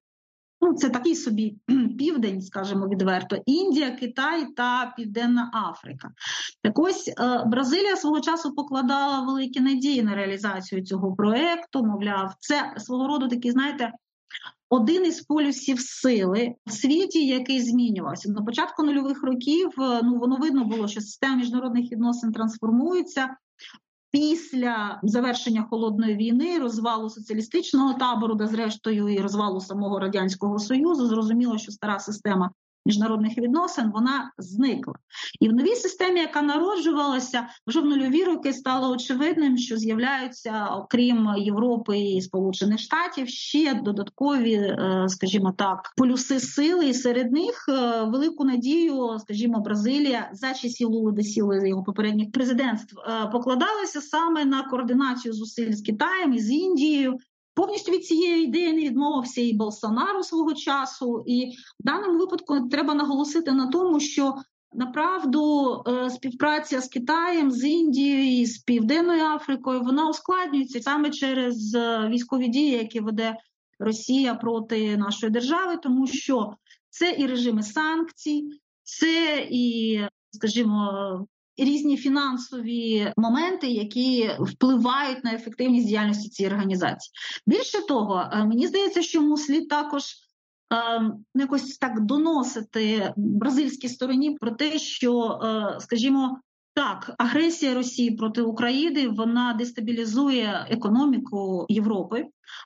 Ну, 0.65 0.73
це 0.73 0.89
такий 0.89 1.15
собі 1.15 1.55
південь, 1.97 2.41
скажімо 2.41 2.87
відверто, 2.87 3.37
Індія, 3.45 3.91
Китай 3.91 4.45
та 4.55 4.93
Південна 4.97 5.51
Африка. 5.69 6.11
Так 6.63 6.79
ось 6.79 7.07
е, 7.07 7.43
Бразилія 7.47 7.95
свого 7.95 8.21
часу 8.21 8.55
покладала 8.55 9.21
великі 9.21 9.59
надії 9.59 10.03
на 10.03 10.15
реалізацію 10.15 10.83
цього 10.85 11.15
проекту. 11.15 11.85
Мовляв, 11.85 12.33
це 12.39 12.73
свого 12.77 13.07
роду 13.07 13.27
такий, 13.27 13.51
знаєте. 13.51 13.91
Один 14.69 15.05
із 15.05 15.21
полюсів 15.21 15.79
сили 15.79 16.55
в 16.65 16.71
світі, 16.71 17.27
який 17.27 17.61
змінювався 17.61 18.31
на 18.31 18.41
початку 18.41 18.83
нульових 18.83 19.23
років. 19.23 19.69
Е, 19.79 20.01
ну 20.03 20.19
воно 20.19 20.35
видно 20.35 20.65
було, 20.65 20.87
що 20.87 21.01
система 21.01 21.35
міжнародних 21.35 21.91
відносин 21.91 22.31
трансформується 22.31 23.35
після 24.15 24.99
завершення 25.03 25.63
холодної 25.69 26.15
війни, 26.15 26.59
розвалу 26.59 27.09
соціалістичного 27.09 27.93
табору, 27.93 28.35
де 28.35 28.47
зрештою 28.47 29.09
і 29.09 29.17
розвалу 29.17 29.61
самого 29.61 29.99
радянського 29.99 30.59
союзу, 30.59 31.07
зрозуміло, 31.07 31.57
що 31.57 31.71
стара 31.71 31.99
система 31.99 32.51
міжнародних 32.85 33.37
відносин, 33.37 33.91
вона 33.93 34.31
зникла. 34.37 34.93
І 35.39 35.49
в 35.49 35.53
новій 35.53 35.75
системі, 35.75 36.19
яка 36.19 36.41
народжувалася, 36.41 37.47
вже 37.67 37.79
в 37.79 37.85
нульові 37.85 38.23
роки 38.23 38.53
стало 38.53 38.91
очевидним, 38.91 39.57
що 39.57 39.77
з'являються, 39.77 40.67
окрім 40.71 41.29
Європи 41.37 41.99
і 41.99 42.21
Сполучених 42.21 42.79
Штатів, 42.79 43.29
ще 43.29 43.73
додаткові, 43.73 44.53
е, 44.53 45.05
скажімо 45.07 45.53
так, 45.57 45.93
полюси 45.97 46.39
сили, 46.39 46.89
і 46.89 46.93
серед 46.93 47.31
них 47.31 47.65
е, 47.69 48.03
велику 48.03 48.45
надію, 48.45 49.17
скажімо, 49.19 49.59
Бразилія 49.59 50.29
за 50.33 50.53
часів 50.53 50.89
Лули 50.89 51.11
де 51.11 51.23
Сіли, 51.23 51.69
його 51.69 51.83
попередніх 51.83 52.31
президентств 52.31 52.99
е, 52.99 53.29
покладалася 53.31 54.01
саме 54.01 54.45
на 54.45 54.63
координацію 54.63 55.33
зусиль 55.33 55.71
з 55.71 55.81
Китаєм 55.81 56.33
і 56.33 56.39
з 56.39 56.51
Індією. 56.51 57.17
Повністю 57.55 57.91
від 57.91 58.05
цієї 58.05 58.43
ідеї 58.43 58.73
не 58.73 58.81
відмовився 58.81 59.41
і 59.41 59.53
Болсонару 59.53 60.23
свого 60.23 60.53
часу, 60.53 61.23
і 61.27 61.51
в 61.79 61.83
даному 61.85 62.19
випадку 62.19 62.67
треба 62.71 62.93
наголосити 62.93 63.51
на 63.51 63.67
тому, 63.67 63.99
що 63.99 64.35
направду 64.73 65.83
е, 65.87 66.09
співпраця 66.09 66.81
з 66.81 66.87
Китаєм, 66.87 67.51
з 67.51 67.63
Індією 67.63 68.45
з 68.45 68.57
Південною 68.57 69.23
Африкою 69.23 69.81
вона 69.81 70.09
ускладнюється 70.09 70.81
саме 70.81 71.09
через 71.09 71.75
е, 71.75 72.09
військові 72.09 72.47
дії, 72.47 72.71
які 72.71 72.99
веде 72.99 73.37
Росія 73.79 74.35
проти 74.35 74.97
нашої 74.97 75.31
держави, 75.31 75.77
тому 75.83 76.07
що 76.07 76.53
це 76.89 77.15
і 77.17 77.27
режими 77.27 77.63
санкцій, 77.63 78.49
це 78.83 79.47
і, 79.51 79.99
скажімо, 80.31 81.27
різні 81.57 81.97
фінансові 81.97 83.13
моменти, 83.17 83.67
які 83.67 84.31
впливають 84.39 85.23
на 85.23 85.33
ефективність 85.33 85.87
діяльності 85.87 86.29
цієї 86.29 86.53
організації. 86.53 87.13
Більше 87.47 87.87
того, 87.87 88.29
е, 88.33 88.45
мені 88.45 88.67
здається, 88.67 89.01
що 89.01 89.19
йому 89.21 89.37
слід 89.37 89.69
також 89.69 90.03
е, 90.73 91.11
якось 91.35 91.77
так 91.77 92.01
доносити 92.05 93.13
бразильській 93.17 93.89
стороні 93.89 94.31
про 94.31 94.51
те, 94.51 94.79
що, 94.79 95.39
е, 95.43 95.79
скажімо, 95.79 96.39
так, 96.75 97.15
агресія 97.17 97.73
Росії 97.73 98.11
проти 98.11 98.41
України 98.41 99.07
вона 99.07 99.53
дестабілізує 99.53 100.67
економіку 100.69 101.65
Європи. 101.69 102.25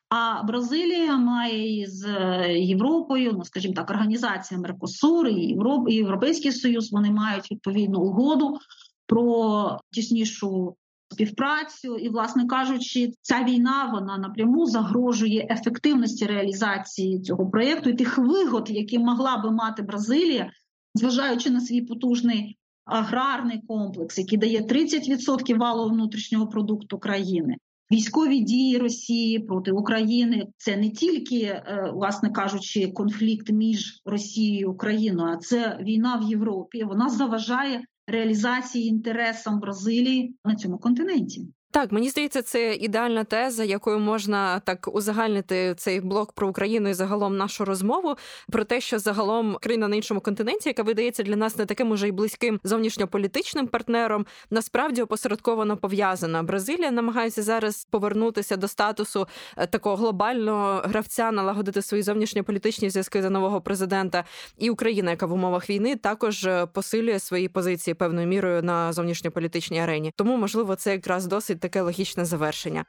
А 0.09 0.43
Бразилія 0.43 1.17
має 1.17 1.87
з 1.87 2.07
Європою, 2.49 3.33
ну 3.33 3.45
скажімо 3.45 3.73
так, 3.73 3.89
організація 3.89 4.59
Меркосур 4.59 5.27
і 5.27 5.33
Європ, 5.33 5.89
і 5.89 5.93
Європейський 5.93 6.51
Союз. 6.51 6.91
Вони 6.91 7.11
мають 7.11 7.51
відповідну 7.51 7.99
угоду 7.99 8.57
про 9.05 9.79
тіснішу 9.91 10.75
співпрацю, 11.11 11.95
і, 11.95 12.09
власне 12.09 12.47
кажучи, 12.47 13.13
ця 13.21 13.43
війна 13.43 13.89
вона 13.93 14.17
напряму 14.17 14.65
загрожує 14.65 15.47
ефективності 15.49 16.25
реалізації 16.25 17.21
цього 17.21 17.49
проєкту 17.49 17.89
і 17.89 17.93
тих 17.93 18.17
вигод, 18.17 18.69
які 18.69 18.99
могла 18.99 19.37
би 19.37 19.51
мати 19.51 19.81
Бразилія, 19.81 20.51
зважаючи 20.95 21.49
на 21.49 21.61
свій 21.61 21.81
потужний 21.81 22.58
аграрний 22.89 23.61
комплекс, 23.67 24.17
який 24.17 24.37
дає 24.37 24.59
30% 24.59 25.57
валового 25.57 25.93
внутрішнього 25.93 26.47
продукту 26.47 26.99
країни. 26.99 27.55
Військові 27.91 28.39
дії 28.39 28.77
Росії 28.77 29.39
проти 29.39 29.71
України 29.71 30.47
це 30.57 30.77
не 30.77 30.89
тільки, 30.89 31.39
е, 31.41 31.91
власне 31.93 32.29
кажучи, 32.29 32.87
конфлікт 32.87 33.49
між 33.51 34.01
Росією 34.05 34.59
і 34.59 34.65
Україною, 34.65 35.33
а 35.33 35.37
це 35.37 35.79
війна 35.81 36.15
в 36.15 36.29
Європі. 36.29 36.83
Вона 36.83 37.09
заважає 37.09 37.81
реалізації 38.07 38.87
інтересам 38.87 39.59
Бразилії 39.59 40.35
на 40.45 40.55
цьому 40.55 40.77
континенті. 40.77 41.47
Так, 41.71 41.91
мені 41.91 42.09
здається, 42.09 42.41
це 42.41 42.75
ідеальна 42.75 43.23
теза, 43.23 43.63
якою 43.63 43.99
можна 43.99 44.59
так 44.59 44.89
узагальнити 44.93 45.75
цей 45.77 46.01
блок 46.01 46.31
про 46.31 46.47
Україну 46.49 46.89
і 46.89 46.93
загалом 46.93 47.37
нашу 47.37 47.65
розмову 47.65 48.15
про 48.51 48.63
те, 48.63 48.81
що 48.81 48.99
загалом 48.99 49.57
країна 49.61 49.87
на 49.87 49.95
іншому 49.95 50.21
континенті, 50.21 50.69
яка 50.69 50.83
видається 50.83 51.23
для 51.23 51.35
нас 51.35 51.57
не 51.57 51.65
таким 51.65 51.91
уже 51.91 52.07
й 52.07 52.11
близьким 52.11 52.59
зовнішньополітичним 52.63 53.67
партнером, 53.67 54.25
насправді 54.49 55.01
опосередковано 55.01 55.77
пов'язана. 55.77 56.43
Бразилія 56.43 56.91
намагається 56.91 57.43
зараз 57.43 57.87
повернутися 57.89 58.57
до 58.57 58.67
статусу 58.67 59.27
е, 59.57 59.67
такого 59.67 59.95
глобального 59.95 60.81
гравця, 60.85 61.31
налагодити 61.31 61.81
свої 61.81 62.03
зовнішньополітичні 62.03 62.89
зв'язки 62.89 63.21
за 63.21 63.29
нового 63.29 63.61
президента. 63.61 64.23
І 64.57 64.69
Україна, 64.69 65.11
яка 65.11 65.25
в 65.25 65.33
умовах 65.33 65.69
війни 65.69 65.95
також 65.95 66.45
е, 66.45 66.65
посилює 66.65 67.19
свої 67.19 67.47
позиції 67.47 67.93
певною 67.93 68.27
мірою 68.27 68.63
на 68.63 68.93
зовнішньополітичній 68.93 69.79
арені. 69.79 70.13
Тому 70.15 70.37
можливо 70.37 70.75
це 70.75 70.91
якраз 70.91 71.25
досить 71.25 71.58
таке 71.59 71.81
логічне 71.81 72.25
завершення. 72.25 72.85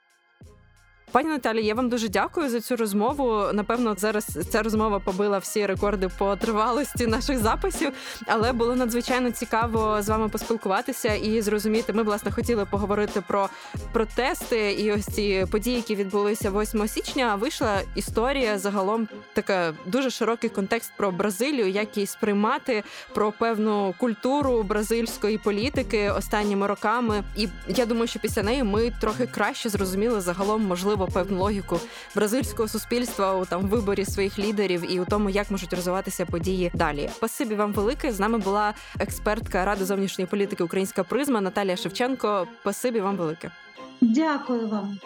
Пані 1.12 1.28
Наталі, 1.28 1.64
я 1.64 1.74
вам 1.74 1.88
дуже 1.88 2.08
дякую 2.08 2.50
за 2.50 2.61
цю 2.61 2.76
розмову. 2.76 3.44
Напевно, 3.52 3.94
зараз 3.98 4.38
ця 4.50 4.62
розмова 4.62 4.98
побила 4.98 5.38
всі 5.38 5.66
рекорди 5.66 6.08
по 6.18 6.36
тривалості 6.36 7.06
наших 7.06 7.38
записів, 7.38 7.92
але 8.26 8.52
було 8.52 8.76
надзвичайно 8.76 9.30
цікаво 9.30 10.02
з 10.02 10.08
вами 10.08 10.28
поспілкуватися 10.28 11.14
і 11.14 11.42
зрозуміти. 11.42 11.92
Ми 11.92 12.02
власне 12.02 12.30
хотіли 12.30 12.64
поговорити 12.64 13.22
про 13.28 13.48
протести 13.92 14.72
і 14.72 14.92
ось 14.92 15.06
ці 15.06 15.46
події, 15.50 15.76
які 15.76 15.94
відбулися 15.94 16.50
8 16.50 16.88
січня. 16.88 17.34
Вийшла 17.34 17.80
історія 17.94 18.58
загалом 18.58 19.08
така 19.32 19.74
дуже 19.86 20.11
широкий 20.11 20.50
контекст 20.50 20.92
про 20.96 21.11
Бразилію, 21.11 21.68
як 21.68 21.96
її 21.96 22.06
сприймати 22.06 22.82
про 23.14 23.32
певну 23.32 23.94
культуру 23.98 24.62
бразильської 24.62 25.38
політики 25.38 26.11
останніми 26.11 26.66
роками. 26.66 27.24
І 27.36 27.48
я 27.68 27.86
думаю, 27.86 28.06
що 28.06 28.18
після 28.18 28.42
неї 28.42 28.64
ми 28.64 28.92
трохи 29.00 29.26
краще 29.26 29.68
зрозуміли 29.68 30.20
загалом 30.20 30.66
можливо 30.66 30.99
можливо 31.01 31.20
певну 31.20 31.38
логіку 31.38 31.80
бразильського 32.14 32.68
суспільства 32.68 33.34
у 33.34 33.44
там 33.44 33.62
виборі 33.62 34.05
своїх 34.05 34.38
лідерів 34.38 34.92
і 34.92 35.01
у 35.01 35.05
тому, 35.05 35.30
як 35.30 35.51
можуть 35.51 35.72
розвиватися 35.72 36.26
події 36.26 36.70
далі. 36.74 37.11
Спасибі 37.12 37.55
вам 37.55 37.72
велике. 37.72 38.12
З 38.12 38.20
нами 38.20 38.38
була 38.38 38.74
експертка 38.98 39.64
ради 39.64 39.84
зовнішньої 39.84 40.26
політики 40.26 40.64
Українська 40.64 41.05
призма 41.05 41.40
Наталія 41.40 41.76
Шевченко. 41.76 42.46
Спасибі 42.61 43.01
вам 43.01 43.16
велике. 43.16 43.51
Дякую 44.01 44.68
вам. 44.68 44.98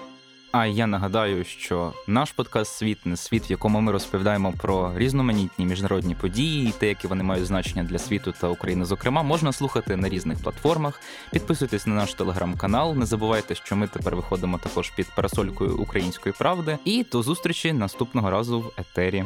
А 0.56 0.66
я 0.66 0.86
нагадаю, 0.86 1.44
що 1.44 1.92
наш 2.06 2.32
подкаст 2.32 2.76
Світ 2.76 3.06
не 3.06 3.16
світ, 3.16 3.50
в 3.50 3.52
якому 3.52 3.80
ми 3.80 3.92
розповідаємо 3.92 4.52
про 4.52 4.98
різноманітні 4.98 5.66
міжнародні 5.66 6.14
події, 6.14 6.68
і 6.68 6.72
те, 6.72 6.88
які 6.88 7.06
вони 7.06 7.22
мають 7.22 7.46
значення 7.46 7.84
для 7.84 7.98
світу 7.98 8.34
та 8.40 8.48
України. 8.48 8.84
Зокрема, 8.84 9.22
можна 9.22 9.52
слухати 9.52 9.96
на 9.96 10.08
різних 10.08 10.42
платформах. 10.42 11.00
Підписуйтесь 11.32 11.86
на 11.86 11.94
наш 11.94 12.14
телеграм-канал. 12.14 12.94
Не 12.94 13.06
забувайте, 13.06 13.54
що 13.54 13.76
ми 13.76 13.88
тепер 13.88 14.16
виходимо 14.16 14.58
також 14.58 14.90
під 14.90 15.06
парасолькою 15.16 15.76
української 15.76 16.34
правди. 16.38 16.78
І 16.84 17.06
до 17.12 17.22
зустрічі 17.22 17.72
наступного 17.72 18.30
разу 18.30 18.60
в 18.60 18.72
етері. 18.76 19.24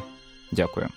Дякую. 0.52 0.88